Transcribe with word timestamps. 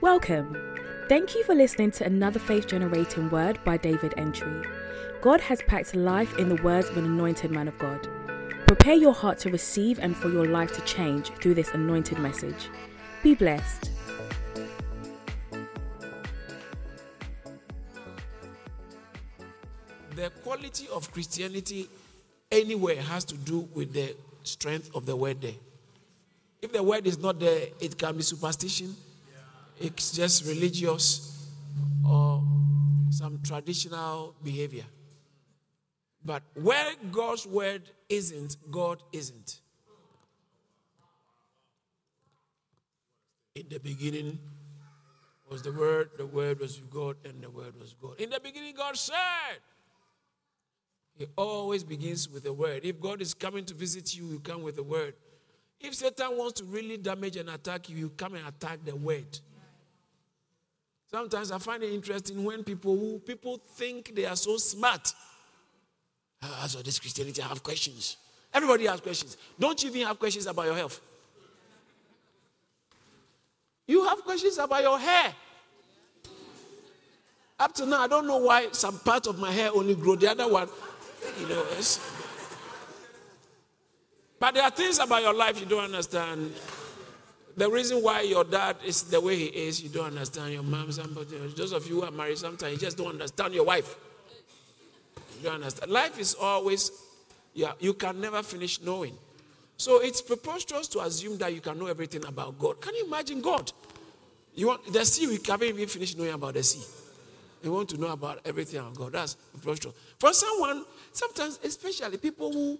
Welcome. 0.00 0.56
Thank 1.10 1.34
you 1.34 1.44
for 1.44 1.54
listening 1.54 1.90
to 1.92 2.06
another 2.06 2.38
faith 2.38 2.66
generating 2.66 3.28
word 3.28 3.62
by 3.66 3.76
David 3.76 4.12
Antwi. 4.12 4.66
God 5.20 5.42
has 5.42 5.60
packed 5.60 5.94
life 5.94 6.38
in 6.38 6.48
the 6.48 6.62
words 6.62 6.88
of 6.88 6.96
an 6.96 7.04
anointed 7.04 7.50
man 7.50 7.68
of 7.68 7.78
God. 7.78 8.08
Prepare 8.66 8.94
your 8.94 9.12
heart 9.12 9.38
to 9.40 9.50
receive 9.50 9.98
and 9.98 10.16
for 10.16 10.30
your 10.30 10.46
life 10.46 10.72
to 10.72 10.80
change 10.82 11.28
through 11.32 11.52
this 11.52 11.68
anointed 11.72 12.18
message. 12.18 12.70
Be 13.22 13.34
blessed. 13.34 13.90
The 20.16 20.30
quality 20.42 20.88
of 20.94 21.12
Christianity 21.12 21.90
anywhere 22.50 23.02
has 23.02 23.26
to 23.26 23.34
do 23.34 23.68
with 23.74 23.92
the 23.92 24.16
strength 24.44 24.90
of 24.94 25.04
the 25.04 25.14
word 25.14 25.42
there. 25.42 25.52
If 26.62 26.72
the 26.72 26.82
word 26.82 27.06
is 27.06 27.18
not 27.18 27.38
there, 27.38 27.66
it 27.80 27.98
can 27.98 28.16
be 28.16 28.22
superstition, 28.22 28.96
it's 29.80 30.12
just 30.12 30.46
religious 30.46 31.48
or 32.06 32.42
some 33.10 33.40
traditional 33.42 34.34
behavior. 34.44 34.84
But 36.24 36.42
where 36.54 36.92
God's 37.10 37.46
word 37.46 37.82
isn't, 38.08 38.56
God 38.70 39.02
isn't. 39.12 39.60
In 43.54 43.64
the 43.70 43.80
beginning 43.80 44.38
was 45.50 45.62
the 45.62 45.72
word, 45.72 46.10
the 46.18 46.26
word 46.26 46.60
was 46.60 46.76
God, 46.90 47.16
and 47.24 47.42
the 47.42 47.50
word 47.50 47.74
was 47.80 47.94
God. 47.94 48.20
In 48.20 48.30
the 48.30 48.38
beginning, 48.38 48.74
God 48.76 48.96
said. 48.96 49.16
He 51.16 51.26
always 51.36 51.84
begins 51.84 52.28
with 52.28 52.46
a 52.46 52.52
word. 52.52 52.84
If 52.84 53.00
God 53.00 53.20
is 53.20 53.34
coming 53.34 53.64
to 53.66 53.74
visit 53.74 54.14
you, 54.16 54.26
you 54.26 54.40
come 54.40 54.62
with 54.62 54.78
a 54.78 54.82
word. 54.82 55.14
If 55.80 55.94
Satan 55.94 56.36
wants 56.36 56.60
to 56.60 56.64
really 56.64 56.96
damage 56.96 57.36
and 57.36 57.50
attack 57.50 57.88
you, 57.88 57.96
you 57.96 58.10
come 58.10 58.34
and 58.34 58.46
attack 58.46 58.78
the 58.84 58.94
word. 58.94 59.38
Sometimes 61.10 61.50
I 61.50 61.58
find 61.58 61.82
it 61.82 61.92
interesting 61.92 62.44
when 62.44 62.62
people 62.62 62.96
who 62.96 63.18
people 63.18 63.60
think 63.74 64.14
they 64.14 64.26
are 64.26 64.36
so 64.36 64.56
smart. 64.58 65.12
Ah, 66.40 66.64
As 66.64 66.76
for 66.76 66.84
this 66.84 67.00
Christianity, 67.00 67.42
I 67.42 67.46
have 67.46 67.62
questions. 67.62 68.16
Everybody 68.54 68.86
has 68.86 69.00
questions. 69.00 69.36
Don't 69.58 69.82
you 69.82 69.90
even 69.90 70.06
have 70.06 70.18
questions 70.18 70.46
about 70.46 70.66
your 70.66 70.76
health? 70.76 71.00
You 73.88 74.04
have 74.04 74.22
questions 74.22 74.56
about 74.58 74.82
your 74.82 74.98
hair. 75.00 75.34
Up 77.58 77.74
to 77.74 77.86
now, 77.86 78.02
I 78.02 78.06
don't 78.06 78.26
know 78.26 78.38
why 78.38 78.68
some 78.70 78.98
part 79.00 79.26
of 79.26 79.38
my 79.38 79.50
hair 79.50 79.70
only 79.74 79.96
grow, 79.96 80.14
the 80.14 80.30
other 80.30 80.48
one, 80.48 80.68
you 81.40 81.48
know. 81.48 81.66
But 84.38 84.54
there 84.54 84.62
are 84.62 84.70
things 84.70 84.98
about 85.00 85.22
your 85.22 85.34
life 85.34 85.58
you 85.60 85.66
don't 85.66 85.84
understand. 85.84 86.54
The 87.56 87.68
reason 87.68 87.98
why 88.02 88.22
your 88.22 88.44
dad 88.44 88.76
is 88.84 89.02
the 89.02 89.20
way 89.20 89.36
he 89.36 89.46
is, 89.46 89.82
you 89.82 89.88
don't 89.88 90.06
understand. 90.06 90.52
Your 90.52 90.62
mom, 90.62 90.90
somebody, 90.92 91.36
those 91.56 91.72
of 91.72 91.86
you 91.86 91.96
who 92.00 92.02
are 92.06 92.10
married, 92.10 92.38
sometimes 92.38 92.72
you 92.72 92.78
just 92.78 92.96
don't 92.96 93.08
understand 93.08 93.54
your 93.54 93.64
wife. 93.64 93.96
You 95.38 95.44
don't 95.44 95.54
understand. 95.56 95.90
Life 95.90 96.18
is 96.18 96.34
always, 96.34 96.90
yeah, 97.54 97.72
you 97.80 97.94
can 97.94 98.20
never 98.20 98.42
finish 98.42 98.80
knowing. 98.80 99.14
So 99.76 100.00
it's 100.00 100.20
preposterous 100.20 100.88
to 100.88 101.00
assume 101.00 101.38
that 101.38 101.54
you 101.54 101.60
can 101.60 101.78
know 101.78 101.86
everything 101.86 102.24
about 102.26 102.58
God. 102.58 102.80
Can 102.80 102.94
you 102.94 103.06
imagine 103.06 103.40
God? 103.40 103.72
You 104.54 104.68
want 104.68 104.92
the 104.92 105.04
sea, 105.04 105.26
we 105.26 105.38
haven't 105.46 105.68
even 105.68 105.88
finished 105.88 106.18
knowing 106.18 106.32
about 106.32 106.54
the 106.54 106.62
sea. 106.62 106.84
You 107.62 107.72
want 107.72 107.88
to 107.90 107.98
know 107.98 108.08
about 108.08 108.40
everything 108.44 108.80
about 108.80 108.94
God. 108.94 109.12
That's 109.12 109.34
preposterous. 109.34 109.94
For 110.18 110.32
someone, 110.32 110.84
sometimes, 111.12 111.58
especially 111.64 112.16
people 112.18 112.52
who 112.52 112.78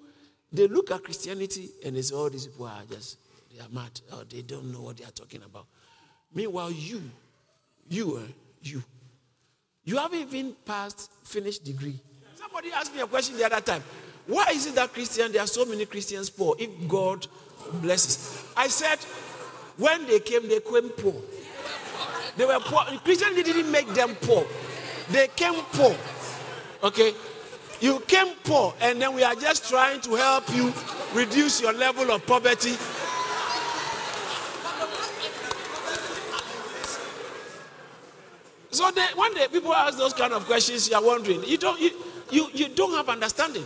they 0.53 0.67
look 0.69 0.91
at 0.91 1.03
Christianity 1.03 1.71
and 1.85 2.03
say, 2.05 2.15
all 2.15 2.29
these 2.29 2.47
people 2.47 2.67
are 2.67 2.83
just 2.91 3.19
they 3.53 3.61
are 3.61 3.69
mad 3.71 4.01
or 4.13 4.25
they 4.25 4.43
don't 4.43 4.73
know 4.73 4.83
what 4.83 4.97
they 4.97 5.05
are 5.05 5.11
talking 5.11 5.43
about. 5.43 5.67
Meanwhile, 6.35 6.73
you, 6.73 7.03
you, 7.89 8.17
uh, 8.17 8.33
you, 8.63 8.83
you 9.85 9.97
haven't 9.97 10.21
even 10.21 10.55
passed 10.65 11.11
finished 11.25 11.65
degree. 11.65 11.99
Somebody 12.37 12.71
asked 12.73 12.95
me 12.95 13.01
a 13.01 13.07
question 13.07 13.37
the 13.37 13.45
other 13.47 13.61
time. 13.61 13.83
Why 14.27 14.47
is 14.53 14.67
it 14.67 14.75
that 14.77 14.93
Christian 14.93 15.33
there 15.33 15.43
are 15.43 15.47
so 15.47 15.65
many 15.65 15.87
Christians 15.87 16.31
poor 16.31 16.55
if 16.59 16.71
God 16.87 17.27
blesses? 17.75 18.45
I 18.57 18.69
said, 18.69 18.99
when 19.77 20.07
they 20.07 20.21
came, 20.21 20.49
they 20.49 20.61
came 20.61 20.91
poor. 20.91 21.15
They 22.37 22.45
were 22.45 22.61
poor. 22.61 22.85
Christianity 23.05 23.43
didn't 23.43 23.73
make 23.73 23.89
them 23.89 24.15
poor. 24.21 24.47
They 25.11 25.29
came 25.29 25.55
poor. 25.73 25.97
Okay? 26.85 27.15
You 27.81 28.01
came 28.01 28.35
poor, 28.45 28.75
and 28.81 29.01
then 29.01 29.15
we 29.15 29.25
are 29.25 29.35
just 29.35 29.69
trying 29.69 30.01
to 30.03 30.15
help 30.15 30.55
you 30.55 30.73
reduce 31.15 31.61
your 31.61 31.73
level 31.73 32.11
of 32.11 32.25
poverty. 32.27 32.77
So 38.71 38.91
they, 38.91 39.07
when 39.17 39.35
they, 39.35 39.49
people 39.49 39.75
ask 39.75 39.99
those 39.99 40.15
kind 40.15 40.33
of 40.33 40.47
questions, 40.47 40.89
you 40.89 40.97
are 40.97 41.05
wondering, 41.05 41.43
you 41.45 41.59
don't, 41.59 41.81
you, 41.81 41.91
you, 42.31 42.49
you 42.53 42.69
don't 42.69 42.93
have 42.95 43.09
understanding. 43.09 43.65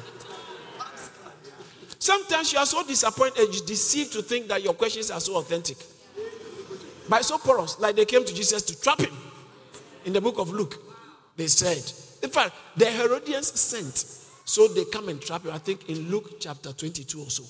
Sometimes 1.99 2.53
you 2.53 2.59
are 2.59 2.67
so 2.67 2.83
disappointed, 2.87 3.55
you 3.55 3.65
deceived 3.65 4.13
to 4.13 4.23
think 4.23 4.49
that 4.49 4.63
your 4.63 4.75
questions 4.75 5.11
are 5.11 5.21
so 5.21 5.37
authentic. 5.37 5.77
By 7.09 7.21
so 7.21 7.39
porous, 7.39 7.79
like 7.79 7.97
they 7.97 8.05
came 8.05 8.25
to 8.25 8.35
Jesus 8.35 8.63
to 8.63 8.81
trap 8.81 9.01
him. 9.01 9.15
In 10.05 10.13
the 10.13 10.21
book 10.21 10.39
of 10.39 10.51
Luke, 10.51 10.77
they 11.37 11.47
said, 11.47 11.83
in 12.23 12.31
fact, 12.31 12.55
the 12.77 12.87
Herodians 12.87 13.59
sent, 13.59 13.97
so 14.45 14.69
they 14.69 14.85
come 14.87 15.09
and 15.09 15.21
trap 15.21 15.45
him. 15.45 15.53
I 15.53 15.59
think 15.59 15.89
in 15.89 16.11
Luke 16.11 16.41
chapter 16.41 16.73
22 16.73 17.21
or 17.21 17.31
so. 17.31 17.45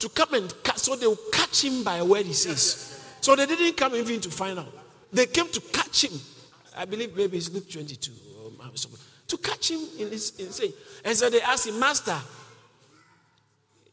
To 0.00 0.08
come 0.08 0.34
and 0.34 0.52
catch, 0.64 0.78
so 0.78 0.96
they 0.96 1.06
will 1.06 1.18
catch 1.32 1.64
him 1.64 1.84
by 1.84 1.98
a 1.98 2.04
word 2.04 2.26
he 2.26 2.32
says. 2.32 3.00
So 3.20 3.36
they 3.36 3.46
didn't 3.46 3.76
come 3.76 3.94
even 3.94 4.20
to 4.22 4.30
find 4.30 4.58
out. 4.58 4.72
They 5.12 5.26
came 5.26 5.48
to 5.48 5.60
catch 5.60 6.04
him. 6.04 6.18
I 6.76 6.84
believe 6.84 7.16
maybe 7.16 7.36
it's 7.36 7.50
Luke 7.50 7.70
22. 7.70 8.12
Um, 8.46 8.58
or 8.60 8.70
to 9.28 9.36
catch 9.38 9.70
him 9.70 9.80
in 9.98 10.10
his 10.10 10.38
insane. 10.38 10.72
And 11.04 11.16
so 11.16 11.30
they 11.30 11.40
asked 11.40 11.66
him, 11.66 11.78
Master, 11.78 12.18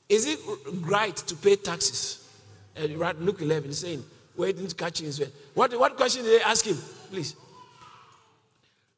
is 0.07 0.25
it 0.25 0.39
right 0.81 1.15
to 1.15 1.35
pay 1.35 1.55
taxes? 1.55 2.27
And 2.75 2.97
Luke 2.97 3.41
11 3.41 3.69
is 3.69 3.79
saying, 3.79 4.03
waiting 4.35 4.67
to 4.67 4.75
catch 4.75 5.01
him. 5.01 5.11
What, 5.53 5.77
what 5.79 5.95
question 5.97 6.23
did 6.23 6.39
they 6.39 6.43
ask 6.43 6.65
him? 6.65 6.77
Please. 7.09 7.35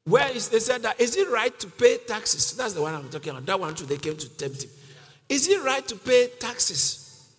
Where 0.06 0.30
is 0.32 0.50
they 0.50 0.60
said 0.60 0.82
that 0.82 1.00
is 1.00 1.16
it 1.16 1.30
right 1.30 1.58
to 1.60 1.68
pay 1.68 1.98
taxes? 1.98 2.56
That's 2.58 2.74
the 2.74 2.82
one 2.82 2.94
I'm 2.94 3.10
talking 3.10 3.32
about. 3.32 3.46
That 3.46 3.60
one 3.60 3.76
too, 3.76 3.86
they 3.86 3.98
came 3.98 4.18
to 4.18 4.30
tempt 4.30 4.64
him. 4.64 4.70
Is 5.30 5.48
it 5.48 5.64
right 5.64 5.88
to 5.88 5.96
pay 5.96 6.30
taxes 6.40 7.32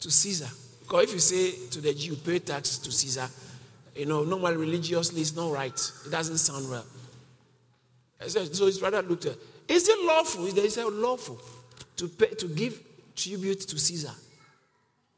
to 0.00 0.10
Caesar? 0.10 0.48
Because 0.82 1.04
if 1.04 1.12
you 1.14 1.18
say 1.18 1.68
to 1.70 1.80
the 1.80 1.94
Jew, 1.94 2.16
pay 2.16 2.38
taxes 2.38 2.78
to 2.78 2.92
Caesar, 2.92 3.28
you 3.98 4.06
know, 4.06 4.22
normally 4.22 4.56
religiously 4.56 5.20
it's 5.20 5.34
not 5.34 5.52
right. 5.52 5.92
It 6.06 6.10
doesn't 6.10 6.38
sound 6.38 6.70
well. 6.70 6.84
So 8.26 8.66
his 8.66 8.78
brother 8.78 9.02
looked 9.02 9.26
at, 9.26 9.36
is 9.66 9.88
it 9.88 9.98
lawful? 10.04 10.44
They 10.44 10.68
said 10.68 10.86
lawful 10.86 11.40
to 11.96 12.08
pay, 12.08 12.28
to 12.28 12.48
give 12.48 12.80
tribute 13.16 13.60
to 13.60 13.78
Caesar 13.78 14.12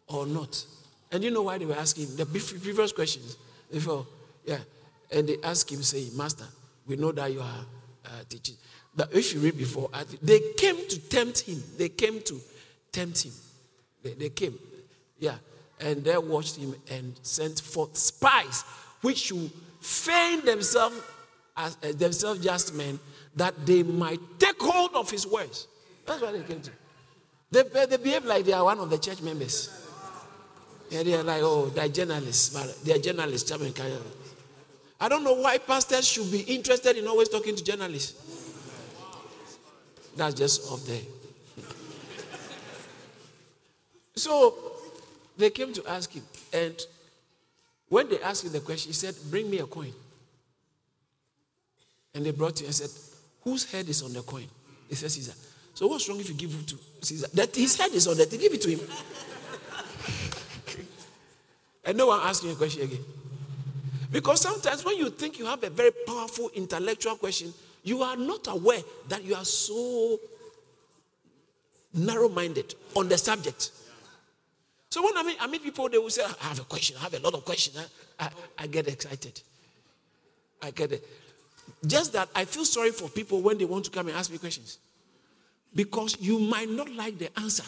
or 0.09 0.27
not? 0.27 0.65
And 1.13 1.23
you 1.23 1.31
know 1.31 1.43
why 1.43 1.59
they 1.59 1.67
were 1.67 1.77
asking 1.77 2.17
the 2.17 2.25
previous 2.27 2.93
questions 2.93 3.37
before, 3.71 4.07
yeah. 4.45 4.59
And 5.13 5.29
they 5.29 5.37
asked 5.43 5.71
him, 5.71 5.83
saying, 5.83 6.17
Master, 6.17 6.47
we 6.87 6.97
know 6.97 7.13
that 7.13 7.33
you 7.33 7.41
are 7.41 7.67
uh, 8.07 8.09
teaching. 8.29 8.57
But 8.95 9.13
if 9.13 9.35
you 9.35 9.41
read 9.41 9.59
before, 9.59 9.91
they 10.23 10.41
came 10.57 10.89
to 10.89 10.99
tempt 11.09 11.41
him. 11.41 11.63
They 11.77 11.89
came 11.91 12.23
to 12.23 12.41
tempt 12.93 13.25
him. 13.25 13.33
They, 14.03 14.15
they 14.15 14.29
came, 14.31 14.59
yeah. 15.19 15.37
And 15.81 16.05
they 16.05 16.17
watched 16.19 16.57
him 16.57 16.75
and 16.91 17.19
sent 17.23 17.61
forth 17.61 17.97
spies, 17.97 18.63
which 19.01 19.19
should 19.19 19.51
feign 19.81 20.45
themselves 20.45 21.01
as 21.57 21.77
uh, 21.83 21.93
themselves 21.97 22.45
just 22.45 22.75
men, 22.75 22.99
that 23.37 23.55
they 23.67 23.83
might 23.83 24.21
take 24.39 24.61
hold 24.61 24.95
of 24.95 25.11
his 25.11 25.27
words. 25.27 25.67
That's 26.07 26.21
what 26.21 26.33
they 26.33 26.43
came 26.43 26.61
to. 26.63 26.71
They, 27.51 27.87
they 27.87 27.97
behave 27.97 28.25
like 28.25 28.45
they 28.45 28.53
are 28.53 28.65
one 28.65 28.79
of 28.79 28.91
the 28.91 28.99
church 28.99 29.23
members. 29.23 29.69
Yeah, 30.91 31.03
they 31.03 31.15
are 31.15 31.23
like, 31.23 31.41
oh, 31.43 31.67
they're 31.67 31.89
journalists, 31.89 32.51
but 32.51 32.85
they 32.85 32.95
are 32.95 32.99
journalists. 32.99 33.51
I 35.01 35.09
don't 35.09 35.25
know 35.25 35.35
why 35.35 35.59
pastors 35.59 36.07
should 36.07 36.31
be 36.31 36.41
interested 36.41 36.97
in 36.97 37.07
always 37.07 37.29
talking 37.29 37.57
to 37.57 37.65
journalists. 37.65 38.15
That's 40.17 40.35
just 40.35 40.71
off 40.71 40.85
there. 40.85 41.01
so 44.17 44.55
they 45.41 45.51
came 45.51 45.73
to 45.73 45.87
ask 45.89 46.13
him, 46.13 46.23
and 46.53 46.75
when 47.89 48.09
they 48.09 48.21
asked 48.21 48.45
him 48.45 48.53
the 48.53 48.61
question, 48.61 48.91
he 48.91 48.95
said, 48.95 49.15
Bring 49.31 49.51
me 49.51 49.59
a 49.59 49.67
coin. 49.67 49.93
And 52.15 52.25
they 52.25 52.31
brought 52.31 52.61
him 52.61 52.67
and 52.67 52.75
said, 52.75 52.91
Whose 53.43 53.71
head 53.71 53.89
is 53.89 54.03
on 54.03 54.13
the 54.13 54.23
coin? 54.23 54.47
He 54.89 54.95
said, 54.95 55.11
Caesar. 55.11 55.33
So 55.75 55.87
what's 55.87 56.09
wrong 56.09 56.21
if 56.21 56.29
you 56.29 56.35
give 56.35 56.55
it 56.55 56.69
to 56.69 56.79
Caesar? 57.01 57.29
That 57.35 57.55
his 57.55 57.77
head 57.77 57.93
is 57.93 58.07
on 58.07 58.17
that. 58.19 58.31
Give 58.31 58.53
it 58.53 58.63
to 58.63 58.71
him. 58.71 58.81
and 61.85 61.97
no 61.97 62.09
one 62.09 62.21
asked 62.23 62.45
him 62.45 62.51
a 62.51 62.55
question 62.55 62.83
again. 62.83 63.05
Because 64.13 64.41
sometimes 64.41 64.85
when 64.85 64.97
you 64.97 65.11
think 65.11 65.39
you 65.39 65.47
have 65.47 65.63
a 65.63 65.71
very 65.71 65.93
powerful 66.07 66.51
intellectual 66.55 67.17
question, 67.17 67.53
you 67.83 68.03
are 68.03 68.17
not 68.17 68.47
aware 68.49 68.81
that 69.09 69.25
you 69.25 69.35
are 69.35 69.45
so 69.45 70.19
narrow 71.95 72.29
minded 72.29 72.75
on 72.95 73.09
the 73.09 73.19
subject. 73.19 73.71
So 74.91 75.05
when 75.05 75.17
I 75.17 75.23
meet, 75.23 75.37
I 75.41 75.47
meet 75.47 75.63
people, 75.63 75.89
they 75.89 75.99
will 75.99 76.11
say, 76.11 76.25
I 76.25 76.47
have 76.47 76.59
a 76.59 76.65
question, 76.65 76.97
I 76.99 77.05
have 77.05 77.15
a 77.15 77.21
lot 77.21 77.35
of 77.35 77.45
questions. 77.45 77.79
I, 78.19 78.25
I, 78.25 78.31
I 78.59 78.67
get 78.67 78.89
excited. 78.89 79.41
I 80.61 80.73
get 80.73 80.93
it. 80.93 81.07
Just 81.87 82.13
that 82.13 82.29
I 82.35 82.45
feel 82.45 82.65
sorry 82.65 82.91
for 82.91 83.09
people 83.09 83.41
when 83.41 83.57
they 83.57 83.65
want 83.65 83.85
to 83.85 83.91
come 83.91 84.09
and 84.09 84.17
ask 84.17 84.31
me 84.33 84.39
questions. 84.39 84.79
Because 85.75 86.17
you 86.21 86.41
might 86.41 86.69
not 86.69 86.93
like 86.93 87.19
the 87.19 87.31
answer, 87.39 87.63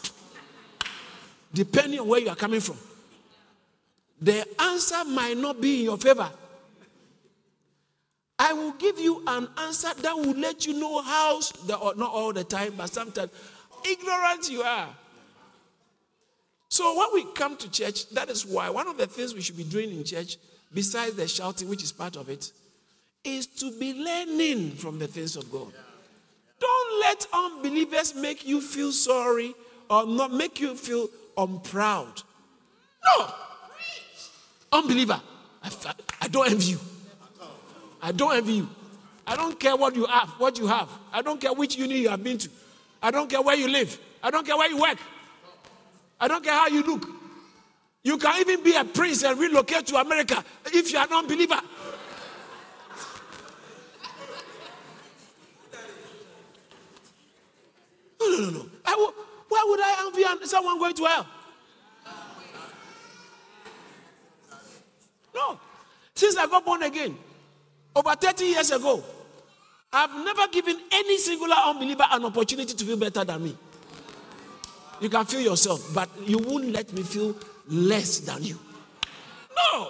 depending 1.54 2.00
on 2.00 2.08
where 2.08 2.20
you 2.20 2.28
are 2.28 2.36
coming 2.36 2.60
from. 2.60 2.76
The 4.20 4.44
answer 4.60 5.04
might 5.04 5.36
not 5.36 5.60
be 5.60 5.80
in 5.80 5.84
your 5.84 5.98
favor. 5.98 6.28
I 8.36 8.52
will 8.52 8.72
give 8.72 8.98
you 8.98 9.22
an 9.28 9.48
answer 9.58 9.94
that 9.94 10.16
will 10.16 10.36
let 10.36 10.66
you 10.66 10.74
know 10.74 11.00
how, 11.00 11.40
not 11.68 12.00
all 12.00 12.32
the 12.32 12.42
time, 12.42 12.74
but 12.76 12.88
sometimes, 12.88 13.30
ignorant 13.88 14.50
you 14.50 14.62
are. 14.62 14.88
So 16.72 16.96
when 16.96 17.08
we 17.12 17.30
come 17.34 17.58
to 17.58 17.70
church, 17.70 18.08
that 18.14 18.30
is 18.30 18.46
why 18.46 18.70
one 18.70 18.88
of 18.88 18.96
the 18.96 19.06
things 19.06 19.34
we 19.34 19.42
should 19.42 19.58
be 19.58 19.62
doing 19.62 19.90
in 19.90 20.04
church, 20.04 20.38
besides 20.72 21.12
the 21.16 21.28
shouting, 21.28 21.68
which 21.68 21.82
is 21.82 21.92
part 21.92 22.16
of 22.16 22.30
it, 22.30 22.50
is 23.24 23.46
to 23.46 23.78
be 23.78 23.92
learning 23.92 24.70
from 24.70 24.98
the 24.98 25.06
things 25.06 25.36
of 25.36 25.52
God. 25.52 25.70
Don't 26.58 27.00
let 27.00 27.26
unbelievers 27.30 28.14
make 28.14 28.46
you 28.46 28.62
feel 28.62 28.90
sorry 28.90 29.54
or 29.90 30.06
not 30.06 30.32
make 30.32 30.60
you 30.60 30.74
feel 30.74 31.10
unproud. 31.36 32.22
No. 33.04 33.34
Unbeliever, 34.72 35.20
I, 36.22 36.28
don't 36.28 36.50
envy 36.50 36.70
you. 36.70 36.78
I 38.00 38.12
don't 38.12 38.34
envy 38.34 38.52
you. 38.54 38.68
I 39.26 39.36
don't 39.36 39.60
care 39.60 39.76
what 39.76 39.94
you 39.94 40.06
have, 40.06 40.30
what 40.38 40.58
you 40.58 40.68
have. 40.68 40.88
I 41.12 41.20
don't 41.20 41.38
care 41.38 41.52
which 41.52 41.76
uni 41.76 41.98
you 41.98 42.08
have 42.08 42.24
been 42.24 42.38
to. 42.38 42.48
I 43.02 43.10
don't 43.10 43.28
care 43.28 43.42
where 43.42 43.56
you 43.56 43.68
live. 43.68 43.98
I 44.22 44.30
don't 44.30 44.46
care 44.46 44.56
where 44.56 44.70
you 44.70 44.80
work. 44.80 44.96
I 46.22 46.28
don't 46.28 46.44
care 46.44 46.52
how 46.52 46.68
you 46.68 46.84
look. 46.84 47.04
You 48.04 48.16
can 48.16 48.40
even 48.40 48.62
be 48.62 48.76
a 48.76 48.84
prince 48.84 49.24
and 49.24 49.36
relocate 49.36 49.86
to 49.86 49.96
America 49.96 50.44
if 50.66 50.92
you 50.92 50.98
are 50.98 51.04
an 51.04 51.12
unbeliever. 51.12 51.58
No, 58.20 58.28
no, 58.28 58.38
no, 58.38 58.50
no. 58.50 59.14
why 59.48 59.64
would 59.68 59.80
I 59.82 60.04
envy 60.06 60.46
someone 60.46 60.78
going 60.78 60.94
to 60.94 61.04
hell? 61.06 61.26
No. 65.34 65.60
Since 66.14 66.36
I 66.36 66.46
got 66.46 66.64
born 66.64 66.84
again, 66.84 67.18
over 67.96 68.14
30 68.14 68.44
years 68.44 68.70
ago, 68.70 69.02
I've 69.92 70.24
never 70.24 70.46
given 70.52 70.78
any 70.92 71.18
singular 71.18 71.56
unbeliever 71.66 72.04
an 72.12 72.26
opportunity 72.26 72.74
to 72.74 72.84
feel 72.84 72.96
better 72.96 73.24
than 73.24 73.42
me. 73.42 73.56
You 75.02 75.08
can 75.08 75.26
feel 75.26 75.40
yourself, 75.40 75.92
but 75.92 76.08
you 76.24 76.38
won't 76.38 76.72
let 76.72 76.92
me 76.92 77.02
feel 77.02 77.34
less 77.66 78.20
than 78.20 78.44
you. 78.44 78.56
No, 79.56 79.88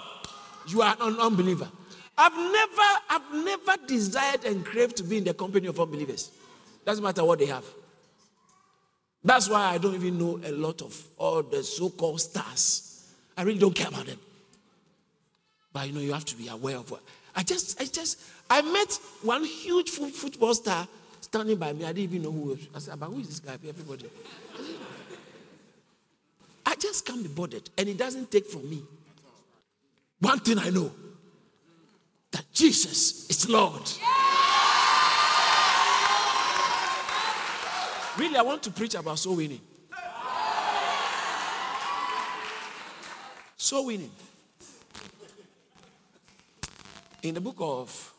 you 0.66 0.80
are 0.80 0.96
an 1.00 1.20
unbeliever. 1.20 1.68
I've 2.16 2.32
never, 2.32 2.88
I've 3.10 3.44
never 3.44 3.86
desired 3.86 4.44
and 4.46 4.64
craved 4.64 4.96
to 4.96 5.04
be 5.04 5.18
in 5.18 5.24
the 5.24 5.34
company 5.34 5.66
of 5.66 5.78
unbelievers. 5.78 6.30
Doesn't 6.86 7.04
matter 7.04 7.24
what 7.24 7.38
they 7.38 7.46
have. 7.46 7.64
That's 9.22 9.50
why 9.50 9.74
I 9.74 9.78
don't 9.78 9.94
even 9.94 10.18
know 10.18 10.40
a 10.44 10.50
lot 10.50 10.80
of 10.80 11.00
all 11.18 11.42
the 11.42 11.62
so-called 11.62 12.20
stars. 12.22 13.06
I 13.36 13.42
really 13.42 13.58
don't 13.58 13.74
care 13.74 13.88
about 13.88 14.06
them. 14.06 14.18
But 15.74 15.88
you 15.88 15.92
know, 15.92 16.00
you 16.00 16.14
have 16.14 16.24
to 16.24 16.36
be 16.36 16.48
aware 16.48 16.76
of 16.76 16.90
what 16.90 17.02
I 17.36 17.42
just, 17.42 17.80
I 17.80 17.84
just, 17.84 18.18
I 18.48 18.62
met 18.62 18.98
one 19.22 19.44
huge 19.44 19.90
football 19.90 20.54
star 20.54 20.88
standing 21.20 21.56
by 21.56 21.72
me. 21.72 21.84
I 21.84 21.88
didn't 21.88 22.14
even 22.14 22.22
know 22.22 22.32
who 22.32 22.50
was. 22.50 22.68
I 22.74 22.78
said, 22.78 22.98
but 22.98 23.06
who 23.06 23.20
is 23.20 23.28
this 23.28 23.40
guy? 23.40 23.52
Everybody. 23.52 24.06
Just 26.82 27.06
can't 27.06 27.23
be 27.23 27.29
bothered. 27.29 27.70
And 27.79 27.88
it 27.88 27.96
doesn't 27.96 28.29
take 28.29 28.44
from 28.44 28.69
me. 28.69 28.82
One 30.19 30.40
thing 30.40 30.58
I 30.58 30.69
know 30.70 30.90
that 32.32 32.44
Jesus 32.52 33.31
is 33.31 33.49
Lord. 33.49 33.82
Really, 38.19 38.37
I 38.37 38.43
want 38.43 38.64
to 38.64 38.70
preach 38.73 38.96
about 38.96 39.20
soul 39.20 39.37
winning. 39.37 39.61
Soul 43.56 43.87
winning. 43.87 44.11
In 47.23 47.34
the 47.34 47.40
book 47.40 47.56
of, 47.61 48.12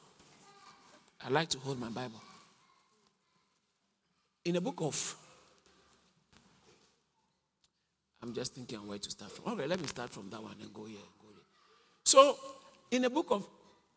I 1.26 1.30
like 1.30 1.50
to 1.50 1.60
hold 1.60 1.82
my 1.82 1.90
Bible. 1.90 2.22
In 4.46 4.54
the 4.54 4.62
book 4.62 4.76
of, 4.80 5.18
I'm 8.24 8.34
just 8.34 8.56
thinking 8.56 8.78
where 8.88 8.98
to 8.98 9.12
start 9.12 9.32
from. 9.34 9.52
Okay, 9.52 9.68
let 9.68 9.82
me 9.82 9.86
start 9.86 10.10
from 10.10 10.30
that 10.30 10.42
one 10.42 10.56
and 10.62 10.74
go 10.74 10.86
here. 10.86 10.96
Go 11.22 11.28
here. 11.28 11.44
So, 12.06 12.38
in 12.90 13.02
the 13.02 13.10
book 13.10 13.28
of 13.32 13.46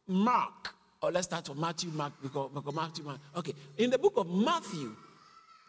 Mark, 0.09 0.75
or 1.01 1.13
let's 1.13 1.29
start 1.29 1.47
from 1.47 1.61
Matthew, 1.61 1.91
Mark, 1.91 2.13
because, 2.21 2.51
because 2.53 2.75
Matthew, 2.75 3.05
Mark. 3.05 3.21
Okay, 3.37 3.53
in 3.79 3.89
the 3.89 3.99
book 3.99 4.15
of 4.17 4.29
Matthew, 4.29 4.97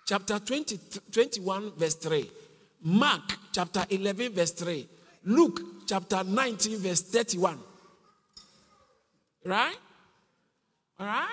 chapter 0.07 0.39
20, 0.39 0.80
21, 1.12 1.74
verse 1.77 1.94
3, 1.95 2.31
Mark, 2.81 3.38
chapter 3.51 3.86
11, 3.92 4.33
verse 4.33 4.51
3, 4.54 4.88
Luke, 5.25 5.62
chapter 5.86 6.24
19, 6.24 6.80
verse 6.80 7.01
31. 7.01 7.60
Right? 9.45 9.77
All 11.00 11.06
right? 11.06 11.27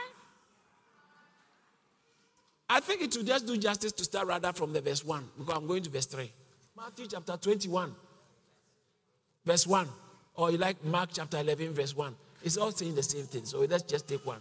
I 2.68 2.80
think 2.80 3.00
it 3.00 3.16
will 3.16 3.24
just 3.24 3.46
do 3.46 3.56
justice 3.56 3.92
to 3.92 4.04
start 4.04 4.26
rather 4.26 4.52
from 4.52 4.74
the 4.74 4.82
verse 4.82 5.02
1 5.02 5.24
because 5.38 5.56
I'm 5.56 5.66
going 5.66 5.82
to 5.84 5.88
verse 5.88 6.06
3. 6.06 6.30
Matthew 6.76 7.06
chapter 7.06 7.36
21, 7.36 7.94
verse 9.44 9.66
1. 9.66 9.88
Or 10.36 10.50
you 10.50 10.58
like 10.58 10.84
Mark 10.84 11.10
chapter 11.12 11.38
11, 11.38 11.74
verse 11.74 11.96
1. 11.96 12.14
It's 12.42 12.56
all 12.56 12.72
saying 12.72 12.94
the 12.94 13.02
same 13.02 13.24
thing. 13.24 13.44
So 13.44 13.60
let's 13.60 13.84
just 13.84 14.08
take 14.08 14.26
one. 14.26 14.40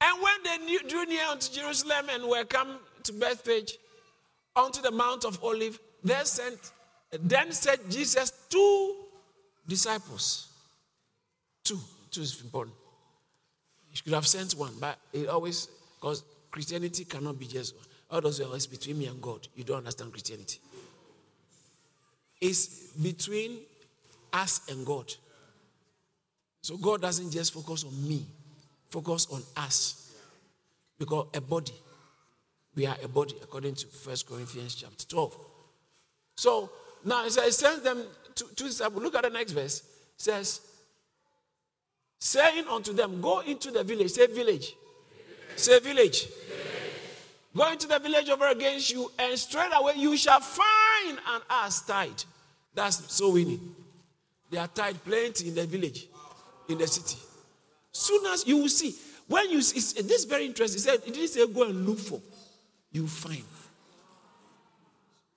And 0.00 0.22
when 0.22 0.66
they 0.66 0.88
drew 0.88 1.06
near 1.06 1.24
unto 1.26 1.52
Jerusalem 1.52 2.06
and 2.10 2.28
were 2.28 2.44
come 2.44 2.78
to 3.04 3.12
Bethphage, 3.12 3.78
unto 4.54 4.82
the 4.82 4.90
Mount 4.90 5.24
of 5.24 5.42
Olive, 5.42 5.78
there 6.04 6.24
sent, 6.24 6.72
then 7.18 7.52
said 7.52 7.78
Jesus 7.88 8.32
two 8.48 8.96
disciples 9.66 10.48
Two. 11.64 11.78
Two 12.10 12.22
is 12.22 12.40
important. 12.42 12.76
You 13.92 14.02
could 14.02 14.12
have 14.14 14.26
sent 14.26 14.52
one, 14.54 14.72
but 14.80 14.98
it 15.12 15.28
always, 15.28 15.68
because 15.96 16.24
Christianity 16.50 17.04
cannot 17.04 17.38
be 17.38 17.46
just 17.46 17.76
one. 17.76 17.84
All 18.12 18.20
those 18.20 18.40
are 18.40 18.44
always 18.44 18.66
between 18.66 18.98
me 18.98 19.06
and 19.06 19.20
God. 19.22 19.48
You 19.56 19.64
don't 19.64 19.78
understand 19.78 20.12
Christianity. 20.12 20.58
It's 22.38 22.92
between 23.02 23.60
us 24.32 24.60
and 24.68 24.84
God. 24.84 25.12
So 26.60 26.76
God 26.76 27.00
doesn't 27.00 27.30
just 27.30 27.54
focus 27.54 27.84
on 27.84 28.08
me, 28.08 28.26
focus 28.90 29.26
on 29.32 29.42
us. 29.56 30.14
Because 30.98 31.26
a 31.34 31.40
body, 31.40 31.72
we 32.76 32.86
are 32.86 32.96
a 33.02 33.08
body, 33.08 33.34
according 33.42 33.76
to 33.76 33.86
First 33.86 34.28
Corinthians 34.28 34.74
chapter 34.74 35.06
12. 35.06 35.36
So 36.36 36.70
now 37.04 37.24
it 37.24 37.32
sends 37.32 37.82
them 37.82 38.04
to, 38.34 38.44
to 38.44 38.64
disciples. 38.64 39.02
Look 39.02 39.14
at 39.14 39.24
the 39.24 39.30
next 39.30 39.52
verse. 39.52 39.80
It 39.80 39.86
says, 40.18 40.60
saying 42.18 42.66
unto 42.68 42.92
them, 42.92 43.22
Go 43.22 43.40
into 43.40 43.70
the 43.70 43.82
village. 43.82 44.10
Say 44.10 44.26
village. 44.26 44.76
Say 45.56 45.80
village. 45.80 46.28
Go 47.54 47.70
into 47.70 47.86
the 47.86 47.98
village 47.98 48.28
over 48.30 48.48
against 48.48 48.90
you, 48.90 49.10
and 49.18 49.38
straight 49.38 49.70
away 49.74 49.94
you 49.96 50.16
shall 50.16 50.40
find 50.40 51.18
an 51.18 51.40
ass 51.50 51.82
tied. 51.82 52.24
That's 52.74 53.12
so 53.12 53.30
winning. 53.32 53.74
They 54.50 54.58
are 54.58 54.68
tied 54.68 55.02
plenty 55.04 55.48
in 55.48 55.54
the 55.54 55.66
village, 55.66 56.06
in 56.68 56.78
the 56.78 56.86
city. 56.86 57.18
Soon 57.90 58.24
as 58.26 58.46
you 58.46 58.58
will 58.58 58.68
see, 58.68 58.94
when 59.28 59.50
you 59.50 59.60
see, 59.60 60.02
this 60.02 60.20
is 60.20 60.24
very 60.24 60.46
interesting. 60.46 60.78
He 60.78 60.82
said, 60.82 61.06
It 61.06 61.14
didn't 61.14 61.28
say 61.28 61.46
go 61.46 61.64
and 61.64 61.86
look 61.86 61.98
for. 61.98 62.20
You 62.90 63.06
find. 63.06 63.44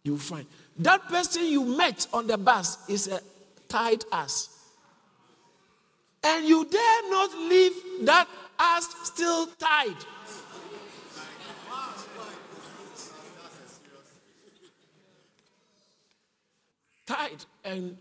You 0.03 0.17
find. 0.17 0.45
That 0.79 1.07
person 1.07 1.45
you 1.45 1.63
met 1.63 2.07
on 2.13 2.27
the 2.27 2.38
bus 2.38 2.89
is 2.89 3.07
a 3.07 3.19
tied 3.67 4.03
ass 4.12 4.55
and 6.25 6.48
you 6.48 6.65
dare 6.65 7.10
not 7.10 7.31
leave 7.38 7.74
that 8.01 8.27
ass 8.57 8.88
still 9.03 9.48
tied. 9.60 9.95
Tied 17.05 17.45
and 17.63 17.97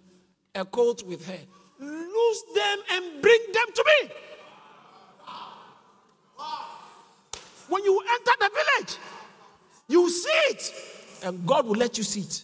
a 0.54 0.64
coat 0.64 1.02
with 1.02 1.26
her. 1.26 1.38
Lose 1.78 2.42
them 2.54 2.78
and 2.92 3.22
bring 3.22 3.40
them 3.52 3.66
to 3.74 3.84
me. 3.86 4.10
When 7.68 7.84
you 7.84 7.98
enter 8.00 8.32
the 8.40 8.50
village, 8.50 8.96
you 9.88 10.10
see 10.10 10.28
it, 10.50 10.74
and 11.22 11.46
God 11.46 11.66
will 11.66 11.74
let 11.74 11.98
you 11.98 12.04
see 12.04 12.20
it. 12.20 12.42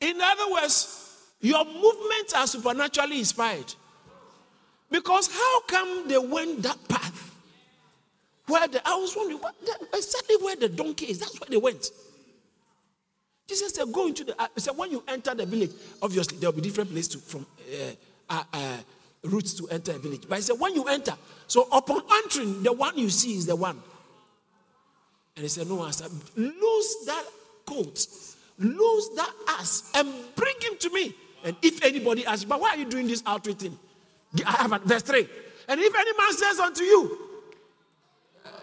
In 0.00 0.20
other 0.20 0.52
words, 0.52 1.24
your 1.40 1.64
movements 1.64 2.34
are 2.34 2.46
supernaturally 2.46 3.18
inspired. 3.18 3.74
Because 4.90 5.28
how 5.32 5.60
come 5.62 6.08
they 6.08 6.18
went 6.18 6.62
that 6.62 6.88
path? 6.88 7.34
Where 8.46 8.66
the, 8.68 8.86
I 8.86 8.94
was 8.94 9.14
wondering, 9.14 9.40
what, 9.40 9.54
exactly 9.92 10.36
where 10.40 10.56
the 10.56 10.68
donkey 10.68 11.06
is, 11.06 11.18
that's 11.18 11.38
where 11.40 11.50
they 11.50 11.58
went. 11.58 11.90
Jesus 13.48 13.72
said, 13.72 13.90
Go 13.92 14.06
into 14.06 14.24
the. 14.24 14.40
Uh, 14.40 14.46
he 14.54 14.60
said, 14.60 14.76
When 14.76 14.90
you 14.90 15.02
enter 15.08 15.34
the 15.34 15.46
village, 15.46 15.70
obviously 16.02 16.36
there 16.38 16.50
will 16.50 16.56
be 16.56 16.62
different 16.62 16.90
places 16.90 17.08
to, 17.08 17.18
from 17.18 17.46
uh, 17.60 17.74
uh, 18.28 18.44
uh, 18.52 18.76
routes 19.24 19.54
to 19.54 19.66
enter 19.68 19.92
a 19.92 19.98
village. 19.98 20.24
But 20.28 20.36
he 20.36 20.42
said, 20.42 20.60
When 20.60 20.74
you 20.74 20.84
enter, 20.84 21.14
so 21.46 21.66
upon 21.72 22.02
entering, 22.24 22.62
the 22.62 22.72
one 22.72 22.96
you 22.98 23.08
see 23.08 23.34
is 23.34 23.46
the 23.46 23.56
one. 23.56 23.82
And 25.34 25.44
he 25.44 25.48
said, 25.48 25.66
No 25.66 25.82
answer. 25.84 26.04
Lose 26.36 26.96
that 27.06 27.24
coat, 27.64 28.06
lose 28.58 29.08
that 29.16 29.32
ass, 29.48 29.90
and 29.94 30.12
bring 30.36 30.54
him 30.60 30.76
to 30.80 30.90
me. 30.90 31.14
And 31.42 31.56
if 31.62 31.82
anybody 31.82 32.26
asks, 32.26 32.44
But 32.44 32.60
why 32.60 32.70
are 32.70 32.76
you 32.76 32.84
doing 32.84 33.06
this 33.06 33.22
outreach 33.26 33.56
thing? 33.56 33.78
I 34.44 34.50
have 34.52 34.72
a, 34.72 34.78
verse 34.78 35.02
3. 35.02 35.26
And 35.68 35.80
if 35.80 35.94
any 35.94 36.12
man 36.18 36.32
says 36.32 36.60
unto 36.60 36.84
you, 36.84 37.18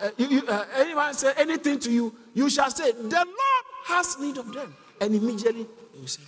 uh, 0.02 0.10
you, 0.18 0.28
you 0.28 0.48
uh, 0.48 0.66
anyone 0.76 1.14
say 1.14 1.34
anything 1.38 1.80
to 1.80 1.92
you, 1.92 2.14
you 2.34 2.50
shall 2.50 2.70
say, 2.70 2.92
The 2.92 3.00
Lord 3.00 3.66
has 3.86 4.18
need 4.20 4.38
of 4.38 4.52
them. 4.54 4.76
And 5.00 5.16
immediately 5.16 5.68
you 6.00 6.08
say, 6.08 6.24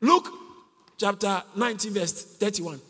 Luke 0.00 0.28
chapter 0.98 1.42
19, 1.56 1.92
verse 1.92 2.12
31. 2.12 2.80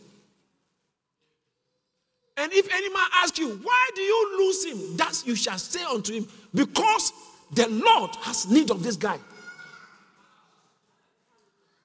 And 2.37 2.52
if 2.52 2.73
any 2.73 2.88
man 2.88 3.06
ask 3.14 3.38
you, 3.38 3.50
Why 3.62 3.90
do 3.94 4.02
you 4.02 4.38
lose 4.38 4.64
him? 4.64 4.97
That 4.97 5.23
you 5.25 5.37
shall 5.37 5.59
say 5.59 5.85
unto 5.85 6.12
him, 6.12 6.26
Because 6.52 7.12
the 7.52 7.68
Lord 7.68 8.11
has 8.23 8.50
need 8.50 8.71
of 8.71 8.83
this 8.83 8.97
guy. 8.97 9.18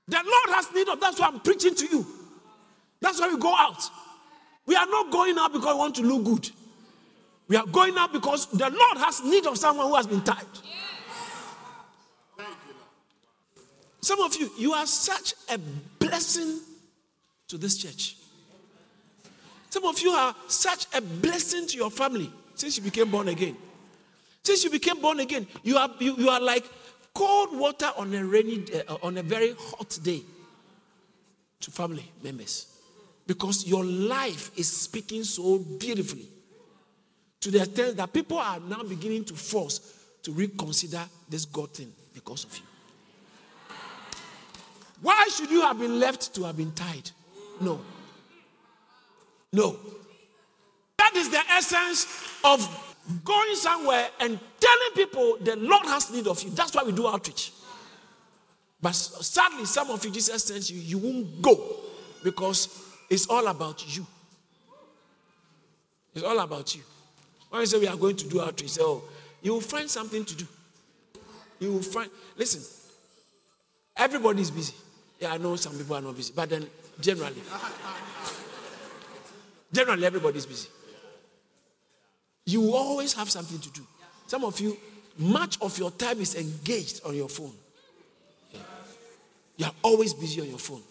The 0.07 0.17
Lord 0.17 0.55
has 0.55 0.74
need 0.74 0.89
of 0.89 1.00
that's 1.00 1.19
why 1.19 1.27
I'm 1.27 1.39
preaching 1.39 1.75
to 1.75 1.86
you. 1.86 2.05
That's 3.00 3.19
why 3.19 3.29
we 3.29 3.38
go 3.38 3.53
out. 3.55 3.81
We 4.65 4.75
are 4.75 4.88
not 4.88 5.12
going 5.12 5.38
out 5.38 5.53
because 5.53 5.74
we 5.74 5.79
want 5.79 5.95
to 5.95 6.01
look 6.01 6.24
good. 6.24 6.50
We 7.50 7.56
are 7.56 7.65
going 7.65 7.98
out 7.98 8.13
because 8.13 8.46
the 8.46 8.70
Lord 8.70 8.98
has 9.00 9.24
need 9.24 9.48
of 9.48 9.58
someone 9.58 9.88
who 9.88 9.96
has 9.96 10.06
been 10.06 10.22
tied. 10.22 10.46
Some 14.01 14.22
of 14.22 14.36
you, 14.36 14.51
you 14.58 14.74
are 14.74 14.86
such 14.86 15.34
a 15.51 15.58
blessing 15.58 16.60
to 17.48 17.58
this 17.58 17.77
church. 17.77 18.15
Some 19.72 19.84
of 19.86 20.00
you 20.00 20.12
are 20.12 20.36
such 20.48 20.86
a 20.96 21.01
blessing 21.01 21.68
to 21.68 21.77
your 21.77 21.89
family 21.91 22.32
since 22.53 22.77
you 22.77 22.84
became 22.84 23.10
born 23.10 23.27
again. 23.27 23.58
Since 24.44 24.63
you 24.63 24.70
became 24.70 25.01
born 25.01 25.20
again, 25.20 25.48
you 25.63 25.77
are, 25.77 25.89
you, 26.00 26.15
you 26.18 26.29
are 26.29 26.39
like 26.39 26.65
cold 27.13 27.58
water 27.58 27.89
on 27.98 28.13
a 28.13 28.24
rainy 28.24 28.63
uh, 28.88 28.98
on 29.01 29.18
a 29.18 29.24
very 29.24 29.53
hot 29.58 29.98
day 30.03 30.22
to 31.60 31.72
family 31.72 32.10
members 32.24 32.68
because 33.27 33.68
your 33.68 33.84
life 33.84 34.51
is 34.56 34.72
speaking 34.72 35.24
so 35.24 35.58
beautifully 35.58 36.27
to 37.41 37.51
the 37.51 37.60
extent 37.60 37.98
that 37.98 38.12
people 38.12 38.38
are 38.38 38.60
now 38.60 38.84
beginning 38.84 39.24
to 39.25 39.34
force 39.34 39.96
to 40.24 40.31
reconsider 40.31 41.03
this 41.29 41.46
God 41.46 41.74
thing 41.74 41.91
because 42.13 42.43
of 42.43 42.58
you. 42.58 42.63
Why 45.01 45.27
should 45.31 45.50
you 45.50 45.62
have 45.62 45.79
been 45.79 46.00
left 46.00 46.34
to 46.36 46.43
have 46.43 46.58
been 46.58 46.74
tied? 46.74 47.10
No. 47.62 47.79
No. 49.53 49.77
That 50.98 51.15
is 51.15 51.29
the 51.29 51.39
essence 51.51 52.05
of 52.43 52.60
going 53.24 53.55
somewhere 53.55 54.10
and 54.19 54.38
telling 54.60 54.91
people 54.96 55.38
the 55.41 55.55
Lord 55.55 55.86
has 55.86 56.12
need 56.12 56.27
of 56.27 56.41
you. 56.43 56.50
That's 56.51 56.75
why 56.75 56.84
we 56.84 56.91
do 56.91 57.08
outreach. 57.08 57.53
But 58.81 58.93
sadly, 58.93 59.65
some 59.65 59.89
of 59.89 60.03
you, 60.05 60.12
Jesus 60.12 60.43
sends 60.43 60.69
you, 60.69 60.79
you 60.79 60.98
won't 60.98 61.41
go 61.41 61.77
because 62.24 62.86
it's 63.10 63.27
all 63.27 63.48
about 63.48 63.96
you. 63.96 64.05
It's 66.13 66.24
all 66.24 66.39
about 66.39 66.75
you. 66.75 66.81
When 67.50 67.62
you 67.62 67.65
say 67.65 67.79
we 67.79 67.88
are 67.88 67.98
going 67.98 68.15
to 68.15 68.29
do 68.29 68.41
outreach, 68.41 68.77
oh, 68.79 69.03
you 69.41 69.53
will 69.53 69.62
find 69.62 69.89
something 69.89 70.24
to 70.25 70.36
do. 70.36 70.48
You 71.60 71.74
will 71.74 71.82
find, 71.82 72.10
listen, 72.38 72.62
everybody 73.98 74.41
is 74.41 74.51
busy. 74.51 74.74
Yeah, 75.20 75.34
I 75.34 75.38
know 75.38 75.56
some 75.56 75.77
people 75.77 75.96
are 75.96 76.01
not 76.01 76.15
busy, 76.15 76.32
but 76.36 76.50
then 76.50 76.68
generally, 77.01 77.41
generally 79.74 80.06
everybody 80.06 80.38
is 80.38 80.46
busy 80.46 80.70
you 82.50 82.62
will 82.62 82.74
always 82.74 83.13
have 83.13 83.29
something 83.29 83.60
to 83.60 83.70
do. 83.70 83.82
Some 84.27 84.44
of 84.44 84.60
you, 84.60 84.75
much 85.18 85.62
of 85.62 85.77
your 85.77 85.91
time 85.91 86.20
is 86.20 86.36
engaged 86.36 87.01
on 87.06 87.15
your 87.15 87.29
phone. 87.29 87.53
You 89.58 89.65
are 89.65 89.74
always 89.84 90.13
busy 90.13 90.41
on 90.41 90.50
your 90.50 90.58
phone. 90.58 90.82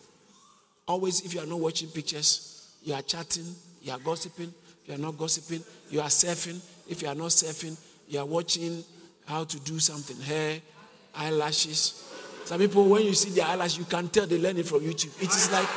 Always, 0.87 1.23
if 1.23 1.35
you 1.35 1.41
are 1.41 1.47
not 1.47 1.59
watching 1.59 1.89
pictures, 1.89 2.69
you 2.83 2.95
are 2.95 3.03
chatting, 3.03 3.55
you 3.83 3.93
are 3.93 3.99
gossiping. 3.99 4.53
You 4.89 4.95
are 4.95 4.99
not 4.99 5.19
gossiping, 5.19 5.63
you 5.91 6.01
are 6.01 6.07
surfing. 6.09 6.61
If 6.89 7.03
you 7.03 7.09
are 7.09 7.15
not 7.15 7.29
surfing, 7.29 7.77
you 8.09 8.19
are 8.19 8.25
watching 8.25 8.83
how 9.27 9.45
to 9.45 9.61
do 9.61 9.79
something 9.79 10.19
hair, 10.23 10.61
eyelashes. 11.15 12.11
Some 12.47 12.59
people, 12.59 12.89
when 12.89 13.03
you 13.03 13.13
see 13.13 13.29
their 13.31 13.45
eyelashes, 13.45 13.77
you 13.79 13.85
can 13.85 14.09
tell 14.09 14.27
they 14.27 14.39
learn 14.39 14.57
it 14.57 14.65
from 14.67 14.81
YouTube. 14.81 15.23
It 15.23 15.29
is 15.29 15.53
like 15.53 15.69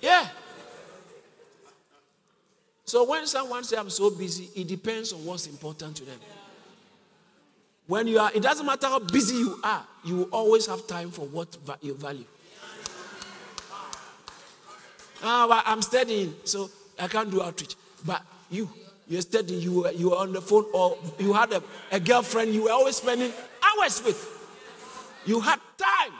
Yeah. 0.00 0.26
So 2.86 3.04
when 3.04 3.26
someone 3.26 3.64
says 3.64 3.78
I'm 3.78 3.90
so 3.90 4.08
busy, 4.08 4.48
it 4.54 4.68
depends 4.68 5.12
on 5.12 5.22
what's 5.26 5.46
important 5.46 5.96
to 5.96 6.04
them. 6.06 6.18
When 7.88 8.06
you 8.06 8.18
are, 8.18 8.30
it 8.34 8.42
doesn't 8.42 8.66
matter 8.66 8.86
how 8.86 8.98
busy 8.98 9.36
you 9.36 9.58
are, 9.64 9.82
you 10.04 10.16
will 10.16 10.28
always 10.30 10.66
have 10.66 10.86
time 10.86 11.10
for 11.10 11.22
what 11.26 11.56
you 11.80 11.94
value. 11.94 12.26
Ah, 15.22 15.46
well, 15.48 15.62
I'm 15.64 15.80
studying, 15.80 16.34
so 16.44 16.70
I 16.98 17.08
can't 17.08 17.30
do 17.30 17.42
outreach. 17.42 17.76
But 18.04 18.22
you, 18.50 18.68
you're 19.08 19.22
studying, 19.22 19.62
you 19.62 19.80
were, 19.80 19.90
you 19.92 20.10
were 20.10 20.16
on 20.16 20.34
the 20.34 20.40
phone, 20.42 20.66
or 20.74 20.98
you 21.18 21.32
had 21.32 21.50
a, 21.50 21.62
a 21.90 21.98
girlfriend 21.98 22.52
you 22.52 22.64
were 22.64 22.72
always 22.72 22.96
spending 22.96 23.32
hours 23.62 24.04
with. 24.04 24.34
You 25.24 25.40
had 25.40 25.58
time 25.78 26.12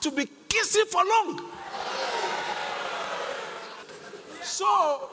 to 0.00 0.10
be 0.10 0.28
kissing 0.48 0.86
for 0.90 1.04
long. 1.04 1.40
So 4.42 5.08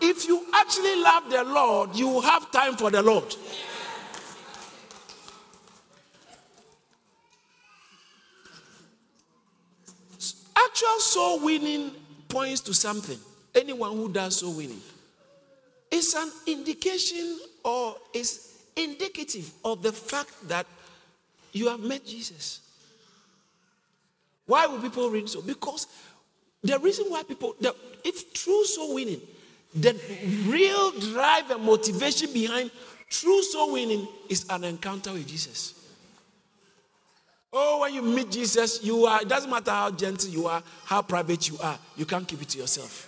if 0.00 0.24
you 0.28 0.46
actually 0.54 1.02
love 1.02 1.28
the 1.28 1.42
Lord, 1.42 1.96
you 1.96 2.20
have 2.20 2.48
time 2.52 2.76
for 2.76 2.92
the 2.92 3.02
Lord. 3.02 3.34
Soul 11.28 11.44
winning 11.44 11.90
points 12.28 12.60
to 12.62 12.74
something. 12.74 13.18
Anyone 13.54 13.92
who 13.92 14.08
does 14.08 14.38
soul 14.38 14.54
winning 14.54 14.80
is 15.90 16.14
an 16.14 16.30
indication 16.46 17.38
or 17.64 17.96
is 18.14 18.62
indicative 18.76 19.50
of 19.64 19.82
the 19.82 19.92
fact 19.92 20.48
that 20.48 20.66
you 21.52 21.68
have 21.68 21.80
met 21.80 22.06
Jesus. 22.06 22.60
Why 24.46 24.66
will 24.66 24.80
people 24.80 25.10
read 25.10 25.28
so? 25.28 25.42
Because 25.42 25.86
the 26.62 26.78
reason 26.78 27.06
why 27.06 27.22
people, 27.22 27.54
the, 27.60 27.74
if 28.04 28.32
true 28.32 28.64
soul 28.64 28.94
winning 28.94 29.20
the 29.74 29.94
real 30.46 30.92
drive 31.12 31.50
and 31.50 31.62
motivation 31.62 32.32
behind 32.32 32.70
true 33.10 33.42
soul 33.42 33.74
winning 33.74 34.08
is 34.30 34.46
an 34.48 34.64
encounter 34.64 35.12
with 35.12 35.28
Jesus. 35.28 35.77
Oh, 37.52 37.80
when 37.80 37.94
you 37.94 38.02
meet 38.02 38.30
Jesus, 38.30 38.84
you 38.84 39.06
are, 39.06 39.22
it 39.22 39.28
doesn't 39.28 39.50
matter 39.50 39.70
how 39.70 39.90
gentle 39.90 40.28
you 40.28 40.46
are, 40.46 40.62
how 40.84 41.00
private 41.02 41.48
you 41.48 41.58
are, 41.62 41.78
you 41.96 42.04
can't 42.04 42.28
keep 42.28 42.42
it 42.42 42.48
to 42.50 42.58
yourself. 42.58 43.06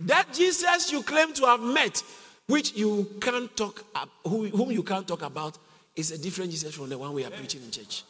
That 0.00 0.32
Jesus 0.32 0.90
you 0.90 1.02
claim 1.02 1.34
to 1.34 1.46
have 1.46 1.60
met, 1.60 2.02
which 2.46 2.74
you 2.74 3.06
can't 3.20 3.54
talk, 3.56 3.84
whom 4.24 4.70
you 4.70 4.82
can't 4.82 5.06
talk 5.06 5.22
about, 5.22 5.58
is 5.94 6.12
a 6.12 6.18
different 6.18 6.50
Jesus 6.52 6.74
from 6.74 6.88
the 6.88 6.96
one 6.96 7.12
we 7.12 7.24
are 7.24 7.30
preaching 7.30 7.62
in 7.62 7.70
church. 7.70 8.04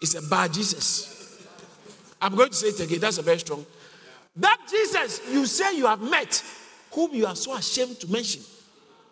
It's 0.00 0.14
a 0.14 0.28
bad 0.28 0.52
Jesus. 0.52 1.46
I'm 2.20 2.34
going 2.34 2.48
to 2.48 2.54
say 2.54 2.68
it 2.68 2.80
again, 2.80 3.00
that's 3.00 3.18
a 3.18 3.22
very 3.22 3.38
strong. 3.38 3.64
That 4.34 4.58
Jesus 4.68 5.20
you 5.30 5.46
say 5.46 5.76
you 5.76 5.86
have 5.86 6.00
met, 6.00 6.42
whom 6.90 7.14
you 7.14 7.26
are 7.26 7.36
so 7.36 7.54
ashamed 7.54 8.00
to 8.00 8.10
mention, 8.10 8.42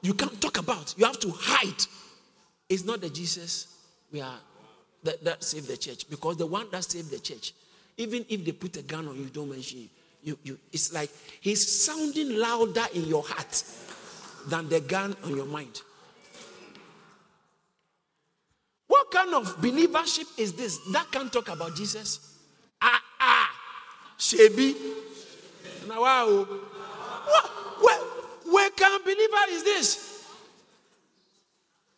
you 0.02 0.14
can't 0.14 0.40
talk 0.40 0.58
about, 0.58 0.94
you 0.98 1.04
have 1.04 1.20
to 1.20 1.30
hide, 1.30 1.84
is 2.68 2.84
not 2.84 3.00
the 3.00 3.10
Jesus 3.10 3.76
we 4.12 4.20
are 4.20 4.38
that, 5.02 5.22
that 5.24 5.44
saved 5.44 5.68
the 5.68 5.76
church. 5.76 6.08
Because 6.08 6.36
the 6.36 6.46
one 6.46 6.66
that 6.70 6.84
saved 6.84 7.10
the 7.10 7.18
church, 7.18 7.52
even 7.96 8.24
if 8.28 8.44
they 8.44 8.52
put 8.52 8.76
a 8.76 8.82
gun 8.82 9.08
on 9.08 9.16
you, 9.16 9.26
don't 9.26 9.50
mention 9.50 9.80
you. 9.80 9.88
You, 10.22 10.38
you, 10.42 10.58
it's 10.72 10.92
like 10.92 11.10
he's 11.40 11.84
sounding 11.84 12.38
louder 12.38 12.86
in 12.94 13.04
your 13.04 13.22
heart 13.22 13.62
than 14.48 14.68
the 14.70 14.80
gun 14.80 15.14
on 15.24 15.36
your 15.36 15.44
mind. 15.44 15.82
What 18.86 19.10
kind 19.10 19.34
of 19.34 19.60
believership 19.60 20.38
is 20.38 20.54
this? 20.54 20.78
That 20.92 21.10
can't 21.10 21.32
talk 21.32 21.48
about 21.50 21.76
Jesus? 21.76 22.38
Ah, 22.80 23.02
ah, 23.20 23.50
Shebi, 24.18 24.74
now, 25.88 26.00
wow. 26.00 26.46
What, 27.26 27.50
where, 27.82 28.00
where 28.52 28.96
of 28.96 29.04
believer 29.04 29.44
is 29.50 29.64
this? 29.64 30.03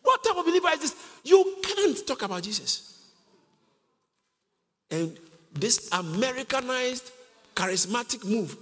What 0.06 0.22
type 0.22 0.36
of 0.36 0.44
believer 0.44 0.68
is 0.72 0.78
this? 0.78 0.94
You 1.24 1.56
can't 1.60 2.06
talk 2.06 2.22
about 2.22 2.44
Jesus. 2.44 3.10
And 4.88 5.18
this 5.52 5.88
Americanized, 5.90 7.10
charismatic 7.56 8.24
move 8.24 8.56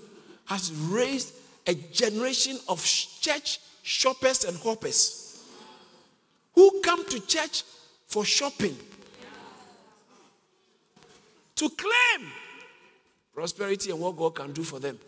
has 0.46 0.72
raised 0.72 1.34
a 1.66 1.74
generation 1.74 2.56
of 2.66 2.82
church 2.82 3.60
shoppers 3.82 4.44
and 4.44 4.56
hoppers 4.56 5.44
who 6.54 6.80
come 6.82 7.06
to 7.10 7.20
church 7.26 7.62
for 8.06 8.24
shopping 8.24 8.76
to 11.56 11.68
claim 11.68 12.30
prosperity 13.34 13.90
and 13.90 14.00
what 14.00 14.16
God 14.16 14.34
can 14.34 14.52
do 14.52 14.62
for 14.62 14.80
them, 14.80 14.98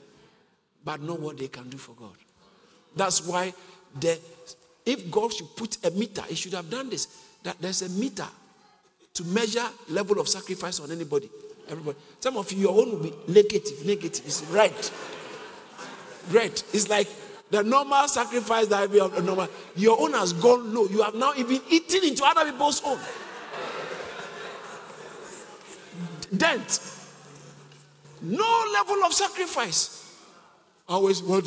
but 0.85 1.01
not 1.01 1.19
what 1.19 1.39
they 1.39 1.49
can 1.49 1.71
do 1.71 1.79
for 1.79 1.93
God. 1.93 2.15
That's 2.95 3.27
why 3.27 3.55
the, 3.99 4.19
if 4.87 5.11
God 5.11 5.33
should 5.33 5.55
put 5.57 5.85
a 5.85 5.91
meter, 5.91 6.23
He 6.23 6.37
should 6.37 6.55
have 6.55 6.71
done 6.71 6.89
this. 6.89 7.07
That 7.43 7.61
there's 7.61 7.83
a 7.83 7.89
meter 7.91 8.27
to 9.15 9.25
measure 9.25 9.67
level 9.89 10.21
of 10.21 10.29
sacrifice 10.29 10.81
on 10.81 10.91
anybody. 10.91 11.29
Everybody. 11.69 11.99
Some 12.21 12.37
of 12.37 12.51
you, 12.53 12.61
your 12.61 12.81
own 12.81 12.93
will 12.93 13.03
be 13.03 13.13
negative. 13.29 13.85
Negative. 13.85 14.25
It's 14.25 14.43
red. 14.45 14.75
Red. 16.31 16.63
It's 16.73 16.89
like 16.89 17.09
the 17.51 17.63
normal 17.63 18.09
sacrifice 18.09 18.67
that 18.69 18.83
I've 18.83 19.25
normal. 19.25 19.49
Your 19.75 20.01
own 20.01 20.13
has 20.13 20.33
gone 20.33 20.73
low. 20.73 20.87
You 20.87 21.03
have 21.03 21.15
now 21.15 21.33
even 21.37 21.61
eaten 21.69 22.05
into 22.05 22.25
other 22.25 22.51
people's 22.51 22.83
own. 22.85 22.99
Dent. 26.37 26.81
No 28.23 28.65
level 28.73 29.05
of 29.05 29.13
sacrifice. 29.13 30.15
Always, 30.89 31.23
what? 31.23 31.45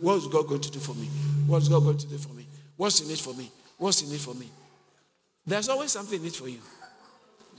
What's 0.00 0.26
God 0.28 0.48
going 0.48 0.60
to 0.60 0.70
do 0.70 0.78
for 0.78 0.94
me? 0.94 1.06
What's 1.46 1.68
God 1.68 1.80
going 1.80 1.98
to 1.98 2.06
do 2.06 2.18
for 2.18 2.32
me? 2.34 2.39
What's 2.80 3.02
in 3.02 3.10
it 3.10 3.18
for 3.18 3.34
me? 3.34 3.50
What's 3.76 4.00
in 4.00 4.10
it 4.10 4.22
for 4.22 4.32
me? 4.32 4.48
There's 5.46 5.68
always 5.68 5.90
something 5.90 6.18
in 6.18 6.26
it 6.28 6.34
for 6.34 6.48
you. 6.48 6.60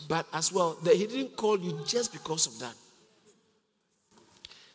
But 0.07 0.25
as 0.33 0.51
well, 0.51 0.79
that 0.83 0.95
He 0.95 1.05
didn't 1.05 1.35
call 1.35 1.59
you 1.59 1.79
just 1.85 2.11
because 2.11 2.47
of 2.47 2.57
that. 2.57 2.73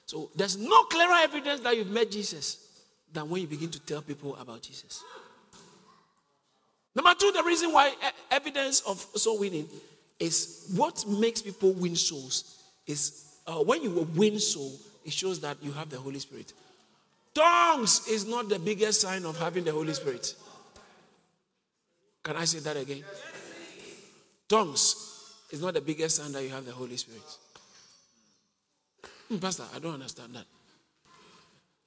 So 0.05 0.31
there's 0.37 0.57
no 0.57 0.85
clearer 0.85 1.17
evidence 1.25 1.63
that 1.63 1.77
you've 1.77 1.91
met 1.91 2.13
Jesus 2.13 2.65
than 3.13 3.29
when 3.29 3.41
you 3.41 3.49
begin 3.49 3.71
to 3.71 3.81
tell 3.81 4.03
people 4.03 4.37
about 4.37 4.63
Jesus. 4.63 5.03
Number 6.95 7.13
two, 7.19 7.33
the 7.33 7.43
reason 7.43 7.73
why 7.73 7.93
evidence 8.31 8.83
of 8.83 9.01
soul 9.17 9.41
winning 9.41 9.69
is 10.21 10.73
what 10.77 11.05
makes 11.09 11.43
people 11.43 11.73
win 11.73 11.97
souls 11.97 12.63
is 12.87 13.35
uh, 13.49 13.55
when 13.65 13.83
you 13.83 14.09
win 14.15 14.39
soul, 14.39 14.73
it 15.05 15.13
shows 15.13 15.41
that 15.41 15.57
you 15.61 15.73
have 15.73 15.91
the 15.91 15.99
Holy 15.99 16.21
Spirit. 16.21 16.53
Tongues 17.37 18.09
is 18.09 18.27
not 18.27 18.49
the 18.49 18.59
biggest 18.59 19.03
sign 19.03 19.27
of 19.27 19.39
having 19.39 19.63
the 19.63 19.71
Holy 19.71 19.93
Spirit. 19.93 20.35
Can 22.23 22.35
I 22.35 22.47
say 22.47 22.61
that 22.61 22.79
again? 22.79 23.05
Tongues 24.49 25.35
is 25.51 25.61
not 25.61 25.75
the 25.75 25.83
biggest 25.83 26.17
sign 26.17 26.33
that 26.33 26.43
you 26.43 26.49
have 26.49 26.65
the 26.65 26.73
Holy 26.73 26.97
Spirit. 26.97 27.21
Hmm, 29.29 29.37
Pastor, 29.37 29.65
I 29.75 29.79
don't 29.81 29.93
understand 29.93 30.35
that. 30.35 30.47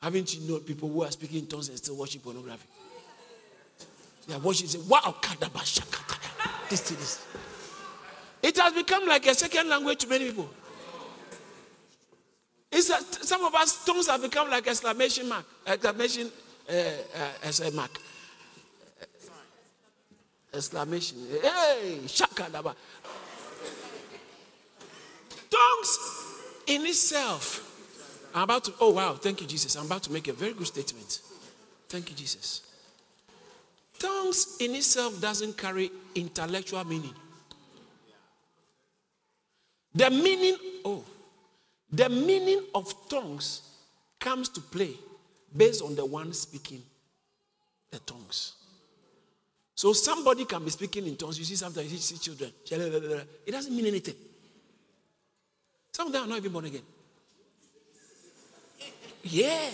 Haven't 0.03 0.36
you 0.36 0.48
known 0.48 0.60
people 0.60 0.88
who 0.88 1.03
are 1.03 1.10
speaking 1.10 1.39
in 1.39 1.48
tongues 1.48 1.70
and 1.70 1.79
still 1.79 1.96
watching 1.96 2.22
pornography? 2.22 2.68
They 4.27 4.36
are 4.36 4.39
watching, 4.39 4.68
say, 4.68 4.77
wow, 4.88 5.15
this 6.70 6.82
this. 6.82 7.25
It 8.44 8.56
has 8.56 8.72
become 8.74 9.08
like 9.08 9.25
a 9.25 9.34
second 9.34 9.68
language 9.68 9.98
to 9.98 10.08
many 10.08 10.25
people. 10.25 10.48
It's 12.71 12.89
a, 12.89 13.25
some 13.25 13.43
of 13.43 13.55
us 13.55 13.83
tongues 13.85 14.07
have 14.07 14.21
become 14.21 14.49
like 14.49 14.67
exclamation 14.67 15.27
mark, 15.27 15.45
exclamation 15.65 16.31
uh, 16.69 16.73
uh, 16.73 17.71
mark, 17.71 17.99
exclamation. 20.53 21.17
Hey, 21.41 21.99
shakadaba. 22.05 22.75
Tongues 25.49 25.99
in 26.67 26.85
itself. 26.85 27.65
I'm 28.35 28.43
about 28.43 28.65
to. 28.65 28.73
Oh 28.79 28.91
wow! 28.91 29.13
Thank 29.13 29.41
you, 29.41 29.47
Jesus. 29.47 29.75
I'm 29.75 29.88
about 29.88 30.03
to 30.03 30.12
make 30.12 30.27
a 30.27 30.34
very 30.34 30.53
good 30.53 30.67
statement. 30.67 31.21
Thank 31.88 32.12
you, 32.12 32.15
Jesus. 32.15 32.62
Tongues 33.97 34.58
in 34.60 34.75
itself 34.75 35.19
doesn't 35.19 35.58
carry 35.58 35.91
intellectual 36.15 36.86
meaning. 36.86 37.13
The 39.93 40.10
meaning, 40.12 40.55
oh, 40.86 41.03
the 41.91 42.10
meaning 42.10 42.62
of 42.75 42.93
tongues 43.10 43.62
comes 44.19 44.49
to 44.49 44.62
play 44.62 44.93
based 45.56 45.82
on 45.82 45.95
the 45.95 46.06
one 46.06 46.34
speaking 46.34 46.84
the 47.91 47.99
tongues. 47.99 48.54
So 49.73 49.93
somebody 49.93 50.45
can 50.45 50.63
be 50.63 50.69
speaking 50.69 51.08
in 51.08 51.15
tongues. 51.15 51.39
You 51.39 51.45
see 51.45 51.56
sometimes 51.56 51.91
you 51.91 51.97
see 51.97 52.17
children. 52.17 52.52
It 52.69 53.52
doesn't 53.52 53.75
mean 53.75 53.86
anything. 53.86 54.15
Some 55.93 56.08
of 56.08 56.13
them 56.13 56.25
are 56.25 56.28
not 56.28 56.38
even 56.38 56.52
born 56.52 56.65
again. 56.65 56.82
Yeah. 59.23 59.69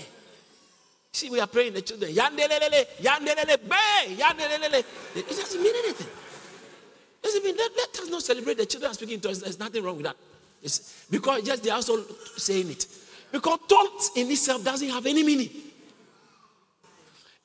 See, 1.11 1.29
we 1.29 1.39
are 1.39 1.47
praying 1.47 1.73
the 1.73 1.81
children. 1.81 2.11
Yandelele, 2.11 2.85
yandelele, 2.99 3.57
yandelele. 4.17 4.83
It 5.15 5.27
doesn't 5.27 5.61
mean 5.61 5.73
anything. 5.83 6.07
Doesn't 7.21 7.43
mean 7.43 7.55
let, 7.57 7.71
let 7.75 7.99
us 7.99 8.09
not 8.09 8.21
celebrate 8.21 8.57
the 8.57 8.65
children 8.65 8.93
speaking 8.93 9.19
to 9.21 9.29
us. 9.29 9.39
There's 9.39 9.59
nothing 9.59 9.83
wrong 9.83 9.97
with 9.97 10.05
that. 10.05 10.15
It's 10.65 11.05
because 11.11 11.43
just 11.43 11.63
they 11.63 11.69
are 11.69 11.75
also 11.75 12.03
saying 12.37 12.71
it. 12.71 12.87
Because 13.31 13.59
tongues 13.69 14.09
in 14.15 14.31
itself 14.31 14.63
doesn't 14.63 14.89
have 14.89 15.05
any 15.05 15.23
meaning. 15.23 15.49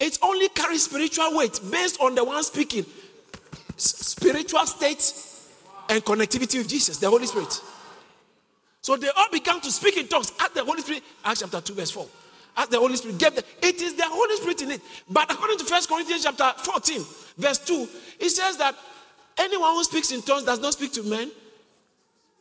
It 0.01 0.19
only 0.23 0.49
carries 0.49 0.85
spiritual 0.85 1.37
weight 1.37 1.61
based 1.71 2.01
on 2.01 2.15
the 2.15 2.25
one 2.25 2.43
speaking, 2.43 2.87
spiritual 3.77 4.65
state 4.67 5.13
and 5.91 6.03
connectivity 6.03 6.59
with 6.59 6.69
Jesus, 6.69 6.97
the 6.97 7.11
Holy 7.11 7.27
Spirit. 7.27 7.61
So 8.81 8.97
they 8.97 9.11
all 9.15 9.29
began 9.31 9.61
to 9.61 9.71
speak 9.71 9.99
in 9.99 10.09
tongues 10.09 10.33
at 10.41 10.55
the 10.55 10.65
Holy 10.65 10.81
Spirit, 10.81 11.03
Acts 11.23 11.41
chapter 11.41 11.61
2, 11.61 11.75
verse 11.75 11.91
4. 11.91 12.07
As 12.57 12.69
the 12.69 12.79
Holy 12.79 12.97
Spirit 12.97 13.19
gave 13.19 13.35
them, 13.35 13.45
it 13.63 13.83
is 13.83 13.95
the 13.95 14.07
Holy 14.07 14.37
Spirit 14.37 14.63
in 14.63 14.71
it. 14.71 14.81
But 15.11 15.31
according 15.31 15.59
to 15.59 15.65
First 15.67 15.91
Corinthians 15.91 16.25
chapter 16.25 16.51
14, 16.57 17.05
verse 17.37 17.59
2, 17.59 17.89
it 18.21 18.31
says 18.31 18.57
that 18.57 18.75
anyone 19.37 19.75
who 19.75 19.85
speaks 19.85 20.11
in 20.11 20.23
tongues 20.23 20.45
does 20.45 20.61
not 20.61 20.73
speak 20.73 20.93
to 20.95 21.03
men, 21.03 21.31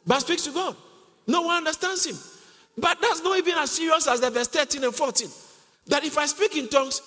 but 0.06 0.20
speaks 0.20 0.44
to 0.44 0.52
God. 0.52 0.76
No 1.28 1.42
one 1.44 1.58
understands 1.58 2.06
him. 2.06 2.18
But 2.78 3.00
that's 3.02 3.22
not 3.24 3.38
even 3.38 3.56
as 3.58 3.72
serious 3.72 4.08
as 4.08 4.22
the 4.22 4.30
verse 4.30 4.48
13 4.48 4.84
and 4.84 4.96
14. 4.96 5.30
That 5.88 6.04
if 6.04 6.18
I 6.18 6.26
speak 6.26 6.56
in 6.56 6.70
tongues, 6.70 7.02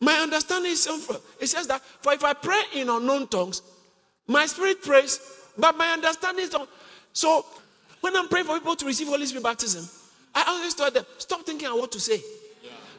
my 0.00 0.14
understanding 0.14 0.72
is 0.72 0.82
simple. 0.82 1.20
It 1.40 1.46
says 1.46 1.66
that, 1.68 1.80
for 2.00 2.12
if 2.12 2.24
I 2.24 2.32
pray 2.32 2.60
in 2.74 2.88
unknown 2.88 3.28
tongues, 3.28 3.62
my 4.26 4.46
spirit 4.46 4.82
prays, 4.82 5.20
but 5.56 5.76
my 5.76 5.92
understanding 5.92 6.44
is. 6.44 6.56
So 7.12 7.44
when 8.00 8.16
I'm 8.16 8.28
praying 8.28 8.46
for 8.46 8.58
people 8.58 8.74
to 8.76 8.86
receive 8.86 9.06
Holy 9.06 9.26
Spirit 9.26 9.44
baptism, 9.44 9.88
I 10.34 10.44
always 10.48 10.74
tell 10.74 10.90
them, 10.90 11.04
stop 11.18 11.42
thinking 11.46 11.68
of 11.68 11.74
what 11.74 11.92
to 11.92 12.00
say. 12.00 12.20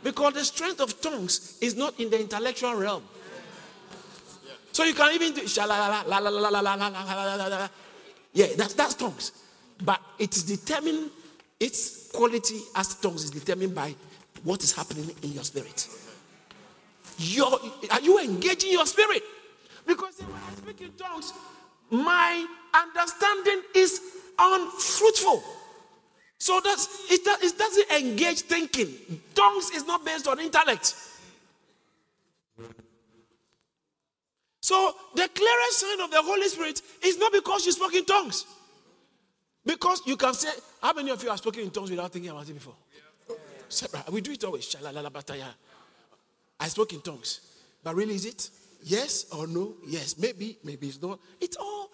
Because 0.04 0.34
the 0.34 0.44
strength 0.44 0.80
of 0.82 1.02
tongues 1.02 1.58
is 1.62 1.76
not 1.76 2.00
in 2.00 2.10
the 2.10 2.20
intellectual 2.20 2.76
realm. 2.76 3.04
So 4.72 4.84
you 4.84 4.94
can 4.94 5.14
even 5.14 5.34
do 5.34 5.42
yeah, 8.34 8.48
that's 8.58 8.74
that's 8.74 8.96
tongues. 8.96 9.32
But 9.84 10.02
it 10.20 10.36
is 10.36 10.44
determined, 10.44 11.12
its 11.60 12.12
quality 12.12 12.60
as 12.76 12.96
tongues 12.96 13.24
is 13.24 13.32
determined 13.32 13.74
by 13.76 13.96
what 14.44 14.64
is 14.64 14.72
happening 14.72 15.10
in 15.22 15.34
your 15.34 15.44
spirit. 15.44 15.88
Your, 17.18 17.60
are 17.92 18.02
you 18.02 18.20
engaging 18.20 18.72
your 18.72 18.86
spirit? 18.86 19.24
Because 19.86 20.20
when 20.20 20.36
I 20.36 20.56
speak 20.56 20.82
in 20.82 20.92
tongues, 20.94 21.34
my 21.90 22.46
understanding 22.74 23.62
is 23.76 24.02
unfruitful. 24.40 25.44
So 26.40 26.60
that's, 26.64 26.88
it, 27.10 27.22
it 27.26 27.58
doesn't 27.58 27.92
engage 27.92 28.42
thinking. 28.42 29.22
Tongues 29.36 29.70
is 29.72 29.86
not 29.86 30.04
based 30.06 30.28
on 30.28 30.40
intellect. 30.40 30.96
So 34.64 34.96
the 35.14 35.28
clearest 35.28 35.78
sign 35.78 36.00
of 36.00 36.10
the 36.10 36.22
Holy 36.22 36.48
Spirit 36.48 36.82
is 37.04 37.18
not 37.18 37.34
because 37.34 37.66
you 37.66 37.74
spoke 37.74 37.94
in 37.96 38.06
tongues. 38.06 38.46
Because 39.66 40.02
you 40.06 40.16
can 40.16 40.34
say, 40.34 40.48
how 40.82 40.94
many 40.94 41.12
of 41.12 41.22
you 41.22 41.28
have 41.28 41.40
spoken 41.40 41.64
in 41.64 41.70
tongues 41.70 41.90
without 41.90 42.14
thinking 42.14 42.32
about 42.32 42.48
it 42.48 42.54
before? 42.54 42.76
We 44.10 44.22
do 44.22 44.32
it 44.32 44.42
always. 44.46 44.74
I 46.62 46.68
spoke 46.70 46.94
in 46.94 47.02
tongues. 47.02 47.42
But 47.84 47.94
really, 47.94 48.16
is 48.16 48.24
it? 48.24 48.50
Yes 48.84 49.26
or 49.34 49.48
no? 49.48 49.74
Yes. 49.86 50.18
Maybe, 50.18 50.58
maybe 50.64 50.88
it's 50.88 51.02
not. 51.02 51.20
It's 51.42 51.58
all 51.58 51.90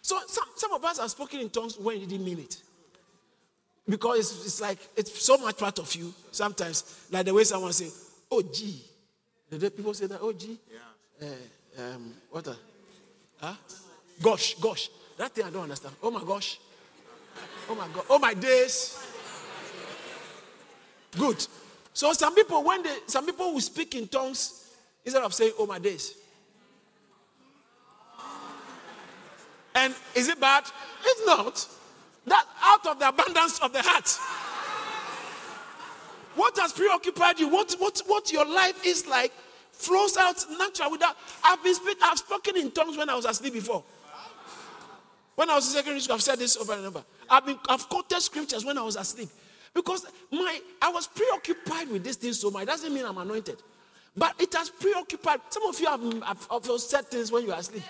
so 0.00 0.18
some, 0.28 0.48
some 0.56 0.72
of 0.72 0.82
us 0.82 0.98
have 0.98 1.10
spoken 1.10 1.40
in 1.40 1.50
tongues 1.50 1.78
when 1.78 2.00
you 2.00 2.06
didn't 2.06 2.24
mean 2.24 2.38
it. 2.38 2.56
Because 3.86 4.18
it's, 4.18 4.46
it's 4.46 4.60
like 4.62 4.78
it's 4.96 5.22
so 5.22 5.36
much 5.36 5.58
part 5.58 5.78
of 5.78 5.94
you 5.94 6.14
sometimes, 6.30 7.06
like 7.10 7.26
the 7.26 7.34
way 7.34 7.44
someone 7.44 7.74
say, 7.74 7.90
oh 8.30 8.40
gee. 8.40 8.82
Did 9.50 9.76
people 9.76 9.92
say 9.92 10.06
that? 10.06 10.20
Oh 10.22 10.32
gee? 10.32 10.58
Yeah. 10.72 10.78
Uh, 11.20 11.26
um, 11.82 12.14
what 12.30 12.46
a 12.46 12.56
huh? 13.40 13.54
Gosh, 14.22 14.54
gosh. 14.54 14.88
That 15.16 15.32
thing 15.32 15.44
I 15.44 15.50
don't 15.50 15.64
understand. 15.64 15.94
Oh 16.02 16.10
my 16.10 16.22
gosh. 16.24 16.58
Oh 17.68 17.74
my 17.74 17.86
god. 17.92 18.04
Oh 18.08 18.18
my 18.18 18.34
days. 18.34 18.98
Good. 21.18 21.46
So 21.92 22.12
some 22.12 22.34
people, 22.34 22.62
when 22.64 22.82
they 22.82 22.96
some 23.06 23.26
people 23.26 23.52
will 23.52 23.60
speak 23.60 23.94
in 23.94 24.08
tongues 24.08 24.72
instead 25.04 25.22
of 25.22 25.34
saying, 25.34 25.52
Oh 25.58 25.66
my 25.66 25.78
days. 25.78 26.14
And 29.74 29.94
is 30.14 30.28
it 30.28 30.40
bad? 30.40 30.64
It's 31.04 31.26
not. 31.26 31.66
That 32.26 32.46
out 32.62 32.86
of 32.86 32.98
the 32.98 33.08
abundance 33.08 33.58
of 33.60 33.72
the 33.72 33.82
heart. 33.82 34.08
What 36.34 36.58
has 36.58 36.72
preoccupied 36.72 37.38
you? 37.40 37.48
What, 37.48 37.74
what, 37.78 38.00
what 38.06 38.32
your 38.32 38.46
life 38.46 38.84
is 38.86 39.06
like 39.06 39.32
flows 39.80 40.16
out 40.16 40.44
naturally 40.58 40.92
without. 40.92 41.16
I've 41.42 41.62
been 41.64 41.74
speak, 41.74 41.98
I've 42.02 42.18
spoken 42.18 42.56
in 42.56 42.70
tongues 42.70 42.96
when 42.96 43.08
I 43.08 43.14
was 43.14 43.24
asleep 43.24 43.54
before. 43.54 43.82
When 45.36 45.48
I 45.48 45.54
was 45.54 45.68
in 45.68 45.72
secondary 45.74 46.00
school, 46.00 46.16
I've 46.16 46.22
said 46.22 46.38
this 46.38 46.56
over 46.56 46.74
and 46.74 46.86
over. 46.86 47.02
I've 47.28 47.46
been 47.46 47.58
I've 47.68 47.88
quoted 47.88 48.20
scriptures 48.20 48.64
when 48.64 48.76
I 48.76 48.82
was 48.82 48.96
asleep. 48.96 49.30
Because 49.72 50.04
my 50.30 50.60
I 50.82 50.90
was 50.90 51.06
preoccupied 51.06 51.88
with 51.88 52.04
this 52.04 52.16
thing 52.16 52.32
so 52.32 52.50
much. 52.50 52.64
It 52.64 52.66
doesn't 52.66 52.92
mean 52.92 53.06
I'm 53.06 53.18
anointed. 53.18 53.56
But 54.16 54.34
it 54.38 54.52
has 54.54 54.68
preoccupied. 54.68 55.40
Some 55.48 55.62
of 55.64 55.80
you 55.80 55.86
have, 55.86 56.02
have, 56.22 56.66
have 56.66 56.80
said 56.80 57.06
things 57.06 57.32
when 57.32 57.44
you 57.44 57.52
are 57.52 57.60
asleep. 57.60 57.82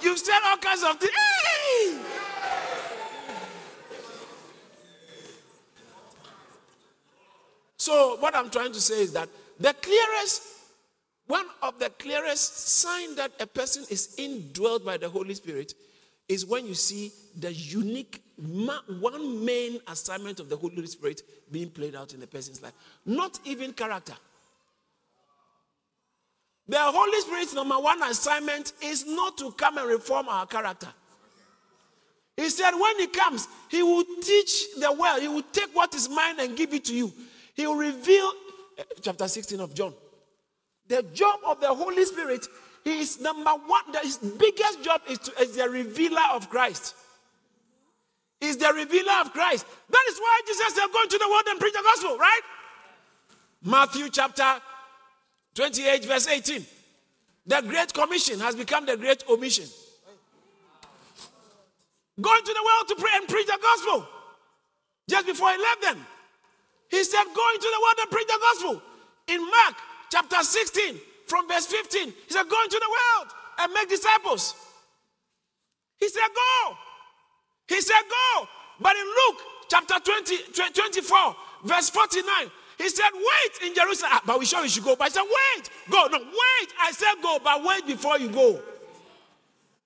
You've 0.00 0.18
said 0.18 0.38
all 0.46 0.56
kinds 0.56 0.84
of 0.84 0.98
things. 0.98 1.12
Hey! 1.12 1.98
So, 7.88 8.16
what 8.16 8.36
I'm 8.36 8.50
trying 8.50 8.72
to 8.74 8.80
say 8.82 9.00
is 9.00 9.14
that 9.14 9.30
the 9.58 9.72
clearest, 9.72 10.42
one 11.26 11.46
of 11.62 11.78
the 11.78 11.88
clearest 11.88 12.68
sign 12.68 13.16
that 13.16 13.32
a 13.40 13.46
person 13.46 13.82
is 13.88 14.14
indwelt 14.18 14.84
by 14.84 14.98
the 14.98 15.08
Holy 15.08 15.32
Spirit 15.32 15.72
is 16.28 16.44
when 16.44 16.66
you 16.66 16.74
see 16.74 17.12
the 17.38 17.50
unique 17.50 18.22
one 18.36 19.42
main 19.42 19.80
assignment 19.86 20.38
of 20.38 20.50
the 20.50 20.56
Holy 20.58 20.86
Spirit 20.86 21.22
being 21.50 21.70
played 21.70 21.94
out 21.94 22.12
in 22.12 22.22
a 22.22 22.26
person's 22.26 22.60
life. 22.60 22.74
Not 23.06 23.40
even 23.46 23.72
character. 23.72 24.16
The 26.68 26.78
Holy 26.78 27.20
Spirit's 27.22 27.54
number 27.54 27.78
one 27.78 28.02
assignment 28.02 28.74
is 28.82 29.06
not 29.06 29.38
to 29.38 29.50
come 29.52 29.78
and 29.78 29.88
reform 29.88 30.28
our 30.28 30.44
character. 30.44 30.88
He 32.36 32.50
said, 32.50 32.72
when 32.72 32.98
He 32.98 33.06
comes, 33.06 33.48
He 33.70 33.82
will 33.82 34.04
teach 34.20 34.74
the 34.78 34.92
world, 34.92 35.22
He 35.22 35.28
will 35.28 35.42
take 35.50 35.74
what 35.74 35.94
is 35.94 36.06
mine 36.10 36.38
and 36.38 36.54
give 36.54 36.74
it 36.74 36.84
to 36.84 36.94
you. 36.94 37.10
He 37.58 37.66
will 37.66 37.74
reveal, 37.74 38.30
chapter 39.02 39.26
16 39.26 39.58
of 39.58 39.74
John. 39.74 39.92
The 40.86 41.02
job 41.12 41.40
of 41.44 41.60
the 41.60 41.74
Holy 41.74 42.04
Spirit, 42.04 42.46
is 42.84 43.20
number 43.20 43.50
one, 43.50 43.82
his 44.00 44.16
biggest 44.16 44.82
job 44.84 45.00
is, 45.10 45.18
to, 45.18 45.32
is 45.42 45.56
the 45.56 45.68
revealer 45.68 46.22
of 46.32 46.48
Christ. 46.48 46.94
Is 48.40 48.56
the 48.58 48.72
revealer 48.72 49.12
of 49.20 49.32
Christ. 49.32 49.66
That 49.90 50.04
is 50.08 50.18
why 50.18 50.40
Jesus 50.46 50.72
said, 50.72 50.86
Go 50.92 51.02
into 51.02 51.18
the 51.18 51.28
world 51.28 51.42
and 51.48 51.58
preach 51.58 51.72
the 51.72 51.82
gospel, 51.82 52.16
right? 52.16 52.40
Matthew 53.64 54.08
chapter 54.08 54.62
28, 55.56 56.04
verse 56.04 56.28
18. 56.28 56.64
The 57.44 57.60
Great 57.62 57.92
Commission 57.92 58.38
has 58.38 58.54
become 58.54 58.86
the 58.86 58.96
Great 58.96 59.24
Omission. 59.28 59.66
Go 62.20 62.36
into 62.36 62.52
the 62.52 62.62
world 62.64 62.88
to 62.88 62.94
pray 62.94 63.10
and 63.16 63.28
preach 63.28 63.46
the 63.48 63.58
gospel. 63.60 64.06
Just 65.10 65.26
before 65.26 65.50
he 65.50 65.58
left 65.58 65.82
them, 65.82 66.06
he 66.88 67.04
said, 67.04 67.24
Go 67.34 67.44
into 67.54 67.68
the 67.68 67.80
world 67.82 67.98
and 68.00 68.10
preach 68.10 68.26
the 68.26 68.38
gospel. 68.40 68.82
In 69.28 69.40
Mark 69.40 69.74
chapter 70.10 70.42
16, 70.42 70.96
from 71.26 71.46
verse 71.48 71.66
15, 71.66 72.08
he 72.08 72.32
said, 72.32 72.48
Go 72.48 72.62
into 72.62 72.80
the 72.80 72.88
world 72.88 73.32
and 73.60 73.72
make 73.72 73.88
disciples. 73.88 74.54
He 75.98 76.08
said, 76.08 76.28
Go. 76.34 76.76
He 77.68 77.80
said, 77.80 78.02
Go. 78.08 78.48
But 78.80 78.96
in 78.96 79.04
Luke 79.04 79.40
chapter 79.68 79.94
20, 80.02 80.52
24, 80.72 81.36
verse 81.64 81.90
49, 81.90 82.50
he 82.78 82.88
said, 82.88 83.10
Wait 83.12 83.68
in 83.68 83.74
Jerusalem. 83.74 84.12
Ah, 84.14 84.22
but 84.24 84.38
we 84.38 84.46
sure 84.46 84.62
you 84.62 84.68
should 84.68 84.84
go. 84.84 84.96
But 84.96 85.06
I 85.06 85.08
said, 85.08 85.22
Wait. 85.22 85.70
Go. 85.90 86.06
No, 86.06 86.18
wait. 86.18 86.68
I 86.80 86.92
said, 86.92 87.14
Go, 87.20 87.38
but 87.42 87.64
wait 87.64 87.86
before 87.86 88.18
you 88.18 88.28
go. 88.28 88.62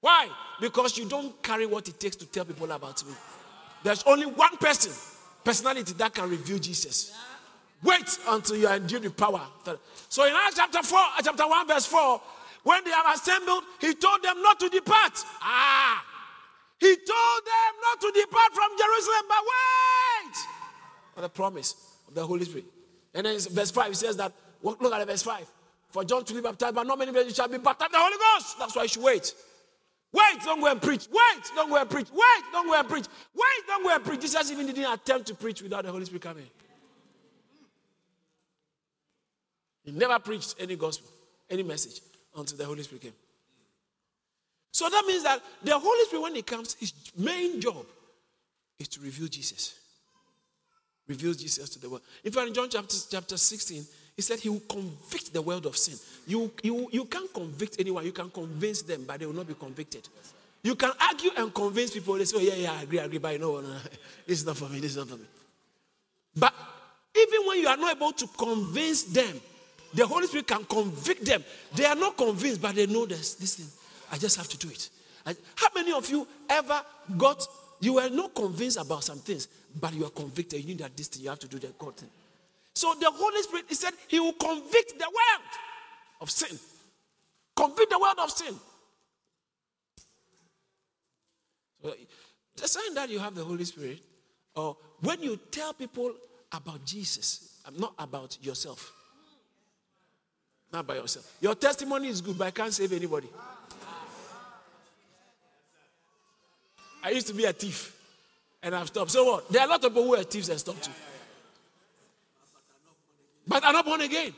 Why? 0.00 0.28
Because 0.60 0.98
you 0.98 1.08
don't 1.08 1.42
carry 1.42 1.64
what 1.64 1.88
it 1.88 1.98
takes 1.98 2.16
to 2.16 2.26
tell 2.26 2.44
people 2.44 2.70
about 2.70 3.04
me. 3.06 3.14
There's 3.82 4.02
only 4.04 4.26
one 4.26 4.56
person, 4.58 4.92
personality 5.44 5.92
that 5.94 6.14
can 6.14 6.28
reveal 6.28 6.58
Jesus. 6.58 7.12
Wait 7.82 8.18
until 8.28 8.56
you 8.56 8.66
are 8.66 8.76
endued 8.76 9.02
with 9.02 9.16
power. 9.16 9.42
So 10.08 10.24
in 10.24 10.32
Acts 10.34 10.56
chapter 10.56 10.82
4, 10.82 10.98
chapter 11.24 11.48
1, 11.48 11.68
verse 11.68 11.86
4, 11.86 12.20
when 12.62 12.84
they 12.84 12.90
have 12.90 13.14
assembled, 13.14 13.64
he 13.80 13.94
told 13.94 14.22
them 14.22 14.40
not 14.40 14.60
to 14.60 14.68
depart. 14.68 15.24
Ah, 15.40 16.04
he 16.78 16.94
told 16.94 17.42
them 17.44 17.72
not 17.80 18.00
to 18.00 18.12
depart 18.20 18.52
from 18.54 18.70
Jerusalem, 18.78 19.22
but 19.28 19.38
wait 19.42 20.34
for 21.14 21.20
the 21.22 21.28
promise 21.28 21.74
of 22.08 22.14
the 22.14 22.24
Holy 22.24 22.44
Spirit. 22.44 22.66
And 23.14 23.26
then 23.26 23.38
verse 23.50 23.70
5, 23.70 23.88
he 23.88 23.94
says 23.94 24.16
that, 24.16 24.32
look 24.62 24.92
at 24.92 25.06
verse 25.06 25.22
5. 25.22 25.46
For 25.90 26.04
John 26.04 26.24
to 26.24 26.34
be 26.34 26.40
baptized, 26.40 26.74
but 26.74 26.86
not 26.86 26.98
many 26.98 27.12
people 27.12 27.28
shall 27.32 27.48
be 27.48 27.58
baptized 27.58 27.92
by 27.92 27.98
the 27.98 28.02
Holy 28.02 28.16
Ghost. 28.16 28.58
That's 28.58 28.74
why 28.74 28.82
you 28.82 28.88
should 28.88 29.02
wait. 29.02 29.34
Wait, 30.12 30.42
don't 30.44 30.60
go 30.60 30.70
and 30.70 30.80
preach. 30.80 31.08
Wait, 31.10 31.42
don't 31.54 31.70
go 31.70 31.76
and 31.76 31.88
preach. 31.88 32.08
Wait, 32.12 32.44
don't 32.52 32.66
go 32.66 32.78
and 32.78 32.88
preach. 32.88 33.06
Wait, 33.34 33.66
don't 33.66 33.82
go 33.82 33.94
and 33.94 34.04
preach. 34.04 34.20
Jesus 34.20 34.50
even 34.50 34.66
didn't 34.66 34.92
attempt 34.92 35.26
to 35.28 35.34
preach 35.34 35.62
without 35.62 35.84
the 35.84 35.90
Holy 35.90 36.04
Spirit 36.04 36.22
coming. 36.22 36.46
He 39.84 39.90
never 39.90 40.18
preached 40.18 40.54
any 40.60 40.76
gospel, 40.76 41.08
any 41.50 41.62
message 41.62 42.00
until 42.36 42.58
the 42.58 42.64
Holy 42.64 42.82
Spirit 42.82 43.02
came. 43.02 43.12
So 44.70 44.88
that 44.88 45.04
means 45.06 45.22
that 45.22 45.40
the 45.62 45.78
Holy 45.78 46.04
Spirit, 46.04 46.22
when 46.22 46.34
He 46.34 46.42
comes, 46.42 46.74
His 46.74 46.92
main 47.16 47.60
job 47.60 47.86
is 48.78 48.88
to 48.88 49.00
reveal 49.00 49.28
Jesus. 49.28 49.74
Reveal 51.08 51.34
Jesus 51.34 51.68
to 51.70 51.78
the 51.80 51.88
world. 51.88 52.02
In 52.22 52.32
fact, 52.32 52.48
in 52.48 52.54
John 52.54 52.68
chapter, 52.70 52.96
chapter 53.10 53.36
16, 53.36 53.84
He 54.16 54.22
said 54.22 54.40
He 54.40 54.48
will 54.48 54.62
convict 54.68 55.32
the 55.32 55.42
world 55.42 55.66
of 55.66 55.76
sin. 55.76 55.98
You, 56.26 56.52
you, 56.62 56.88
you 56.92 57.04
can't 57.06 57.32
convict 57.32 57.76
anyone, 57.78 58.04
you 58.04 58.12
can 58.12 58.30
convince 58.30 58.82
them, 58.82 59.04
but 59.06 59.20
they 59.20 59.26
will 59.26 59.34
not 59.34 59.48
be 59.48 59.54
convicted. 59.54 60.08
You 60.62 60.76
can 60.76 60.92
argue 61.00 61.30
and 61.36 61.52
convince 61.52 61.90
people, 61.90 62.14
they 62.14 62.24
say, 62.24 62.36
oh, 62.38 62.40
yeah, 62.40 62.54
yeah, 62.54 62.72
I 62.72 62.82
agree, 62.82 63.00
I 63.00 63.04
agree, 63.04 63.18
but 63.18 63.40
know, 63.40 63.60
no, 63.60 63.68
this 64.26 64.40
is 64.40 64.46
not 64.46 64.56
for 64.56 64.68
me, 64.68 64.78
this 64.78 64.92
is 64.92 64.96
not 64.96 65.08
for 65.08 65.16
me. 65.16 65.24
But 66.36 66.54
even 67.16 67.46
when 67.46 67.58
you 67.58 67.66
are 67.66 67.76
not 67.76 67.96
able 67.96 68.12
to 68.12 68.26
convince 68.28 69.02
them, 69.04 69.40
the 69.92 70.06
Holy 70.06 70.26
Spirit 70.26 70.46
can 70.46 70.64
convict 70.64 71.24
them. 71.24 71.44
They 71.74 71.84
are 71.84 71.96
not 71.96 72.16
convinced, 72.16 72.62
but 72.62 72.74
they 72.74 72.86
know 72.86 73.06
this, 73.06 73.34
this 73.34 73.56
thing. 73.56 73.66
I 74.10 74.18
just 74.18 74.36
have 74.36 74.48
to 74.48 74.56
do 74.56 74.68
it. 74.68 74.88
I, 75.26 75.34
how 75.56 75.68
many 75.74 75.92
of 75.92 76.08
you 76.08 76.26
ever 76.48 76.80
got, 77.16 77.46
you 77.80 77.94
were 77.94 78.08
not 78.08 78.34
convinced 78.34 78.78
about 78.78 79.04
some 79.04 79.18
things, 79.18 79.48
but 79.78 79.92
you 79.92 80.04
are 80.06 80.10
convicted. 80.10 80.60
You 80.60 80.66
need 80.68 80.78
that 80.78 80.96
this 80.96 81.08
thing, 81.08 81.24
you 81.24 81.28
have 81.28 81.40
to 81.40 81.48
do 81.48 81.58
that 81.58 81.76
God 81.78 81.96
thing. 81.96 82.08
So 82.74 82.94
the 82.94 83.10
Holy 83.10 83.42
Spirit, 83.42 83.66
He 83.68 83.74
said, 83.74 83.92
He 84.08 84.18
will 84.20 84.32
convict 84.32 84.98
the 84.98 85.04
world 85.04 85.48
of 86.20 86.30
sin. 86.30 86.58
Convict 87.54 87.90
the 87.90 87.98
world 87.98 88.18
of 88.18 88.30
sin. 88.30 88.54
So 91.82 91.94
the 92.56 92.68
sign 92.68 92.94
that 92.94 93.10
you 93.10 93.18
have 93.18 93.34
the 93.34 93.44
Holy 93.44 93.64
Spirit, 93.64 94.00
or 94.54 94.76
when 95.00 95.22
you 95.22 95.38
tell 95.50 95.72
people 95.72 96.12
about 96.52 96.84
Jesus, 96.84 97.60
not 97.78 97.94
about 97.98 98.38
yourself. 98.42 98.92
Not 100.72 100.86
by 100.86 100.94
yourself. 100.94 101.36
Your 101.40 101.54
testimony 101.54 102.08
is 102.08 102.20
good, 102.20 102.38
but 102.38 102.46
I 102.46 102.50
can't 102.50 102.72
save 102.72 102.92
anybody. 102.92 103.28
I 107.02 107.10
used 107.10 107.26
to 107.26 107.34
be 107.34 107.44
a 107.44 107.52
thief 107.52 107.98
and 108.62 108.74
I've 108.74 108.86
stopped. 108.86 109.10
So 109.10 109.24
what? 109.24 109.48
There 109.50 109.60
are 109.60 109.66
a 109.66 109.70
lot 109.70 109.84
of 109.84 109.90
people 109.92 110.04
who 110.04 110.14
are 110.14 110.22
thieves 110.22 110.48
and 110.48 110.58
stopped 110.58 110.84
too. 110.84 110.92
But 113.52 113.66
I'm 113.66 113.74
not 113.74 113.84
born 113.84 114.00
again. 114.00 114.32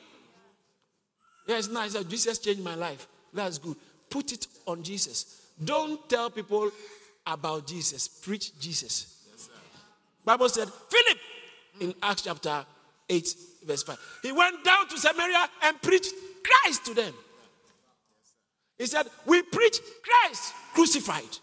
Yeah, 1.46 1.58
it's 1.58 1.68
nice 1.68 1.92
that 1.92 2.08
Jesus 2.08 2.36
changed 2.40 2.64
my 2.64 2.74
life. 2.74 3.06
That's 3.32 3.58
good. 3.58 3.76
Put 4.10 4.32
it 4.32 4.48
on 4.66 4.82
Jesus. 4.82 5.40
Don't 5.62 6.08
tell 6.08 6.30
people 6.30 6.72
about 7.24 7.64
Jesus. 7.64 8.08
Preach 8.08 8.58
Jesus. 8.58 9.22
Bible 10.24 10.48
said, 10.48 10.68
Philip 10.68 11.18
in 11.80 11.94
Acts 12.02 12.22
chapter 12.22 12.66
8, 13.08 13.36
verse 13.64 13.84
5. 13.84 14.18
He 14.22 14.32
went 14.32 14.64
down 14.64 14.88
to 14.88 14.98
Samaria 14.98 15.48
and 15.62 15.80
preached 15.80 16.12
Christ 16.42 16.84
to 16.86 16.94
them. 16.94 17.14
He 18.78 18.86
said, 18.86 19.06
We 19.26 19.42
preach 19.42 19.78
Christ 20.02 20.54
crucified. 20.74 21.38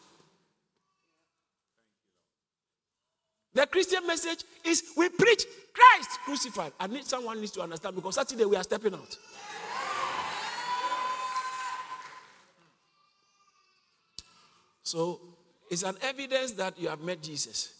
The 3.53 3.67
Christian 3.67 4.07
message 4.07 4.43
is 4.63 4.83
we 4.95 5.09
preach 5.09 5.45
Christ 5.73 6.19
crucified. 6.23 6.71
I 6.79 6.87
need 6.87 7.05
someone 7.05 7.39
needs 7.39 7.51
to 7.51 7.61
understand 7.61 7.95
because 7.95 8.15
Saturday 8.15 8.45
we 8.45 8.55
are 8.55 8.63
stepping 8.63 8.93
out. 8.93 9.17
So 14.83 15.19
it's 15.69 15.83
an 15.83 15.95
evidence 16.01 16.51
that 16.53 16.77
you 16.79 16.89
have 16.89 17.01
met 17.01 17.21
Jesus. 17.21 17.73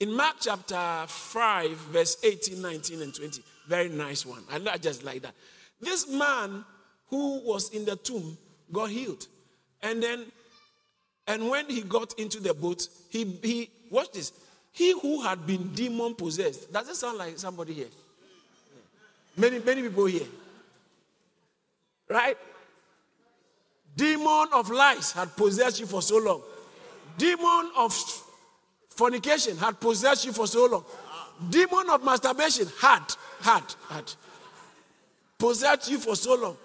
In 0.00 0.12
Mark 0.12 0.36
chapter 0.40 1.04
5, 1.06 1.70
verse 1.70 2.18
18, 2.22 2.60
19, 2.60 3.02
and 3.02 3.14
20, 3.14 3.42
very 3.66 3.88
nice 3.88 4.24
one. 4.24 4.42
I 4.50 4.58
not 4.58 4.80
just 4.80 5.02
like 5.02 5.22
that. 5.22 5.34
This 5.80 6.08
man 6.08 6.64
who 7.08 7.40
was 7.40 7.70
in 7.70 7.84
the 7.84 7.96
tomb 7.96 8.36
got 8.72 8.90
healed. 8.90 9.26
And 9.82 10.02
then, 10.02 10.26
and 11.26 11.48
when 11.48 11.66
he 11.66 11.82
got 11.82 12.18
into 12.18 12.40
the 12.40 12.54
boat, 12.54 12.86
he, 13.08 13.24
he 13.42 13.70
watch 13.90 14.12
this, 14.12 14.32
he 14.72 14.92
who 14.92 15.22
had 15.22 15.46
been 15.46 15.68
demon 15.74 16.14
possessed. 16.14 16.72
Does 16.72 16.88
it 16.88 16.96
sound 16.96 17.18
like 17.18 17.38
somebody 17.38 17.74
here? 17.74 17.88
Many, 19.36 19.58
many 19.60 19.82
people 19.82 20.06
here. 20.06 20.26
Right? 22.08 22.36
Demon 23.96 24.48
of 24.52 24.70
lies 24.70 25.12
had 25.12 25.36
possessed 25.36 25.80
you 25.80 25.86
for 25.86 26.02
so 26.02 26.18
long. 26.18 26.42
Demon 27.16 27.70
of 27.76 27.92
fornication 28.90 29.56
had 29.56 29.80
possessed 29.80 30.24
you 30.24 30.32
for 30.32 30.46
so 30.46 30.66
long. 30.66 30.84
Demon 31.50 31.90
of 31.90 32.04
masturbation 32.04 32.68
had, 32.80 33.02
had, 33.40 33.62
had 33.88 34.12
possessed 35.38 35.90
you 35.90 35.98
for 35.98 36.16
so 36.16 36.34
long. 36.34 36.56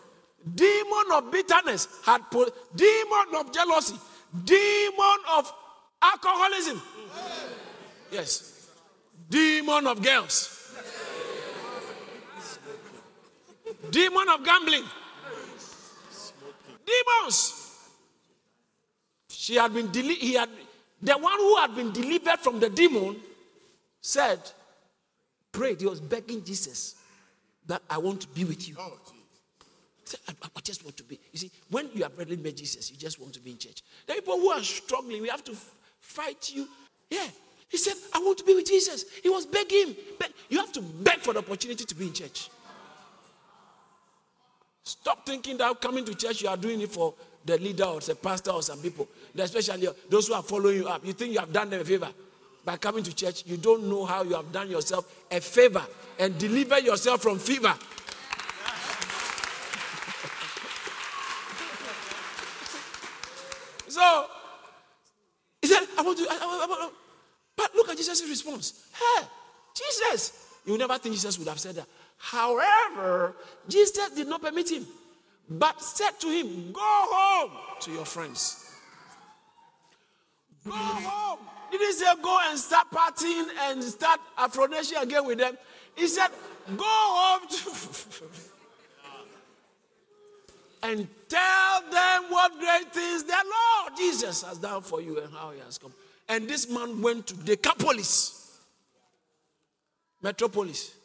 Demon 0.55 1.05
of 1.13 1.31
bitterness 1.31 1.87
had, 2.05 2.21
po- 2.29 2.49
demon 2.75 3.35
of 3.35 3.53
jealousy, 3.53 3.95
demon 4.43 5.19
of 5.31 5.53
alcoholism. 6.01 6.81
Yes. 8.13 8.69
Demon 9.29 9.87
of 9.87 10.01
girls. 10.01 10.77
Demon 13.89 14.29
of 14.29 14.43
gambling. 14.45 14.83
Demons. 16.85 17.59
She 19.29 19.55
had 19.55 19.73
been 19.73 19.91
deli- 19.91 20.15
he 20.15 20.33
had 20.33 20.49
the 21.01 21.17
one 21.17 21.37
who 21.37 21.57
had 21.57 21.75
been 21.75 21.91
delivered 21.91 22.39
from 22.39 22.59
the 22.59 22.69
demon 22.69 23.19
said, 23.99 24.39
prayed, 25.51 25.81
he 25.81 25.87
was 25.87 25.99
begging 25.99 26.43
Jesus 26.43 26.95
that 27.65 27.81
I 27.89 27.97
want 27.97 28.21
to 28.21 28.27
be 28.27 28.43
with 28.45 28.67
you. 28.69 28.75
Oh, 28.79 28.97
I, 30.27 30.33
I, 30.55 30.59
just 30.61 30.83
want 30.83 30.95
to 30.97 31.03
be. 31.03 31.19
You 31.31 31.39
see, 31.39 31.51
when 31.69 31.89
you 31.93 32.03
have 32.03 32.17
really 32.17 32.37
met 32.37 32.55
Jesus, 32.57 32.91
you 32.91 32.97
just 32.97 33.19
want 33.19 33.33
to 33.33 33.39
be 33.39 33.51
in 33.51 33.57
church. 33.57 33.81
The 34.05 34.13
people 34.13 34.39
who 34.39 34.49
are 34.49 34.61
struggling, 34.61 35.21
we 35.21 35.29
have 35.29 35.43
to 35.45 35.53
f- 35.53 35.73
fight 35.99 36.51
you. 36.53 36.67
Yeah. 37.09 37.27
He 37.73 37.79
said, 37.79 37.95
I 38.13 38.19
want 38.19 38.37
to 38.37 38.43
be 38.43 38.53
with 38.53 38.67
Jesus. 38.67 39.05
He 39.23 39.29
was 39.29 39.47
begging. 39.47 39.95
Beg. 40.19 40.29
You 40.47 40.59
have 40.59 40.71
to 40.73 40.81
beg 40.81 41.21
for 41.21 41.33
the 41.33 41.39
opportunity 41.39 41.83
to 41.83 41.95
be 41.95 42.05
in 42.05 42.13
church. 42.13 42.51
Stop 44.83 45.25
thinking 45.25 45.57
that 45.57 45.81
coming 45.81 46.05
to 46.05 46.13
church, 46.13 46.43
you 46.43 46.49
are 46.49 46.55
doing 46.55 46.81
it 46.81 46.91
for 46.91 47.15
the 47.43 47.57
leader 47.57 47.85
or 47.85 47.99
the 47.99 48.13
pastor 48.13 48.51
or 48.51 48.61
some 48.61 48.77
people, 48.77 49.07
especially 49.35 49.87
those 50.07 50.27
who 50.27 50.35
are 50.35 50.43
following 50.43 50.77
you 50.77 50.87
up. 50.87 51.03
You 51.03 51.13
think 51.13 51.33
you 51.33 51.39
have 51.39 51.51
done 51.51 51.71
them 51.71 51.81
a 51.81 51.83
favor 51.83 52.09
by 52.63 52.77
coming 52.77 53.03
to 53.05 53.15
church. 53.15 53.43
You 53.47 53.57
don't 53.57 53.89
know 53.89 54.05
how 54.05 54.21
you 54.21 54.35
have 54.35 54.51
done 54.51 54.69
yourself 54.69 55.11
a 55.31 55.41
favor 55.41 55.81
and 56.19 56.37
deliver 56.37 56.77
yourself 56.77 57.23
from 57.23 57.39
fever. 57.39 57.73
so 63.87 64.27
he 65.59 65.69
said, 65.69 65.87
I 65.97 66.03
want 66.03 66.19
to. 66.19 66.27
I, 66.29 66.35
I, 66.35 66.67
I, 66.69 66.89
but 67.55 67.75
look 67.75 67.89
at 67.89 67.97
Jesus' 68.13 68.29
response. 68.29 68.85
Hey, 68.93 69.25
Jesus. 69.75 70.47
You 70.65 70.77
never 70.77 70.97
think 70.97 71.15
Jesus 71.15 71.37
would 71.39 71.47
have 71.47 71.59
said 71.59 71.75
that. 71.75 71.87
However, 72.17 73.35
Jesus 73.67 74.09
did 74.11 74.27
not 74.27 74.41
permit 74.41 74.71
him, 74.71 74.85
but 75.49 75.81
said 75.81 76.11
to 76.21 76.27
him, 76.29 76.71
Go 76.71 76.79
home 76.81 77.51
to 77.81 77.91
your 77.91 78.05
friends. 78.05 78.71
Go 80.65 80.71
home. 80.71 81.39
He 81.71 81.77
didn't 81.77 81.95
say 81.95 82.05
go 82.21 82.39
and 82.49 82.57
start 82.57 82.87
partying 82.91 83.47
and 83.61 83.83
start 83.83 84.19
aphrodisia 84.37 85.01
again 85.01 85.25
with 85.25 85.39
them. 85.39 85.57
He 85.95 86.07
said, 86.07 86.29
Go 86.77 86.83
home 86.85 87.41
and 90.83 91.07
tell 91.27 91.81
them 91.91 92.23
what 92.29 92.57
great 92.59 92.93
things 92.93 93.23
the 93.23 93.33
Lord 93.33 93.97
Jesus 93.97 94.43
has 94.43 94.59
done 94.59 94.81
for 94.81 95.01
you 95.01 95.19
and 95.19 95.33
how 95.33 95.51
he 95.51 95.59
has 95.59 95.77
come. 95.77 95.93
And 96.33 96.47
this 96.47 96.67
man 96.67 96.99
went 96.99 97.27
to 97.27 97.35
Decapolis, 97.35 98.57
Metropolis. 100.23 100.95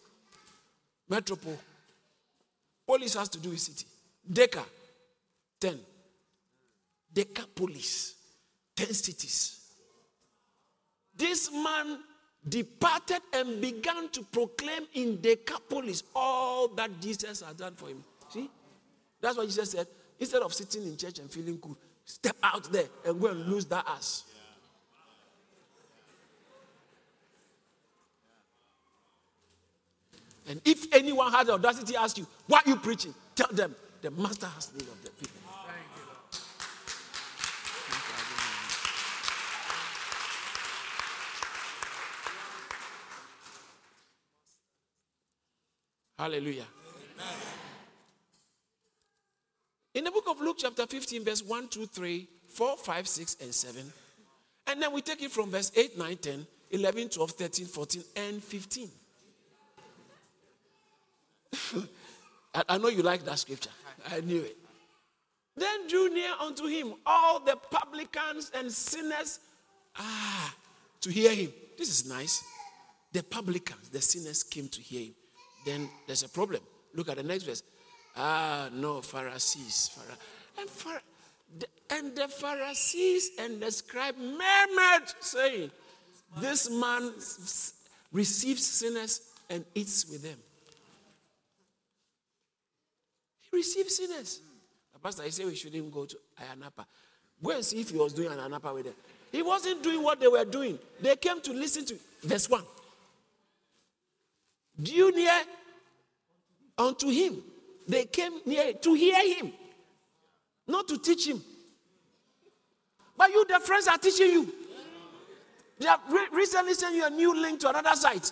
Metropole. 1.07 1.59
Police 2.87 3.14
has 3.14 3.29
to 3.31 3.38
do 3.38 3.51
with 3.51 3.61
city. 3.61 3.85
Deca, 4.31 4.64
10. 5.61 5.79
Decapolis, 7.12 8.14
10 8.75 8.87
cities. 8.95 9.61
This 11.14 11.51
man 11.53 11.99
departed 12.49 13.21
and 13.35 13.61
began 13.61 14.09
to 14.11 14.23
proclaim 14.23 14.87
in 14.95 15.21
Decapolis 15.21 16.05
all 16.14 16.69
that 16.69 16.91
Jesus 17.01 17.43
had 17.43 17.59
done 17.59 17.75
for 17.75 17.88
him. 17.88 18.03
See? 18.31 18.49
That's 19.21 19.37
what 19.37 19.47
Jesus 19.47 19.73
said. 19.73 19.87
Instead 20.19 20.41
of 20.41 20.55
sitting 20.55 20.85
in 20.85 20.97
church 20.97 21.19
and 21.19 21.31
feeling 21.31 21.59
good, 21.61 21.77
step 22.07 22.37
out 22.43 22.73
there 22.73 22.87
and 23.05 23.21
go 23.21 23.27
and 23.27 23.47
lose 23.47 23.67
that 23.67 23.87
ass. 23.87 24.25
And 30.49 30.61
if 30.65 30.93
anyone 30.95 31.31
has 31.33 31.47
the 31.47 31.53
audacity 31.53 31.93
to 31.93 32.01
ask 32.01 32.17
you, 32.17 32.27
what 32.47 32.67
are 32.67 32.71
you 32.71 32.77
preaching? 32.77 33.15
Tell 33.35 33.49
them, 33.53 33.75
the 34.01 34.11
master 34.11 34.47
has 34.47 34.73
need 34.73 34.83
of 34.83 35.03
the 35.05 35.11
people. 35.11 35.39
Hallelujah. 46.19 46.65
In 49.95 50.05
the 50.05 50.11
book 50.11 50.25
of 50.29 50.41
Luke, 50.41 50.57
chapter 50.59 50.87
15, 50.87 51.25
verse 51.25 51.43
1, 51.43 51.69
2, 51.69 51.87
3, 51.87 52.29
4, 52.49 52.77
5, 52.77 53.09
6, 53.09 53.37
and 53.43 53.55
7. 53.55 53.93
And 54.67 54.83
then 54.83 54.93
we 54.93 55.01
take 55.01 55.23
it 55.23 55.31
from 55.31 55.51
verse 55.51 55.71
8, 55.77 55.97
9, 55.97 56.17
10, 56.17 56.47
11, 56.71 57.09
12, 57.11 57.31
13, 57.31 57.67
14, 57.67 58.05
and 58.17 58.43
15. 58.43 58.91
I, 62.55 62.63
I 62.69 62.79
know 62.79 62.89
you 62.89 63.03
like 63.03 63.25
that 63.25 63.39
scripture. 63.39 63.71
I 64.11 64.21
knew 64.21 64.41
it. 64.43 64.57
Then 65.57 65.89
drew 65.89 66.09
near 66.09 66.31
unto 66.41 66.67
him 66.67 66.95
all 67.05 67.41
the 67.41 67.57
publicans 67.57 68.51
and 68.55 68.71
sinners 68.71 69.41
ah, 69.97 70.55
to 71.01 71.11
hear 71.11 71.35
him. 71.35 71.53
This 71.77 71.89
is 71.89 72.09
nice. 72.09 72.43
The 73.13 73.23
publicans, 73.23 73.89
the 73.89 74.01
sinners 74.01 74.43
came 74.43 74.69
to 74.69 74.81
hear 74.81 75.07
him. 75.07 75.15
Then 75.67 75.89
there's 76.07 76.23
a 76.23 76.29
problem. 76.29 76.61
Look 76.95 77.09
at 77.09 77.17
the 77.17 77.23
next 77.23 77.45
verse. 77.45 77.63
Ah, 78.17 78.69
no, 78.73 79.01
Pharisees. 79.01 79.99
And, 80.59 80.69
Phara- 80.69 81.03
and 81.91 82.15
the 82.17 82.29
Pharisees 82.29 83.31
and 83.39 83.61
the 83.61 83.71
scribe 83.71 84.17
murmured, 84.17 85.09
saying, 85.21 85.71
This 86.39 86.71
man 86.71 87.13
receives 88.13 88.67
sinners 88.67 89.21
and 89.51 89.65
eats 89.75 90.09
with 90.09 90.23
them. 90.23 90.39
He 93.51 93.57
receives 93.57 93.97
sinners. 93.97 94.41
The 94.93 94.99
pastor, 94.99 95.23
he 95.23 95.31
said 95.31 95.47
we 95.47 95.55
shouldn't 95.55 95.93
go 95.93 96.05
to 96.05 96.17
Ayia 96.41 96.59
Napa. 96.59 96.87
Go 97.43 97.51
and 97.51 97.65
see 97.65 97.81
if 97.81 97.91
he 97.91 97.97
was 97.97 98.13
doing 98.13 98.29
Ayia 98.31 98.51
Napa 98.51 98.73
with 98.75 98.85
them. 98.85 98.95
He 99.31 99.43
wasn't 99.43 99.83
doing 99.83 100.03
what 100.03 100.21
they 100.21 100.29
were 100.29 100.45
doing. 100.45 100.79
They 101.01 101.17
came 101.17 101.41
to 101.43 101.53
listen 101.53 101.85
to 101.87 101.97
verse 102.23 102.49
1. 102.49 102.63
Do 104.81 104.93
you 104.93 105.15
near 105.15 105.33
unto 106.77 107.09
him? 107.09 107.43
They 107.87 108.05
came 108.05 108.33
near 108.47 108.73
to 108.75 108.95
hear 108.95 109.35
him, 109.37 109.53
not 110.67 110.87
to 110.89 110.99
teach 110.99 111.27
him. 111.27 111.43
But 113.17 113.31
you, 113.31 113.45
the 113.47 113.59
friends, 113.61 113.89
are 113.89 113.99
teaching 113.99 114.31
you. 114.31 114.53
They 115.81 115.87
have 115.87 116.01
re- 116.11 116.29
recently 116.33 116.75
sent 116.75 116.95
you 116.95 117.07
a 117.07 117.11
new 117.11 117.35
link 117.41 117.61
to 117.61 117.69
another 117.71 117.95
site. 117.95 118.31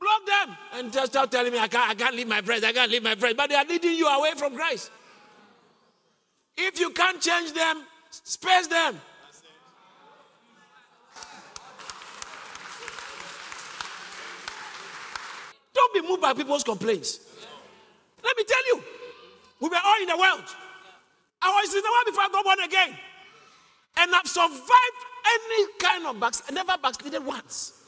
Block 0.00 0.26
them 0.26 0.56
and 0.74 0.92
just 0.92 1.12
start 1.12 1.30
telling 1.30 1.52
me 1.52 1.58
I 1.58 1.68
can't, 1.68 1.90
I 1.90 1.94
can't 1.94 2.16
leave 2.16 2.26
my 2.26 2.40
friends, 2.40 2.64
I 2.64 2.72
can't 2.72 2.90
leave 2.90 3.02
my 3.02 3.14
friends. 3.14 3.36
But 3.36 3.50
they 3.50 3.56
are 3.56 3.64
leading 3.64 3.96
you 3.96 4.08
away 4.08 4.32
from 4.34 4.56
Christ. 4.56 4.90
If 6.56 6.80
you 6.80 6.90
can't 6.90 7.20
change 7.20 7.52
them, 7.52 7.84
space 8.10 8.66
them. 8.66 8.98
Don't 15.74 15.94
be 15.94 16.02
moved 16.02 16.22
by 16.22 16.32
people's 16.32 16.64
complaints. 16.64 17.20
Let 18.22 18.36
me 18.36 18.44
tell 18.44 18.66
you, 18.66 18.82
we 19.60 19.68
were 19.68 19.76
all 19.84 20.00
in 20.00 20.08
the 20.08 20.16
world. 20.16 20.44
I 21.42 21.48
was 21.48 21.74
in 21.74 21.80
the 21.80 21.88
world 21.88 22.06
before 22.06 22.24
I 22.24 22.28
got 22.32 22.44
born 22.44 22.60
again. 22.60 22.98
And 23.96 24.14
I've 24.14 24.26
survived 24.26 25.00
any 25.26 25.72
kind 25.78 26.06
of 26.06 26.20
backs, 26.20 26.42
I 26.48 26.52
never 26.52 26.76
backslided 26.82 27.24
once. 27.24 27.79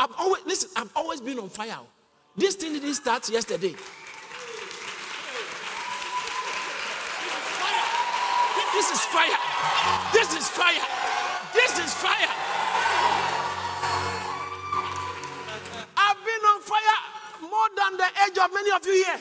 I've 0.00 0.14
always 0.18 0.42
listen, 0.46 0.70
I've 0.76 0.90
always 0.96 1.20
been 1.20 1.38
on 1.38 1.50
fire. 1.50 1.76
This 2.34 2.54
thing 2.54 2.72
didn't 2.72 2.94
start 2.94 3.28
yesterday. 3.28 3.74
This 8.72 8.90
is 8.92 9.00
fire. 9.12 9.36
This 10.14 10.32
is 10.32 10.48
fire. 10.48 10.86
This 11.52 11.78
is 11.78 11.92
fire. 11.92 12.32
I've 15.98 16.24
been 16.24 16.44
on 16.48 16.62
fire 16.62 16.98
more 17.42 17.68
than 17.76 17.98
the 17.98 18.08
age 18.24 18.38
of 18.38 18.54
many 18.54 18.70
of 18.70 18.86
you 18.86 19.04
here. 19.04 19.20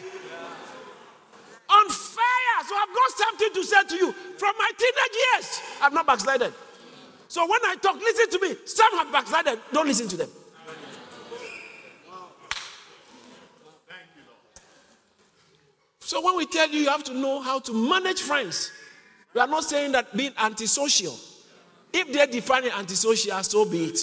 On 1.71 1.89
fire. 1.89 2.63
So 2.65 2.75
I've 2.77 2.95
got 2.95 3.11
something 3.17 3.53
to 3.53 3.63
say 3.65 3.83
to 3.83 3.95
you. 3.97 4.13
From 4.13 4.53
my 4.57 4.71
teenage 4.77 5.17
years, 5.33 5.61
I've 5.81 5.91
not 5.91 6.07
backslided. 6.07 6.53
So 7.27 7.41
when 7.41 7.59
I 7.65 7.75
talk, 7.75 7.97
listen 7.97 8.29
to 8.29 8.47
me. 8.47 8.55
Some 8.63 8.97
have 8.97 9.11
backslided. 9.11 9.59
Don't 9.73 9.85
listen 9.85 10.07
to 10.07 10.15
them. 10.15 10.29
So 16.09 16.19
when 16.25 16.37
we 16.37 16.47
tell 16.47 16.67
you 16.67 16.79
you 16.79 16.89
have 16.89 17.03
to 17.03 17.13
know 17.13 17.39
how 17.39 17.59
to 17.59 17.71
manage 17.71 18.23
friends, 18.23 18.71
we 19.31 19.41
are 19.41 19.45
not 19.45 19.63
saying 19.63 19.91
that 19.91 20.17
being 20.17 20.31
antisocial. 20.39 21.15
If 21.93 22.11
they 22.11 22.25
define 22.25 22.63
it 22.63 22.75
antisocial, 22.75 23.43
so 23.43 23.63
be 23.63 23.83
it. 23.85 23.99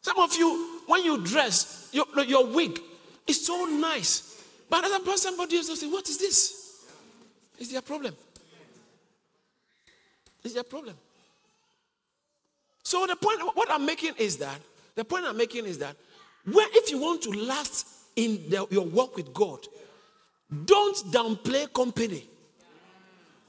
Some 0.00 0.18
of 0.20 0.34
you, 0.36 0.80
when 0.86 1.04
you 1.04 1.22
dress, 1.22 1.90
your, 1.92 2.06
your 2.26 2.46
wig 2.46 2.80
is 3.26 3.44
so 3.44 3.66
nice. 3.66 4.42
But 4.70 4.86
as 4.86 4.92
a 4.92 5.00
person, 5.00 5.18
somebody 5.18 5.58
else 5.58 5.68
will 5.68 5.76
say, 5.76 5.90
What 5.90 6.08
is 6.08 6.16
this? 6.16 6.86
It's 7.58 7.70
their 7.70 7.82
problem. 7.82 8.16
It's 10.44 10.54
their 10.54 10.64
problem. 10.64 10.96
So 12.82 13.06
the 13.06 13.16
point, 13.16 13.40
what 13.52 13.70
I'm 13.70 13.84
making 13.84 14.14
is 14.16 14.38
that, 14.38 14.60
the 14.94 15.04
point 15.04 15.26
I'm 15.26 15.36
making 15.36 15.66
is 15.66 15.76
that, 15.80 15.94
where 16.50 16.68
if 16.72 16.90
you 16.90 16.96
want 16.96 17.20
to 17.24 17.30
last 17.32 17.95
in 18.16 18.48
the, 18.48 18.66
your 18.70 18.86
work 18.86 19.16
with 19.16 19.32
God, 19.32 19.60
don't 20.64 20.96
downplay 21.12 21.72
company. 21.72 22.24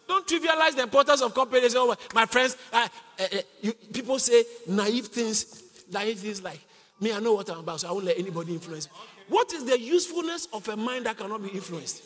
Don't 0.08 0.26
trivialize 0.26 0.76
the 0.76 0.84
importance 0.84 1.22
of 1.22 1.34
company. 1.34 1.68
Say, 1.68 1.78
oh, 1.78 1.96
my 2.14 2.26
friends, 2.26 2.56
uh, 2.72 2.88
uh, 3.20 3.26
you, 3.62 3.74
people 3.74 4.20
say 4.20 4.44
naive 4.68 5.08
things, 5.08 5.64
naive 5.92 6.20
things 6.20 6.42
like, 6.42 6.60
me, 7.00 7.12
I 7.14 7.20
know 7.20 7.34
what 7.34 7.50
I'm 7.50 7.60
about, 7.60 7.82
so 7.82 7.90
I 7.90 7.92
won't 7.92 8.06
let 8.06 8.18
anybody 8.18 8.54
influence 8.54 8.88
me. 8.88 8.94
What 9.30 9.52
is 9.54 9.66
the 9.66 9.80
usefulness 9.80 10.48
of 10.54 10.68
a 10.70 10.78
mind 10.78 11.06
that 11.06 11.18
cannot 11.18 11.44
be 11.44 11.50
influenced? 11.50 12.04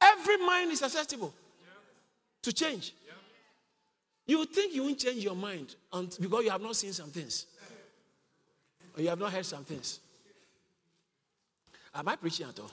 Every 0.00 0.36
mind 0.36 0.70
is 0.72 0.80
susceptible 0.80 1.32
to 2.42 2.52
change. 2.52 2.92
You 4.26 4.44
think 4.44 4.74
you 4.74 4.82
won't 4.82 4.98
change 4.98 5.24
your 5.24 5.34
mind 5.34 5.74
because 6.20 6.44
you 6.44 6.50
have 6.50 6.60
not 6.60 6.76
seen 6.76 6.92
some 6.92 7.10
things 7.10 7.46
or 8.96 9.02
you 9.02 9.08
have 9.08 9.18
not 9.18 9.32
heard 9.32 9.46
some 9.46 9.64
things. 9.64 10.00
Am 11.96 12.08
I 12.08 12.16
preaching 12.16 12.46
at 12.46 12.58
all? 12.60 12.70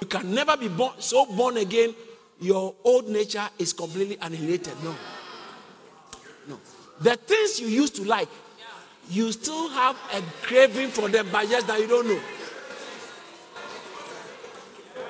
You 0.00 0.06
can 0.08 0.34
never 0.34 0.56
be 0.56 0.68
born 0.68 0.94
so 0.98 1.24
born 1.26 1.56
again. 1.58 1.94
Your 2.40 2.74
old 2.84 3.08
nature 3.08 3.48
is 3.58 3.72
completely 3.72 4.18
annihilated. 4.20 4.74
No, 4.82 4.94
no. 6.48 6.58
The 7.00 7.16
things 7.16 7.60
you 7.60 7.68
used 7.68 7.96
to 7.96 8.04
like, 8.04 8.28
you 9.08 9.30
still 9.32 9.68
have 9.70 9.96
a 10.12 10.22
craving 10.42 10.88
for 10.88 11.08
them, 11.08 11.28
but 11.30 11.48
just 11.48 11.66
that 11.68 11.80
you 11.80 11.86
don't 11.86 12.06
know. 12.06 12.20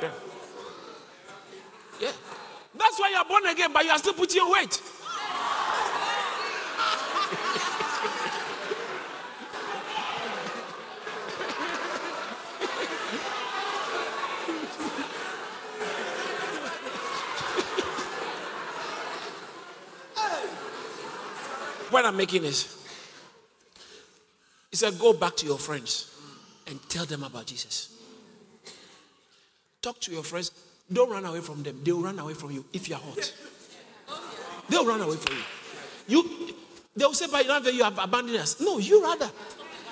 Yeah. 0.03 0.11
yeah. 2.01 2.13
That's 2.75 3.01
why 3.01 3.11
you 3.11 3.17
are 3.17 3.25
born 3.25 3.47
again, 3.47 3.73
but 3.73 3.85
you 3.85 3.91
are 3.91 3.99
still 3.99 4.13
putting 4.13 4.43
on 4.43 4.53
weight. 4.53 4.81
What 21.97 22.05
I'm 22.05 22.15
making 22.19 22.45
is, 22.45 22.77
he 24.71 24.77
said, 24.77 24.99
go 24.99 25.15
back 25.15 25.35
to 25.37 25.47
your 25.47 25.57
friends 25.57 26.15
and 26.67 26.79
tell 26.91 27.07
them 27.07 27.23
about 27.23 27.47
Jesus. 27.47 27.89
Talk 29.81 29.99
to 30.01 30.13
your 30.13 30.23
friends. 30.23 30.51
Don't 30.93 31.11
run 31.11 31.25
away 31.25 31.41
from 31.41 31.63
them. 31.63 31.81
They'll 31.83 32.03
run 32.03 32.19
away 32.19 32.35
from 32.35 32.51
you 32.51 32.67
if 32.75 32.87
you're 32.91 32.99
hot. 32.99 33.33
They'll 34.69 34.85
run 34.85 35.01
away 35.01 35.17
from 35.17 35.37
you. 35.37 35.43
You, 36.07 36.55
they'll 36.95 37.15
say, 37.15 37.29
by 37.29 37.41
now 37.49 37.61
you 37.61 37.83
have 37.83 37.99
abandoned 37.99 38.37
us. 38.37 38.61
No, 38.61 38.77
you 38.77 39.03
rather. 39.03 39.31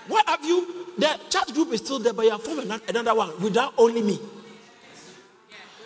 Why 0.06 0.20
have 0.26 0.44
you? 0.44 0.88
The 0.98 1.18
church 1.30 1.54
group 1.54 1.72
is 1.72 1.80
still 1.80 2.00
there, 2.00 2.12
but 2.12 2.26
you 2.26 2.32
have 2.32 2.42
formed 2.42 2.70
another 2.86 3.14
one 3.14 3.40
without 3.40 3.72
only 3.78 4.02
me. 4.02 4.18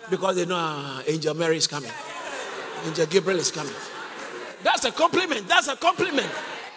Because 0.09 0.35
they 0.35 0.45
know 0.45 0.57
uh, 0.57 1.01
Angel 1.07 1.33
Mary 1.33 1.55
is 1.55 1.67
coming, 1.67 1.91
Angel 2.85 3.05
Gabriel 3.05 3.39
is 3.39 3.51
coming. 3.51 3.71
That's 4.63 4.85
a 4.85 4.91
compliment. 4.91 5.47
That's 5.47 5.67
a 5.67 5.75
compliment. 5.75 6.29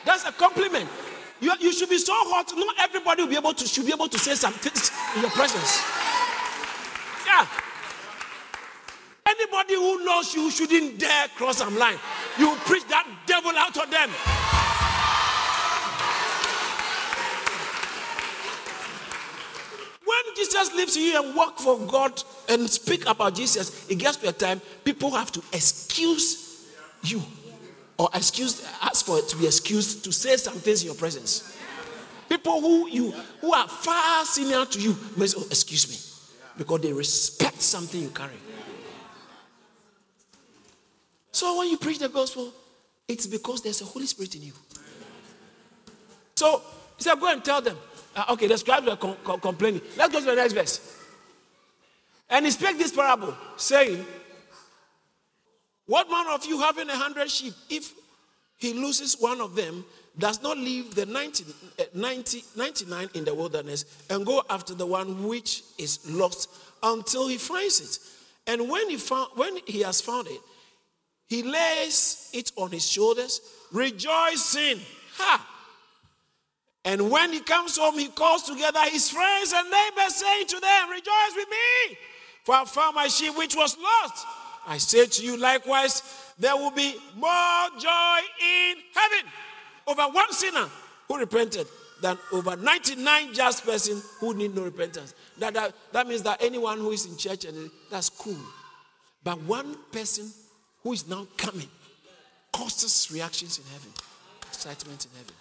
That's 0.04 0.24
a 0.26 0.32
compliment. 0.32 0.88
You, 1.40 1.52
you 1.60 1.72
should 1.72 1.88
be 1.88 1.98
so 1.98 2.12
hot. 2.14 2.52
Not 2.56 2.76
everybody 2.78 3.22
will 3.22 3.30
be 3.30 3.36
able 3.36 3.54
to 3.54 3.66
should 3.66 3.86
be 3.86 3.92
able 3.92 4.08
to 4.08 4.18
say 4.18 4.34
something 4.34 4.72
in 5.16 5.22
your 5.22 5.30
presence. 5.30 5.82
Yeah. 7.26 7.46
Anybody 9.26 9.74
who 9.74 10.04
knows 10.04 10.34
you 10.34 10.50
shouldn't 10.50 10.98
dare 10.98 11.28
cross 11.36 11.58
some 11.58 11.76
line. 11.76 11.98
You 12.38 12.54
preach 12.64 12.86
that 12.88 13.06
devil 13.26 13.52
out 13.56 13.76
of 13.76 13.90
them. 13.90 14.10
When 20.04 20.36
Jesus 20.36 20.74
leaves 20.74 20.96
you 20.96 21.20
and 21.20 21.36
work 21.36 21.58
for 21.58 21.78
God 21.78 22.22
and 22.48 22.68
speak 22.68 23.06
about 23.06 23.34
Jesus, 23.34 23.88
it 23.88 23.96
gets 23.96 24.18
to 24.18 24.28
a 24.28 24.32
time 24.32 24.60
people 24.84 25.10
have 25.10 25.32
to 25.32 25.42
excuse 25.52 26.68
you 27.02 27.22
or 28.02 28.08
excuse 28.14 28.66
ask 28.82 29.06
for 29.06 29.18
it 29.18 29.28
to 29.28 29.36
be 29.36 29.46
excused 29.46 30.02
to 30.02 30.10
say 30.10 30.36
some 30.36 30.54
things 30.54 30.82
in 30.82 30.86
your 30.86 30.96
presence. 30.96 31.56
People 32.28 32.60
who 32.60 32.88
you 32.88 33.12
who 33.40 33.52
are 33.52 33.68
far 33.68 34.24
senior 34.24 34.64
to 34.64 34.80
you 34.80 34.96
may 35.16 35.26
say, 35.26 35.38
oh, 35.38 35.46
excuse 35.46 35.88
me, 35.88 35.96
because 36.58 36.80
they 36.80 36.92
respect 36.92 37.62
something 37.62 38.02
you 38.02 38.08
carry. 38.08 38.32
So 41.30 41.58
when 41.58 41.70
you 41.70 41.76
preach 41.76 42.00
the 42.00 42.08
gospel, 42.08 42.52
it's 43.06 43.28
because 43.28 43.62
there's 43.62 43.80
a 43.82 43.84
Holy 43.84 44.06
Spirit 44.06 44.34
in 44.34 44.42
you. 44.42 44.52
So 46.34 46.60
he 46.96 47.04
said, 47.04 47.20
go 47.20 47.30
and 47.30 47.44
tell 47.44 47.62
them. 47.62 47.78
Uh, 48.16 48.24
okay, 48.30 48.48
the 48.48 48.58
scribes 48.58 48.84
were 48.84 48.96
com- 48.96 49.16
com- 49.22 49.38
complaining. 49.38 49.80
Let's 49.96 50.12
go 50.12 50.18
to 50.18 50.26
the 50.26 50.34
next 50.34 50.54
verse. 50.54 50.98
And 52.28 52.46
he 52.46 52.50
spake 52.50 52.78
this 52.78 52.90
parable, 52.90 53.36
saying, 53.56 54.04
what 55.86 56.10
man 56.10 56.26
of 56.28 56.44
you 56.46 56.60
having 56.60 56.88
a 56.88 56.96
hundred 56.96 57.30
sheep, 57.30 57.54
if 57.68 57.92
he 58.58 58.72
loses 58.72 59.16
one 59.18 59.40
of 59.40 59.54
them, 59.54 59.84
does 60.18 60.42
not 60.42 60.58
leave 60.58 60.94
the 60.94 61.06
90, 61.06 61.44
uh, 61.78 61.84
90, 61.94 62.44
99 62.56 63.08
in 63.14 63.24
the 63.24 63.34
wilderness 63.34 63.84
and 64.10 64.26
go 64.26 64.42
after 64.50 64.74
the 64.74 64.86
one 64.86 65.26
which 65.26 65.62
is 65.78 65.98
lost 66.10 66.50
until 66.82 67.28
he 67.28 67.38
finds 67.38 67.80
it? 67.80 67.98
And 68.46 68.68
when 68.70 68.90
he, 68.90 68.96
found, 68.96 69.30
when 69.36 69.56
he 69.66 69.80
has 69.80 70.00
found 70.00 70.28
it, 70.28 70.40
he 71.28 71.42
lays 71.42 72.30
it 72.34 72.52
on 72.56 72.70
his 72.70 72.88
shoulders, 72.88 73.40
rejoicing. 73.72 74.80
Ha! 75.16 75.48
And 76.84 77.10
when 77.10 77.32
he 77.32 77.40
comes 77.40 77.78
home, 77.78 77.98
he 77.98 78.08
calls 78.08 78.42
together 78.42 78.80
his 78.90 79.08
friends 79.08 79.52
and 79.54 79.70
neighbors, 79.70 80.16
saying 80.16 80.46
to 80.48 80.60
them, 80.60 80.90
Rejoice 80.90 81.34
with 81.36 81.48
me, 81.48 81.96
for 82.44 82.54
I 82.56 82.64
found 82.64 82.96
my 82.96 83.08
sheep 83.08 83.36
which 83.36 83.56
was 83.56 83.78
lost. 83.78 84.26
I 84.66 84.78
say 84.78 85.06
to 85.06 85.24
you 85.24 85.36
likewise, 85.36 86.02
there 86.38 86.56
will 86.56 86.70
be 86.70 86.94
more 87.16 87.68
joy 87.78 88.18
in 88.40 88.76
heaven 88.94 89.30
over 89.86 90.02
one 90.02 90.32
sinner 90.32 90.68
who 91.08 91.18
repented 91.18 91.66
than 92.00 92.18
over 92.32 92.56
99 92.56 93.32
just 93.32 93.64
person 93.64 94.02
who 94.18 94.34
need 94.34 94.54
no 94.54 94.62
repentance. 94.62 95.14
That, 95.38 95.54
that, 95.54 95.72
that 95.92 96.06
means 96.06 96.22
that 96.24 96.42
anyone 96.42 96.78
who 96.78 96.90
is 96.90 97.06
in 97.06 97.16
church 97.16 97.44
and 97.44 97.70
that's 97.90 98.08
cool. 98.08 98.36
But 99.24 99.40
one 99.42 99.76
person 99.92 100.30
who 100.82 100.92
is 100.92 101.08
now 101.08 101.26
coming 101.36 101.68
causes 102.52 103.10
reactions 103.12 103.58
in 103.58 103.64
heaven, 103.72 103.90
excitement 104.48 105.06
in 105.06 105.10
heaven. 105.16 105.34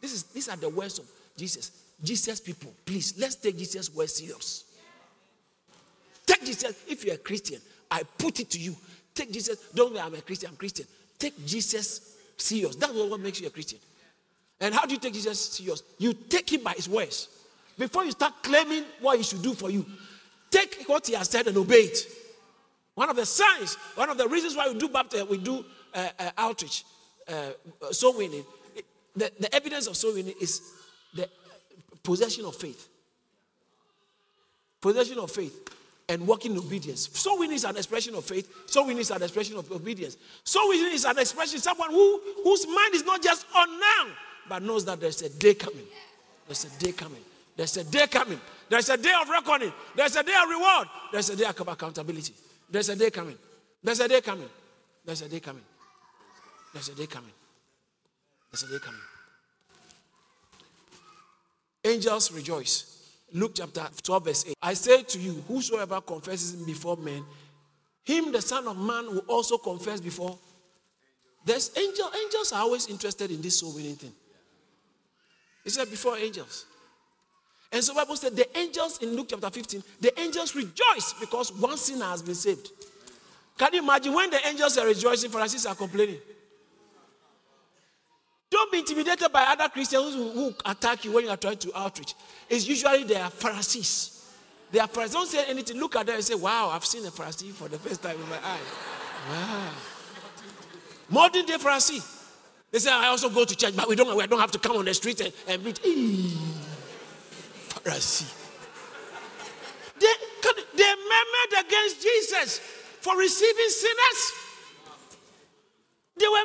This 0.00 0.12
is, 0.12 0.22
these 0.24 0.48
are 0.48 0.56
the 0.56 0.68
words 0.68 0.98
of 0.98 1.06
Jesus. 1.36 1.72
Jesus 2.02 2.38
people, 2.40 2.72
please, 2.84 3.14
let's 3.18 3.34
take 3.34 3.58
Jesus' 3.58 3.92
words 3.92 4.14
serious. 4.14 4.64
Take 6.26 6.44
Jesus, 6.44 6.84
if 6.86 7.04
you're 7.04 7.14
a 7.14 7.18
Christian, 7.18 7.58
I 7.90 8.02
put 8.02 8.40
it 8.40 8.50
to 8.50 8.58
you. 8.58 8.76
Take 9.14 9.32
Jesus. 9.32 9.58
Don't 9.74 9.94
say 9.94 10.00
I'm 10.00 10.14
a 10.14 10.20
Christian, 10.20 10.50
I'm 10.50 10.56
Christian. 10.56 10.86
Take 11.18 11.44
Jesus 11.44 12.16
serious. 12.36 12.76
That's 12.76 12.92
what 12.92 13.20
makes 13.20 13.40
you 13.40 13.48
a 13.48 13.50
Christian. 13.50 13.78
And 14.60 14.74
how 14.74 14.86
do 14.86 14.94
you 14.94 15.00
take 15.00 15.14
Jesus 15.14 15.40
serious? 15.40 15.82
You 15.98 16.12
take 16.12 16.52
him 16.52 16.62
by 16.62 16.72
his 16.72 16.88
words. 16.88 17.28
Before 17.76 18.04
you 18.04 18.10
start 18.10 18.34
claiming 18.42 18.84
what 19.00 19.16
he 19.16 19.22
should 19.22 19.42
do 19.42 19.54
for 19.54 19.70
you, 19.70 19.86
take 20.50 20.84
what 20.86 21.06
he 21.06 21.14
has 21.14 21.28
said 21.28 21.46
and 21.46 21.56
obey 21.56 21.82
it. 21.82 21.98
One 22.94 23.08
of 23.08 23.16
the 23.16 23.26
signs, 23.26 23.76
one 23.94 24.10
of 24.10 24.18
the 24.18 24.26
reasons 24.26 24.56
why 24.56 24.68
we 24.68 24.78
do 24.78 24.88
baptism, 24.88 25.28
we 25.28 25.38
do 25.38 25.64
uh, 25.94 26.08
uh, 26.18 26.30
outreach, 26.36 26.84
uh, 27.28 27.50
soul 27.92 28.16
winning. 28.16 28.44
The, 29.14 29.32
the 29.38 29.54
evidence 29.54 29.86
of 29.86 29.96
soul 29.96 30.14
winning 30.14 30.34
is 30.40 30.62
the 31.14 31.28
possession 32.02 32.44
of 32.44 32.56
faith. 32.56 32.88
Possession 34.80 35.18
of 35.18 35.30
faith 35.30 35.77
and 36.08 36.26
walking 36.26 36.52
in 36.52 36.58
obedience. 36.58 37.10
So 37.12 37.38
winning 37.38 37.56
is 37.56 37.64
an 37.64 37.76
expression 37.76 38.14
of 38.14 38.24
faith. 38.24 38.50
So 38.66 38.82
winning 38.82 39.00
is 39.00 39.10
an 39.10 39.22
expression 39.22 39.56
of 39.56 39.70
obedience. 39.70 40.16
So 40.44 40.68
winning 40.68 40.92
is 40.92 41.04
an 41.04 41.18
expression 41.18 41.58
someone 41.58 41.90
who 41.90 42.20
whose 42.44 42.66
mind 42.66 42.94
is 42.94 43.04
not 43.04 43.22
just 43.22 43.46
on 43.54 43.78
now, 43.78 44.06
but 44.48 44.62
knows 44.62 44.84
that 44.86 45.00
there's 45.00 45.22
a 45.22 45.28
day 45.28 45.54
coming. 45.54 45.86
There's 46.46 46.64
a 46.64 46.78
day 46.78 46.92
coming. 46.92 47.22
There's 47.56 47.76
a 47.76 47.84
day 47.84 48.06
coming. 48.06 48.40
There's 48.68 48.88
a 48.88 48.96
day 48.96 49.12
of 49.20 49.28
reckoning. 49.28 49.72
There's 49.94 50.16
a 50.16 50.22
day 50.22 50.34
of 50.42 50.48
reward. 50.48 50.88
There's 51.12 51.30
a 51.30 51.36
day 51.36 51.44
of 51.44 51.68
accountability. 51.68 52.34
There's 52.70 52.88
a 52.88 52.96
day 52.96 53.10
coming. 53.10 53.36
There's 53.82 54.00
a 54.00 54.08
day 54.08 54.20
coming. 54.20 54.48
There's 55.04 55.22
a 55.22 55.28
day 55.28 55.40
coming. 55.40 55.64
There's 56.72 56.88
a 56.88 56.94
day 56.94 57.06
coming. 57.06 57.32
There's 58.50 58.62
a 58.62 58.68
day 58.68 58.78
coming. 58.78 59.00
angels 61.84 62.32
rejoice. 62.32 62.97
Luke 63.32 63.52
chapter 63.54 63.86
12, 64.02 64.24
verse 64.24 64.44
8. 64.48 64.54
I 64.62 64.74
say 64.74 65.02
to 65.02 65.18
you, 65.18 65.42
whosoever 65.46 66.00
confesses 66.00 66.52
before 66.52 66.96
men, 66.96 67.24
him 68.04 68.32
the 68.32 68.40
Son 68.40 68.66
of 68.66 68.76
Man 68.78 69.06
will 69.06 69.24
also 69.28 69.58
confess 69.58 70.00
before. 70.00 70.38
There's 71.44 71.70
angel, 71.76 72.10
angels 72.24 72.52
are 72.52 72.62
always 72.62 72.88
interested 72.88 73.30
in 73.30 73.42
this 73.42 73.60
soul 73.60 73.74
winning 73.74 73.96
thing. 73.96 74.12
He 75.64 75.70
said 75.70 75.90
before 75.90 76.16
angels. 76.16 76.66
And 77.70 77.84
so 77.84 77.94
Bible 77.94 78.16
said 78.16 78.34
the 78.34 78.58
angels 78.58 78.98
in 79.02 79.14
Luke 79.14 79.26
chapter 79.28 79.50
15, 79.50 79.82
the 80.00 80.18
angels 80.18 80.54
rejoice 80.54 81.14
because 81.20 81.52
one 81.52 81.76
sinner 81.76 82.06
has 82.06 82.22
been 82.22 82.34
saved. 82.34 82.70
Can 83.58 83.74
you 83.74 83.82
imagine 83.82 84.14
when 84.14 84.30
the 84.30 84.46
angels 84.46 84.78
are 84.78 84.86
rejoicing, 84.86 85.30
Pharisees 85.30 85.66
are 85.66 85.74
complaining? 85.74 86.18
Don't 88.50 88.72
be 88.72 88.78
intimidated 88.78 89.30
by 89.30 89.42
other 89.44 89.68
Christians 89.68 90.14
who, 90.14 90.54
attack 90.64 91.04
you 91.04 91.12
when 91.12 91.24
you 91.24 91.30
are 91.30 91.36
trying 91.36 91.58
to 91.58 91.78
outreach. 91.78 92.14
It's 92.48 92.66
usually 92.66 93.04
they 93.04 93.16
are 93.16 93.30
Pharisees. 93.30 94.32
They 94.72 94.78
are 94.78 94.88
Pharisees. 94.88 95.14
Don't 95.14 95.28
say 95.28 95.44
anything. 95.48 95.78
Look 95.78 95.96
at 95.96 96.06
them 96.06 96.14
and 96.14 96.24
say, 96.24 96.34
Wow, 96.34 96.70
I've 96.70 96.84
seen 96.84 97.04
a 97.04 97.10
Pharisee 97.10 97.52
for 97.52 97.68
the 97.68 97.78
first 97.78 98.02
time 98.02 98.16
in 98.16 98.28
my 98.28 98.36
eye. 98.36 98.58
Wow. 99.30 99.70
Modern 101.10 101.44
day 101.44 101.54
Pharisee. 101.54 102.14
They 102.70 102.78
say, 102.78 102.92
I 102.92 103.06
also 103.06 103.30
go 103.30 103.44
to 103.44 103.56
church, 103.56 103.74
but 103.76 103.88
we 103.88 103.96
don't, 103.96 104.14
we 104.16 104.26
don't 104.26 104.40
have 104.40 104.50
to 104.52 104.58
come 104.58 104.76
on 104.76 104.84
the 104.84 104.94
street 104.94 105.20
and, 105.20 105.32
and 105.46 105.64
meet. 105.64 105.80
Pharisee. 107.84 108.34
They, 109.98 110.12
they 110.76 110.94
murmured 110.94 111.66
against 111.66 112.02
Jesus 112.02 112.58
for 113.00 113.16
receiving 113.16 113.68
sinners. 113.68 114.32
They 116.18 116.26
were 116.26 116.44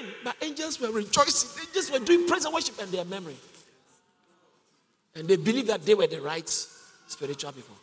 murmuring, 0.00 0.14
but 0.24 0.36
angels 0.42 0.80
were 0.80 0.90
rejoicing. 0.90 1.66
Angels 1.66 1.90
were 1.90 1.98
doing 1.98 2.26
praise 2.26 2.44
and 2.44 2.54
worship, 2.54 2.80
and 2.80 2.90
they 2.90 3.02
murmuring. 3.04 3.38
And 5.14 5.28
they 5.28 5.36
believed 5.36 5.68
that 5.68 5.82
they 5.84 5.94
were 5.94 6.06
the 6.06 6.20
right 6.20 6.48
spiritual 7.06 7.52
people. 7.52 7.76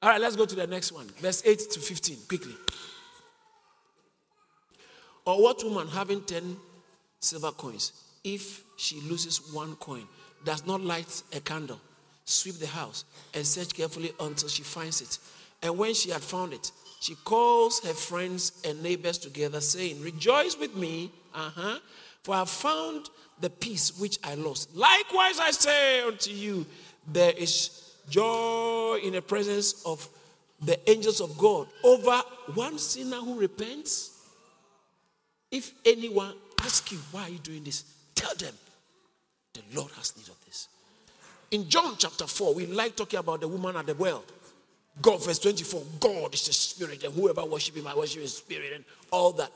All 0.00 0.10
right, 0.10 0.20
let's 0.20 0.36
go 0.36 0.46
to 0.46 0.54
the 0.54 0.66
next 0.66 0.92
one. 0.92 1.06
Verse 1.20 1.42
8 1.44 1.58
to 1.72 1.80
15, 1.80 2.16
quickly. 2.28 2.54
Or 5.24 5.42
what 5.42 5.62
woman 5.62 5.88
having 5.88 6.22
10 6.22 6.56
silver 7.20 7.50
coins, 7.50 7.92
if 8.24 8.62
she 8.76 9.00
loses 9.02 9.52
one 9.52 9.74
coin, 9.76 10.04
does 10.44 10.66
not 10.66 10.80
light 10.80 11.22
a 11.34 11.40
candle, 11.40 11.80
sweep 12.24 12.56
the 12.56 12.66
house, 12.66 13.04
and 13.34 13.44
search 13.44 13.74
carefully 13.74 14.12
until 14.20 14.48
she 14.48 14.62
finds 14.62 15.00
it? 15.00 15.18
And 15.62 15.76
when 15.76 15.94
she 15.94 16.10
had 16.10 16.22
found 16.22 16.52
it, 16.52 16.70
she 17.00 17.14
calls 17.14 17.80
her 17.80 17.94
friends 17.94 18.60
and 18.64 18.82
neighbors 18.82 19.18
together, 19.18 19.60
saying, 19.60 20.00
Rejoice 20.02 20.56
with 20.58 20.74
me, 20.74 21.12
uh-huh, 21.34 21.78
for 22.22 22.34
I 22.34 22.38
have 22.40 22.50
found 22.50 23.08
the 23.40 23.50
piece 23.50 23.98
which 23.98 24.18
I 24.24 24.34
lost. 24.34 24.74
Likewise, 24.74 25.38
I 25.38 25.50
say 25.52 26.02
unto 26.02 26.30
you, 26.30 26.66
there 27.06 27.32
is 27.36 27.94
joy 28.10 28.98
in 29.02 29.12
the 29.12 29.22
presence 29.22 29.82
of 29.84 30.08
the 30.62 30.78
angels 30.90 31.20
of 31.20 31.38
God 31.38 31.68
over 31.84 32.20
one 32.54 32.78
sinner 32.78 33.18
who 33.18 33.38
repents. 33.38 34.14
If 35.50 35.72
anyone 35.86 36.34
asks 36.60 36.90
you, 36.90 36.98
Why 37.12 37.22
are 37.22 37.28
you 37.30 37.38
doing 37.38 37.64
this? 37.64 37.84
Tell 38.14 38.34
them, 38.34 38.54
The 39.54 39.62
Lord 39.74 39.92
has 39.92 40.16
need 40.16 40.28
of 40.28 40.44
this. 40.44 40.68
In 41.50 41.68
John 41.68 41.94
chapter 41.96 42.26
4, 42.26 42.54
we 42.54 42.66
like 42.66 42.96
talking 42.96 43.20
about 43.20 43.40
the 43.40 43.48
woman 43.48 43.76
at 43.76 43.86
the 43.86 43.94
well. 43.94 44.24
God, 45.00 45.24
verse 45.24 45.38
24, 45.38 45.82
God 46.00 46.34
is 46.34 46.48
a 46.48 46.52
spirit, 46.52 47.04
and 47.04 47.14
whoever 47.14 47.44
worship 47.44 47.76
him, 47.76 47.86
I 47.86 47.94
worship 47.94 48.22
in 48.22 48.28
spirit, 48.28 48.72
and 48.74 48.84
all 49.10 49.32
that. 49.32 49.52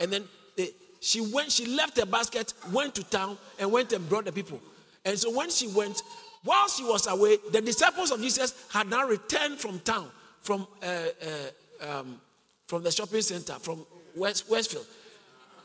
And 0.00 0.12
then 0.12 0.24
they, 0.56 0.70
she 1.00 1.20
went, 1.20 1.52
she 1.52 1.66
left 1.66 1.98
her 1.98 2.06
basket, 2.06 2.54
went 2.72 2.94
to 2.94 3.04
town, 3.04 3.36
and 3.58 3.70
went 3.70 3.92
and 3.92 4.08
brought 4.08 4.24
the 4.24 4.32
people. 4.32 4.60
And 5.04 5.18
so 5.18 5.30
when 5.36 5.50
she 5.50 5.68
went, 5.68 6.02
while 6.44 6.68
she 6.68 6.84
was 6.84 7.06
away, 7.06 7.38
the 7.52 7.60
disciples 7.60 8.10
of 8.10 8.20
Jesus 8.20 8.66
had 8.72 8.88
now 8.88 9.06
returned 9.06 9.58
from 9.58 9.80
town, 9.80 10.08
from 10.40 10.66
uh, 10.82 10.86
uh, 10.86 11.98
um, 11.98 12.20
from 12.66 12.82
the 12.82 12.90
shopping 12.90 13.22
center, 13.22 13.54
from 13.54 13.86
West, 14.14 14.48
Westfield, 14.50 14.86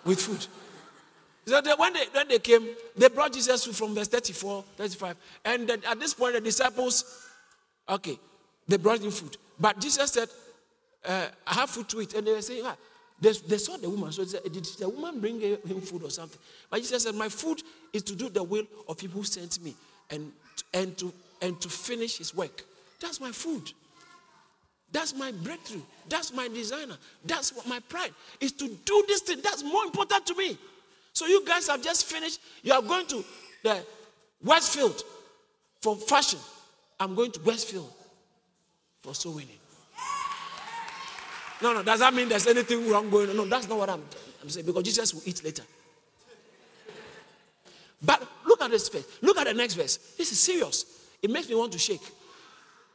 with 0.05 0.19
food. 0.19 0.45
So 1.45 1.59
they, 1.61 1.73
when, 1.73 1.93
they, 1.93 2.05
when 2.11 2.27
they 2.27 2.39
came, 2.39 2.67
they 2.95 3.09
brought 3.09 3.33
Jesus 3.33 3.65
from 3.65 3.95
verse 3.95 4.07
34, 4.07 4.63
35. 4.77 5.15
And 5.45 5.69
at 5.69 5.99
this 5.99 6.13
point, 6.13 6.35
the 6.35 6.41
disciples, 6.41 7.27
okay, 7.89 8.19
they 8.71 8.77
brought 8.77 9.01
him 9.01 9.11
food. 9.11 9.35
But 9.59 9.81
Jesus 9.81 10.11
said, 10.13 10.29
uh, 11.05 11.27
I 11.45 11.53
have 11.55 11.69
food 11.69 11.89
to 11.89 11.99
eat. 11.99 12.13
And 12.13 12.25
they 12.25 12.31
were 12.31 12.41
saying, 12.41 12.63
ah. 12.65 12.77
they, 13.19 13.33
they, 13.33 13.57
saw 13.57 13.75
the 13.75 13.89
woman. 13.89 14.13
So 14.13 14.23
said, 14.23 14.43
did 14.43 14.63
the 14.63 14.87
woman 14.87 15.19
bring 15.19 15.41
him 15.41 15.81
food 15.81 16.03
or 16.03 16.09
something? 16.09 16.39
But 16.69 16.77
Jesus 16.77 17.03
said, 17.03 17.13
my 17.15 17.27
food 17.27 17.61
is 17.91 18.01
to 18.03 18.15
do 18.15 18.29
the 18.29 18.41
will 18.41 18.65
of 18.87 18.97
people 18.97 19.19
who 19.19 19.25
sent 19.25 19.61
me 19.61 19.75
and, 20.09 20.31
and, 20.73 20.97
to, 20.99 21.11
and 21.41 21.59
to 21.59 21.67
finish 21.67 22.17
his 22.17 22.33
work. 22.33 22.63
That's 23.01 23.19
my 23.19 23.31
food. 23.31 23.73
That's 24.93 25.13
my 25.15 25.33
breakthrough. 25.33 25.81
That's 26.07 26.31
my 26.31 26.47
designer. 26.47 26.95
That's 27.25 27.53
what 27.53 27.67
my 27.67 27.79
pride 27.79 28.13
is 28.39 28.53
to 28.53 28.69
do 28.85 29.05
this 29.05 29.19
thing. 29.21 29.39
That's 29.43 29.63
more 29.63 29.83
important 29.83 30.25
to 30.27 30.35
me. 30.35 30.57
So 31.11 31.25
you 31.25 31.45
guys 31.45 31.67
have 31.67 31.83
just 31.83 32.05
finished. 32.05 32.39
You 32.63 32.71
are 32.71 32.81
going 32.81 33.05
to 33.07 33.25
the 33.63 33.83
Westfield 34.41 35.03
for 35.81 35.97
fashion. 35.97 36.39
I'm 36.97 37.15
going 37.15 37.31
to 37.31 37.41
Westfield 37.41 37.91
for 39.01 39.15
soul 39.15 39.33
winning. 39.33 39.57
No, 41.61 41.73
no, 41.73 41.83
does 41.83 41.99
that 41.99 42.13
mean 42.13 42.27
there's 42.27 42.47
anything 42.47 42.89
wrong 42.89 43.09
going 43.09 43.29
on? 43.29 43.37
No, 43.37 43.45
that's 43.45 43.67
not 43.69 43.77
what 43.77 43.89
I'm, 43.89 44.03
I'm 44.41 44.49
saying 44.49 44.65
because 44.65 44.83
Jesus 44.83 45.13
will 45.13 45.21
eat 45.25 45.43
later. 45.43 45.63
But 48.03 48.27
look 48.47 48.61
at 48.61 48.71
this 48.71 48.89
verse. 48.89 49.05
Look 49.21 49.37
at 49.37 49.45
the 49.45 49.53
next 49.53 49.75
verse. 49.75 49.97
This 50.17 50.31
is 50.31 50.39
serious. 50.39 50.85
It 51.21 51.29
makes 51.29 51.47
me 51.47 51.55
want 51.55 51.71
to 51.73 51.79
shake. 51.79 52.01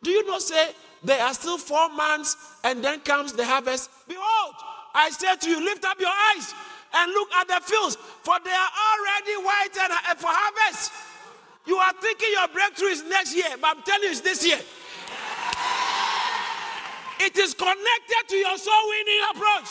Do 0.02 0.10
you 0.10 0.26
not 0.26 0.42
say 0.42 0.72
there 1.04 1.22
are 1.22 1.32
still 1.32 1.58
four 1.58 1.88
months 1.90 2.36
and 2.64 2.82
then 2.84 3.00
comes 3.00 3.32
the 3.32 3.44
harvest? 3.44 3.88
Behold, 4.08 4.54
I 4.94 5.10
say 5.10 5.36
to 5.36 5.50
you, 5.50 5.64
lift 5.64 5.84
up 5.84 6.00
your 6.00 6.10
eyes 6.10 6.54
and 6.94 7.12
look 7.12 7.32
at 7.34 7.46
the 7.46 7.60
fields, 7.62 7.96
for 7.96 8.34
they 8.42 8.50
are 8.50 8.70
already 8.90 9.44
white 9.44 9.76
and 9.80 10.18
for 10.18 10.30
harvest. 10.30 10.92
You 11.66 11.76
are 11.76 11.92
thinking 12.00 12.28
your 12.32 12.48
breakthrough 12.48 12.88
is 12.88 13.04
next 13.04 13.34
year, 13.34 13.56
but 13.60 13.76
I'm 13.76 13.82
telling 13.82 14.04
you, 14.04 14.10
it's 14.10 14.20
this 14.20 14.46
year. 14.46 14.58
It 17.20 17.36
is 17.38 17.54
connected 17.54 18.22
to 18.28 18.36
your 18.36 18.58
soul 18.58 18.82
winning 18.88 19.22
approach. 19.30 19.70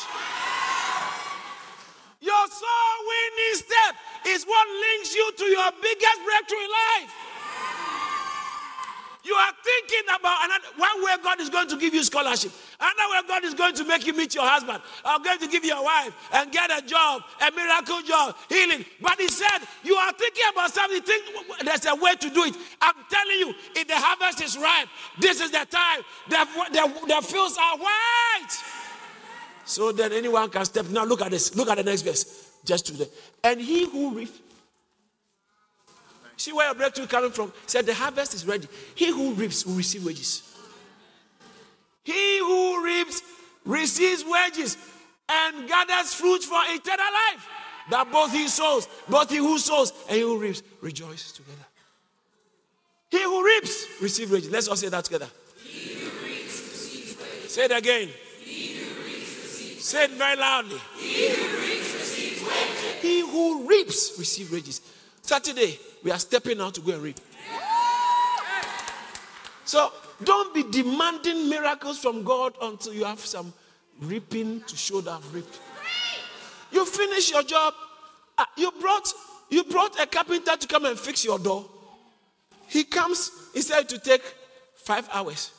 Your 2.21 2.45
soul 2.49 2.95
winning 3.05 3.55
step 3.55 3.95
is 4.27 4.45
what 4.45 4.67
links 4.67 5.13
you 5.13 5.31
to 5.37 5.45
your 5.45 5.71
biggest 5.81 6.19
breakthrough 6.25 6.65
in 6.65 6.71
life. 6.71 7.34
You 9.25 9.33
are 9.33 9.51
thinking 9.63 10.05
about 10.15 10.45
another, 10.45 10.67
one 10.77 11.03
way 11.03 11.13
God 11.23 11.41
is 11.41 11.49
going 11.49 11.67
to 11.69 11.77
give 11.77 11.95
you 11.95 12.03
scholarship, 12.03 12.51
another 12.79 13.11
way 13.11 13.27
God 13.27 13.43
is 13.43 13.55
going 13.55 13.73
to 13.73 13.83
make 13.83 14.05
you 14.05 14.13
meet 14.13 14.35
your 14.35 14.45
husband, 14.45 14.79
or 15.03 15.19
going 15.23 15.39
to 15.39 15.47
give 15.47 15.65
you 15.65 15.73
a 15.73 15.83
wife 15.83 16.13
and 16.31 16.51
get 16.51 16.69
a 16.69 16.85
job, 16.85 17.23
a 17.41 17.51
miracle 17.51 18.01
job, 18.03 18.35
healing. 18.49 18.85
But 19.01 19.19
He 19.19 19.27
said, 19.27 19.59
You 19.83 19.95
are 19.95 20.13
thinking 20.13 20.43
about 20.51 20.71
something, 20.71 21.01
think 21.01 21.25
there's 21.63 21.85
a 21.87 21.95
way 21.95 22.13
to 22.15 22.29
do 22.29 22.43
it. 22.43 22.55
I'm 22.79 22.93
telling 23.09 23.39
you, 23.39 23.55
if 23.75 23.87
the 23.87 23.95
harvest 23.95 24.43
is 24.43 24.57
ripe, 24.57 24.87
this 25.19 25.41
is 25.41 25.49
the 25.49 25.65
time. 25.71 26.03
The, 26.29 26.47
the, 26.71 27.07
the 27.07 27.21
fields 27.25 27.57
are 27.57 27.77
white. 27.79 28.51
So 29.65 29.91
that 29.91 30.11
anyone 30.11 30.51
can 30.51 30.65
step. 30.65 30.85
Now 30.89 31.03
look 31.03 31.23
at 31.23 31.31
this. 31.31 31.55
Look 31.55 31.69
at 31.69 31.77
the 31.77 31.83
next 31.83 32.03
verse. 32.03 32.51
Just 32.63 32.85
today. 32.85 33.07
And 33.43 33.59
he 33.59 33.85
who 33.85 34.27
See 36.37 36.51
where 36.51 36.67
your 36.67 36.75
breakthrough 36.75 37.07
coming 37.07 37.31
from? 37.31 37.53
Said 37.65 37.85
the 37.85 37.93
harvest 37.93 38.33
is 38.33 38.45
ready. 38.45 38.67
He 38.93 39.09
who 39.11 39.33
reaps 39.33 39.65
will 39.65 39.75
receive 39.75 40.05
wages. 40.05 40.43
He 42.03 42.39
who 42.39 42.83
reaps 42.83 43.21
receives 43.65 44.23
wages 44.25 44.77
and 45.27 45.67
gathers 45.67 46.13
fruit 46.13 46.43
for 46.43 46.59
eternal 46.65 47.05
life. 47.33 47.47
That 47.89 48.11
both 48.11 48.31
he 48.31 48.47
sows, 48.47 48.87
both 49.07 49.29
he 49.29 49.37
who 49.37 49.57
sows 49.59 49.93
and 50.07 50.15
he 50.17 50.21
who 50.21 50.37
reaps 50.37 50.61
rejoice 50.81 51.31
together. 51.31 51.65
He 53.09 53.23
who 53.23 53.43
reaps 53.45 53.85
receives 54.01 54.31
wages. 54.31 54.51
Let's 54.51 54.67
all 54.67 54.75
say 54.75 54.89
that 54.89 55.03
together. 55.05 55.27
Reaps, 55.63 57.51
say 57.51 57.65
it 57.65 57.71
again. 57.71 58.09
say 59.79 60.03
it 60.05 60.11
very 60.11 60.35
loudly. 60.35 60.79
He 63.01 63.21
who 63.21 63.67
reaps 63.67 64.15
receives 64.17 64.51
wages. 64.51 64.81
Saturday, 65.25 65.79
we 66.03 66.11
are 66.11 66.19
stepping 66.19 66.61
out 66.61 66.75
to 66.75 66.81
go 66.81 66.91
and 66.93 67.01
reap. 67.01 67.19
So 69.65 69.91
don't 70.23 70.53
be 70.53 70.63
demanding 70.63 71.49
miracles 71.49 71.97
from 71.97 72.23
God 72.23 72.53
until 72.61 72.93
you 72.93 73.05
have 73.05 73.19
some 73.19 73.51
reaping 74.01 74.61
to 74.61 74.77
show 74.77 75.01
that 75.01 75.11
I've 75.11 75.33
reaped. 75.33 75.59
You 76.71 76.85
finish 76.85 77.31
your 77.31 77.41
job. 77.41 77.73
Ah, 78.37 78.47
you 78.55 78.71
brought 78.79 79.11
you 79.49 79.63
brought 79.63 79.99
a 79.99 80.05
carpenter 80.05 80.57
to 80.57 80.67
come 80.67 80.85
and 80.85 80.99
fix 80.99 81.25
your 81.25 81.39
door. 81.39 81.65
He 82.67 82.83
comes, 82.83 83.31
he 83.53 83.61
said 83.61 83.89
to 83.89 83.97
take 83.97 84.21
five 84.75 85.09
hours. 85.11 85.51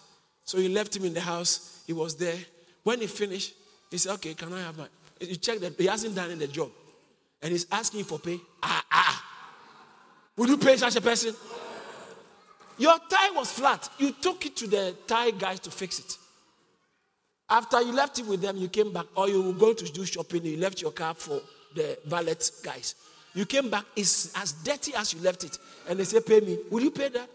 So 0.44 0.58
you 0.58 0.68
left 0.68 0.94
him 0.94 1.04
in 1.04 1.14
the 1.14 1.20
house. 1.20 1.82
He 1.88 1.92
was 1.92 2.14
there. 2.14 2.36
When 2.84 3.00
he 3.00 3.08
finished, 3.08 3.54
he 3.90 3.98
said, 3.98 4.12
Okay, 4.14 4.34
can 4.34 4.52
I 4.52 4.60
have 4.60 4.78
my 4.78 4.86
you 5.20 5.34
check 5.36 5.58
that 5.60 5.74
he 5.76 5.86
hasn't 5.86 6.14
done 6.14 6.30
in 6.30 6.38
the 6.38 6.46
job. 6.46 6.70
And 7.42 7.50
he's 7.50 7.66
asking 7.72 8.04
for 8.04 8.18
pay. 8.20 8.38
Ah, 8.62 8.84
ah. 8.92 9.25
Would 10.36 10.48
you 10.48 10.58
pay 10.58 10.76
such 10.76 10.96
a 10.96 11.00
person? 11.00 11.34
Your 12.78 12.98
tie 13.08 13.30
was 13.30 13.50
flat. 13.52 13.88
You 13.98 14.12
took 14.12 14.44
it 14.44 14.56
to 14.56 14.66
the 14.66 14.94
tie 15.06 15.30
guys 15.30 15.60
to 15.60 15.70
fix 15.70 15.98
it. 15.98 16.18
After 17.48 17.80
you 17.80 17.92
left 17.92 18.18
it 18.18 18.26
with 18.26 18.42
them, 18.42 18.56
you 18.56 18.68
came 18.68 18.92
back, 18.92 19.06
or 19.14 19.28
you 19.28 19.40
were 19.40 19.52
going 19.52 19.76
to 19.76 19.84
do 19.84 20.04
shopping, 20.04 20.44
you 20.44 20.56
left 20.56 20.82
your 20.82 20.90
car 20.90 21.14
for 21.14 21.40
the 21.74 21.96
valet 22.06 22.34
guys. 22.62 22.96
You 23.34 23.46
came 23.46 23.70
back, 23.70 23.84
it's 23.94 24.32
as 24.36 24.52
dirty 24.52 24.94
as 24.94 25.14
you 25.14 25.20
left 25.20 25.44
it. 25.44 25.58
And 25.88 25.98
they 25.98 26.04
say, 26.04 26.20
Pay 26.20 26.40
me. 26.40 26.58
Will 26.70 26.82
you 26.82 26.90
pay 26.90 27.08
that? 27.10 27.28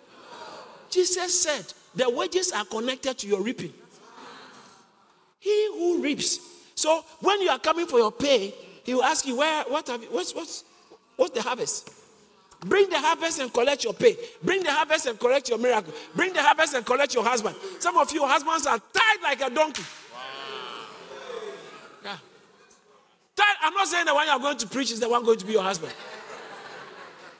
Jesus 0.89 1.41
said, 1.41 1.73
The 1.95 2.09
wages 2.09 2.51
are 2.51 2.65
connected 2.65 3.17
to 3.19 3.27
your 3.27 3.41
reaping. 3.41 3.73
He 5.39 5.69
who 5.73 6.01
reaps. 6.03 6.39
So 6.75 7.03
when 7.21 7.41
you 7.41 7.49
are 7.49 7.59
coming 7.59 7.87
for 7.87 7.99
your 7.99 8.11
pay, 8.11 8.53
he 8.83 8.93
will 8.93 9.03
ask 9.03 9.25
you, 9.25 9.37
Where, 9.37 9.63
what 9.63 9.87
have 9.87 10.03
you, 10.03 10.09
what's, 10.09 10.35
what's, 10.35 10.63
what's 11.15 11.33
the 11.33 11.41
harvest? 11.41 12.00
Bring 12.65 12.89
the 12.89 12.99
harvest 12.99 13.39
and 13.39 13.51
collect 13.51 13.83
your 13.83 13.93
pay. 13.93 14.15
Bring 14.43 14.61
the 14.61 14.71
harvest 14.71 15.07
and 15.07 15.19
collect 15.19 15.49
your 15.49 15.57
miracle. 15.57 15.93
Bring 16.15 16.31
the 16.31 16.43
harvest 16.43 16.75
and 16.75 16.85
collect 16.85 17.13
your 17.13 17.23
husband. 17.23 17.55
Some 17.79 17.97
of 17.97 18.11
you 18.11 18.25
husbands 18.25 18.67
are 18.67 18.77
tied 18.77 19.21
like 19.23 19.41
a 19.41 19.49
donkey. 19.49 19.83
Yeah. 22.03 22.17
Tied, 23.35 23.55
I'm 23.63 23.73
not 23.73 23.87
saying 23.87 24.05
the 24.05 24.13
one 24.13 24.27
you're 24.27 24.39
going 24.39 24.57
to 24.57 24.67
preach 24.67 24.91
is 24.91 24.99
the 24.99 25.09
one 25.09 25.25
going 25.25 25.39
to 25.39 25.45
be 25.45 25.53
your 25.53 25.63
husband. 25.63 25.91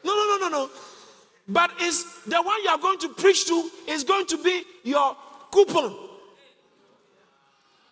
No, 0.04 0.16
no, 0.16 0.38
no, 0.38 0.48
no, 0.48 0.50
no. 0.50 0.70
But 1.48 1.72
it's 1.80 2.24
the 2.26 2.42
one 2.42 2.64
you 2.64 2.70
are 2.70 2.80
going 2.80 2.98
to 3.00 3.10
preach 3.10 3.46
to 3.46 3.70
is 3.88 4.04
going 4.04 4.26
to 4.26 4.42
be 4.42 4.64
your 4.84 5.16
coupon. 5.52 5.96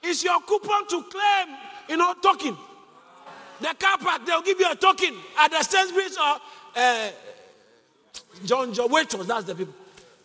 It's 0.02 0.24
your 0.24 0.40
coupon 0.42 0.88
to 0.88 1.04
claim, 1.04 1.58
you 1.90 1.98
know, 1.98 2.16
token. 2.24 2.58
The 3.60 3.76
car 3.78 3.98
park, 3.98 4.26
they'll 4.26 4.42
give 4.42 4.60
you 4.60 4.72
a 4.72 4.76
token 4.76 5.16
at 5.38 5.52
the 5.52 5.62
Sainsbury's 5.62 6.18
or 6.18 6.38
uh, 6.76 7.10
John 8.46 8.74
John 8.74 8.90
Waitrose, 8.90 9.28
that's 9.28 9.46
the 9.46 9.56
people. 9.56 9.74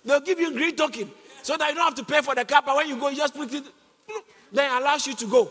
They'll 0.05 0.21
give 0.21 0.39
you 0.39 0.53
green 0.53 0.77
token 0.77 1.11
so 1.43 1.57
that 1.57 1.69
you 1.71 1.75
don't 1.75 1.85
have 1.85 1.95
to 1.95 2.05
pay 2.05 2.21
for 2.21 2.35
the 2.35 2.45
car 2.45 2.63
park. 2.63 2.77
When 2.77 2.89
you 2.89 2.97
go, 2.97 3.09
you 3.09 3.17
just 3.17 3.35
put 3.35 3.53
it, 3.53 3.65
then 4.53 4.71
it 4.71 4.83
allows 4.83 5.07
you 5.07 5.15
to 5.15 5.27
go. 5.27 5.51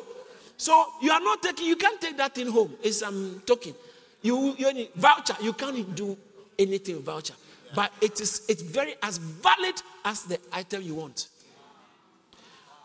So 0.58 0.86
you 1.02 1.12
are 1.12 1.20
not 1.20 1.41
taking, 1.41 1.66
you 1.66 1.76
can't 1.76 2.00
take 2.00 2.18
that 2.18 2.36
thing 2.36 2.48
home. 2.48 2.74
It's 2.84 3.02
um, 3.02 3.41
token. 3.46 3.74
You, 4.22 4.56
you 4.58 4.74
need 4.74 4.89
voucher. 4.96 5.36
You 5.41 5.54
can't 5.54 5.96
do 5.96 6.18
anything 6.58 6.96
with 6.96 7.06
voucher. 7.06 7.34
But 7.76 7.91
it 8.02 8.22
is 8.22 8.46
it's 8.48 8.62
very 8.62 8.96
as 9.02 9.18
valid 9.18 9.82
as 10.06 10.24
the 10.24 10.39
item 10.52 10.84
you 10.84 10.96
want. 10.96 11.28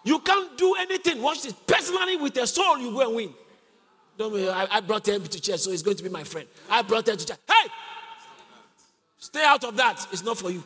You 0.02 0.18
can't 0.20 0.56
do 0.56 0.74
anything. 0.74 1.20
Watch 1.20 1.42
this. 1.42 1.52
Personally, 1.52 2.16
with 2.16 2.34
your 2.34 2.46
soul, 2.46 2.78
you 2.78 2.90
go 2.90 3.06
and 3.06 3.14
win. 3.14 3.34
Don't 4.16 4.32
worry, 4.32 4.48
I, 4.48 4.66
I 4.70 4.80
brought 4.80 5.06
him 5.06 5.22
to 5.22 5.40
church, 5.40 5.60
so 5.60 5.70
he's 5.70 5.82
going 5.82 5.96
to 5.96 6.02
be 6.02 6.08
my 6.08 6.24
friend. 6.24 6.48
I 6.70 6.82
brought 6.82 7.06
him 7.06 7.16
to 7.16 7.26
church. 7.26 7.38
Hey! 7.46 7.70
Stay 9.18 9.44
out 9.44 9.64
of 9.64 9.76
that. 9.76 10.06
It's 10.12 10.24
not 10.24 10.38
for 10.38 10.50
you. 10.50 10.62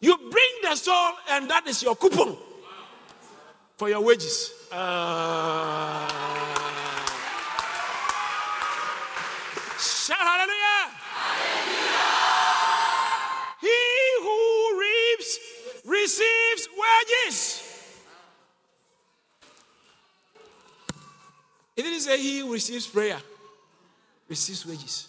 You 0.00 0.16
bring 0.16 0.50
the 0.62 0.74
soul, 0.76 1.12
and 1.30 1.50
that 1.50 1.66
is 1.66 1.82
your 1.82 1.96
coupon 1.96 2.36
for 3.76 3.88
your 3.88 4.00
wages. 4.00 4.52
Uh, 4.70 6.08
shout 9.78 10.18
hallelujah. 10.18 10.94
hallelujah. 11.14 12.18
He 13.60 13.78
who 14.22 14.80
reaps 14.80 15.38
receives 15.84 16.68
wages. 16.78 17.64
It 21.76 21.82
didn't 21.82 22.00
say 22.00 22.20
he 22.20 22.42
receives 22.42 22.86
prayer 22.86 23.18
receives 24.28 24.66
wages. 24.66 25.08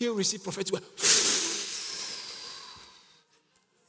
He 0.00 0.08
will 0.08 0.16
receive 0.16 0.42
prophetic 0.42 0.72
word. 0.72 0.82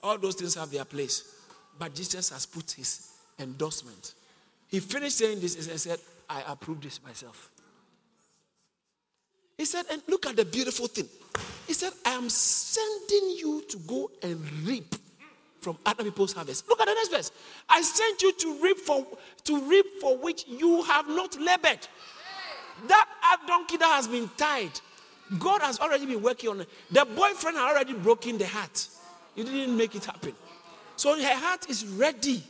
All 0.04 0.18
those 0.18 0.36
things 0.36 0.56
have 0.56 0.70
their 0.70 0.84
place. 0.84 1.38
But 1.80 1.96
Jesus 1.96 2.30
has 2.32 2.46
put 2.46 2.72
his 2.72 3.14
endorsement. 3.40 4.14
He 4.68 4.82
finished 4.82 5.18
saying 5.18 5.40
this 5.40 5.56
and 5.56 5.80
said, 5.80 6.00
I 6.30 6.44
approve 6.48 6.82
this 6.82 7.02
myself. 7.02 7.50
He 9.58 9.64
said, 9.64 9.86
and 9.90 10.02
look 10.08 10.26
at 10.26 10.36
the 10.36 10.44
beautiful 10.44 10.88
thing. 10.88 11.08
He 11.66 11.74
said, 11.74 11.94
I 12.06 12.12
am 12.12 12.30
sending 12.30 13.38
you 13.38 13.64
to 13.70 13.78
go 13.78 14.12
and 14.22 14.38
reap 14.64 14.94
from 15.62 15.78
other 15.86 16.04
people's 16.04 16.34
harvest. 16.34 16.68
Look 16.68 16.82
at 16.82 16.88
the 16.88 16.94
next 16.94 17.10
verse. 17.10 17.32
I 17.70 17.82
sent 17.82 18.22
you 18.22 18.34
to 18.34 18.62
reap 18.62 18.80
for 18.80 19.06
to 19.46 19.62
reap 19.62 19.86
for 20.02 20.18
which 20.18 20.46
you 20.48 20.84
have 20.84 21.08
not 21.08 21.40
labored. 21.40 21.88
That 22.88 23.08
donkey 23.48 23.78
that 23.78 23.96
has 23.96 24.08
been 24.08 24.30
tied 24.36 24.82
God 25.40 25.62
has 25.62 25.80
already 25.80 26.06
been 26.06 26.22
working 26.22 26.50
on 26.50 26.62
it. 26.62 26.70
The 26.92 27.06
boyfriend 27.06 27.58
had 27.58 27.72
already 27.72 27.94
broken 27.94 28.38
the 28.38 28.48
heart. 28.48 28.88
You 29.36 29.44
didn't 29.44 29.78
make 29.78 29.96
it 29.96 30.06
happen. 30.06 30.34
So 30.98 31.16
her 31.20 31.36
heart 31.36 31.70
is 31.70 31.86
ready. 31.86 32.44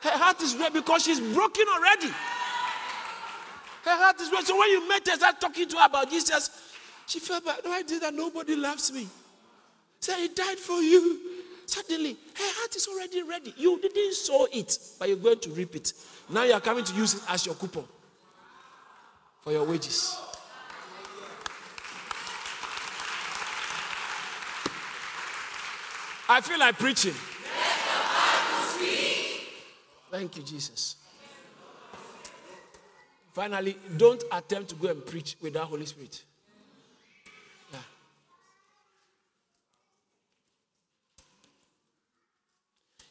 Her 0.00 0.10
heart 0.10 0.42
is 0.42 0.56
ready 0.56 0.80
because 0.80 1.04
she's 1.04 1.20
broken 1.20 1.64
already. 1.74 2.08
Her 3.84 3.96
heart 3.96 4.20
is 4.20 4.30
ready. 4.30 4.44
So 4.44 4.58
when 4.58 4.68
you 4.70 4.88
met 4.88 5.08
her, 5.08 5.14
start 5.14 5.40
talking 5.40 5.68
to 5.68 5.76
her 5.78 5.86
about 5.86 6.10
Jesus, 6.10 6.50
she 7.06 7.18
felt 7.18 7.44
bad. 7.44 7.60
I 7.66 7.82
did 7.82 8.02
that. 8.02 8.14
Nobody 8.14 8.54
loves 8.54 8.92
me. 8.92 9.08
Say, 10.00 10.22
He 10.22 10.28
died 10.28 10.58
for 10.58 10.80
you. 10.82 11.20
Suddenly, 11.66 12.12
her 12.12 12.52
heart 12.58 12.76
is 12.76 12.86
already 12.88 13.22
ready. 13.22 13.54
You 13.56 13.80
didn't 13.80 14.14
sow 14.14 14.46
it, 14.52 14.78
but 14.98 15.08
you're 15.08 15.16
going 15.16 15.38
to 15.40 15.50
reap 15.50 15.74
it. 15.74 15.92
Now 16.28 16.44
you 16.44 16.52
are 16.52 16.60
coming 16.60 16.84
to 16.84 16.94
use 16.94 17.14
it 17.14 17.22
as 17.28 17.46
your 17.46 17.54
coupon 17.54 17.84
for 19.42 19.52
your 19.52 19.64
wages. 19.64 20.16
I 26.32 26.40
feel 26.40 26.58
like 26.58 26.78
preaching. 26.78 27.12
Thank 30.10 30.34
you, 30.38 30.42
Jesus. 30.42 30.96
Finally, 33.34 33.76
don't 33.98 34.24
attempt 34.32 34.70
to 34.70 34.76
go 34.76 34.88
and 34.88 35.04
preach 35.04 35.36
without 35.42 35.64
the 35.64 35.66
Holy 35.66 35.84
Spirit. 35.84 36.24
Yeah. 37.70 37.78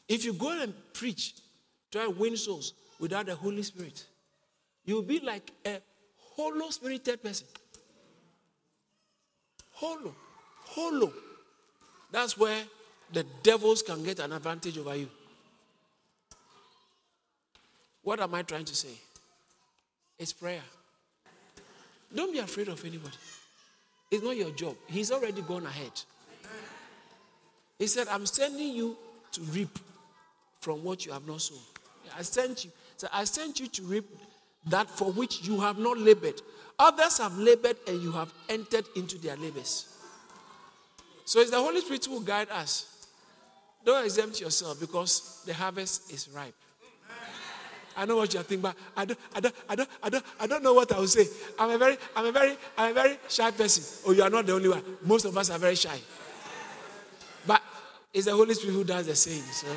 If 0.10 0.26
you 0.26 0.34
go 0.34 0.60
and 0.60 0.74
preach, 0.92 1.36
try 1.92 2.06
to 2.06 2.10
win 2.10 2.36
souls 2.36 2.74
without 3.00 3.28
the 3.28 3.36
Holy 3.36 3.62
Spirit, 3.62 4.04
you'll 4.84 5.04
be 5.04 5.20
like 5.20 5.52
a 5.64 5.80
hollow 6.36 6.72
spirited 6.72 7.22
person. 7.22 7.46
Hollow. 9.74 10.16
Hollow. 10.66 11.14
That's 12.12 12.36
where 12.36 12.64
the 13.14 13.26
devils 13.44 13.82
can 13.82 14.04
get 14.04 14.20
an 14.20 14.32
advantage 14.32 14.78
over 14.78 14.96
you. 14.96 15.10
What 18.04 18.20
am 18.20 18.34
I 18.34 18.42
trying 18.42 18.66
to 18.66 18.76
say? 18.76 18.96
It's 20.18 20.34
prayer. 20.34 20.62
Don't 22.14 22.34
be 22.34 22.40
afraid 22.40 22.68
of 22.68 22.84
anybody. 22.84 23.18
It's 24.10 24.24
not 24.24 24.36
your 24.36 24.52
job. 24.52 24.76
He's 24.88 25.12
already 25.12 25.42
gone 25.42 25.66
ahead. 25.66 25.92
He 27.80 27.88
said, 27.88 28.08
I'm 28.10 28.26
sending 28.26 28.76
you 28.76 28.98
to 29.32 29.42
reap 29.42 29.80
from 30.60 30.84
what 30.84 31.06
you 31.06 31.12
have 31.14 31.26
not 31.26 31.42
sown. 31.42 31.60
I 32.18 32.22
sent 32.22 32.66
you. 32.66 32.72
So 32.98 33.08
I 33.12 33.24
sent 33.24 33.60
you 33.60 33.68
to 33.68 33.82
reap 33.84 34.06
that 34.68 34.90
for 34.90 35.12
which 35.12 35.48
you 35.48 35.60
have 35.62 35.80
not 35.80 35.98
labored. 35.98 36.42
Others 36.78 37.18
have 37.20 37.38
labored 37.38 37.78
and 37.88 38.02
you 38.02 38.12
have 38.12 38.32
entered 38.50 38.86
into 38.96 39.18
their 39.18 39.36
labors. 39.38 39.88
So 41.26 41.40
it's 41.40 41.52
the 41.52 41.60
Holy 41.60 41.82
Spirit 41.82 42.06
who 42.06 42.14
will 42.14 42.22
guide 42.22 42.50
us. 42.50 42.91
Don't 43.84 44.04
exempt 44.04 44.40
yourself 44.40 44.80
because 44.80 45.44
the 45.46 45.54
harvest 45.54 46.12
is 46.12 46.30
ripe. 46.30 46.54
I 47.96 48.06
know 48.06 48.18
what 48.18 48.34
you're 48.34 48.44
thinking, 48.44 48.62
but 48.62 48.76
I 48.96 49.06
don't, 49.06 49.20
I 49.36 49.40
don't, 49.40 49.56
I 49.68 49.76
don't, 49.76 49.90
I 50.04 50.10
don't, 50.10 50.26
I 50.40 50.48
don't 50.48 50.64
know 50.64 50.74
what 50.74 50.92
I 50.92 51.00
will 51.00 51.08
say. 51.08 51.28
I'm 51.60 51.72
a 51.72 51.78
very, 51.78 51.98
I'm 52.16 52.26
a 52.26 52.32
very, 52.32 52.58
I'm 52.78 52.92
a 52.92 52.94
very 52.94 53.18
shy 53.28 53.52
person. 53.52 53.84
Oh, 54.08 54.14
you 54.14 54.24
are 54.24 54.30
not 54.30 54.46
the 54.46 54.54
only 54.54 54.70
one. 54.70 54.82
Most 55.04 55.26
of 55.26 55.38
us 55.38 55.50
are 55.50 55.60
very 55.60 55.76
shy. 55.76 56.00
But 57.46 57.62
it's 58.14 58.26
the 58.26 58.32
Holy 58.32 58.54
Spirit 58.54 58.74
who 58.74 58.84
does 58.84 59.08
the 59.08 59.16
saying. 59.16 59.42
So 59.42 59.68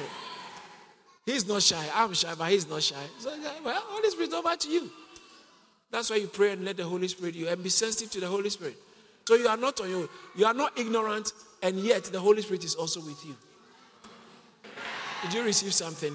he's 1.27 1.47
not 1.47 1.63
shy. 1.63 1.85
I'm 1.95 2.13
shy, 2.15 2.33
but 2.37 2.51
he's 2.51 2.69
not 2.69 2.83
shy. 2.83 2.97
So 3.19 3.31
well, 3.65 3.83
Holy 3.85 4.11
Spirit, 4.11 4.33
over 4.33 4.57
to 4.57 4.69
you. 4.69 4.91
That's 5.91 6.11
why 6.11 6.17
you 6.17 6.27
pray 6.27 6.53
and 6.53 6.65
let 6.65 6.77
the 6.77 6.85
Holy 6.85 7.09
Spirit 7.09 7.35
you 7.35 7.49
and 7.49 7.63
be 7.63 7.69
sensitive 7.69 8.13
to 8.13 8.21
the 8.21 8.27
Holy 8.27 8.51
Spirit. 8.51 8.77
So 9.27 9.35
you 9.35 9.49
are 9.49 9.57
not 9.57 9.81
on 9.81 9.91
your. 9.91 10.09
You 10.37 10.47
are 10.47 10.55
not 10.55 10.79
ignorant, 10.79 11.33
and 11.63 11.79
yet 11.81 12.05
the 12.05 12.21
Holy 12.21 12.43
Spirit 12.43 12.65
is 12.65 12.75
also 12.75 13.01
with 13.01 13.25
you. 13.25 13.37
Did 15.25 15.33
you 15.33 15.43
receive 15.43 15.73
something? 15.73 16.15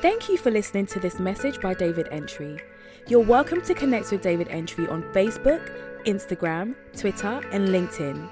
Thank 0.00 0.28
you 0.28 0.36
for 0.36 0.52
listening 0.52 0.86
to 0.86 1.00
this 1.00 1.18
message 1.18 1.60
by 1.60 1.74
David 1.74 2.06
Antwi. 2.12 2.60
You're 3.08 3.24
welcome 3.24 3.60
to 3.62 3.74
connect 3.74 4.12
with 4.12 4.22
David 4.22 4.46
Antwi 4.50 4.88
on 4.88 5.02
Facebook, 5.12 5.68
Instagram, 6.04 6.76
Twitter, 6.96 7.40
and 7.50 7.70
LinkedIn. 7.70 8.30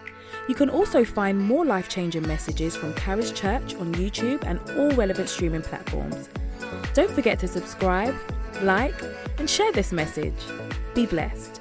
You 0.49 0.55
can 0.55 0.71
also 0.71 1.05
find 1.05 1.37
more 1.37 1.65
life 1.65 1.89
changing 1.89 2.29
messages 2.29 2.77
from 2.77 2.95
Charis 2.95 3.33
Church 3.33 3.75
on 3.75 3.93
YouTube 3.97 4.45
and 4.45 4.61
all 4.79 4.93
relevant 4.93 5.29
streaming 5.29 5.63
platforms. 5.63 6.29
Don't 6.95 7.11
forget 7.11 7.41
to 7.41 7.49
subscribe, 7.49 8.15
like, 8.63 8.95
and 9.39 9.51
share 9.51 9.73
this 9.73 9.91
message. 9.91 10.39
Be 10.95 11.07
blessed. 11.07 11.61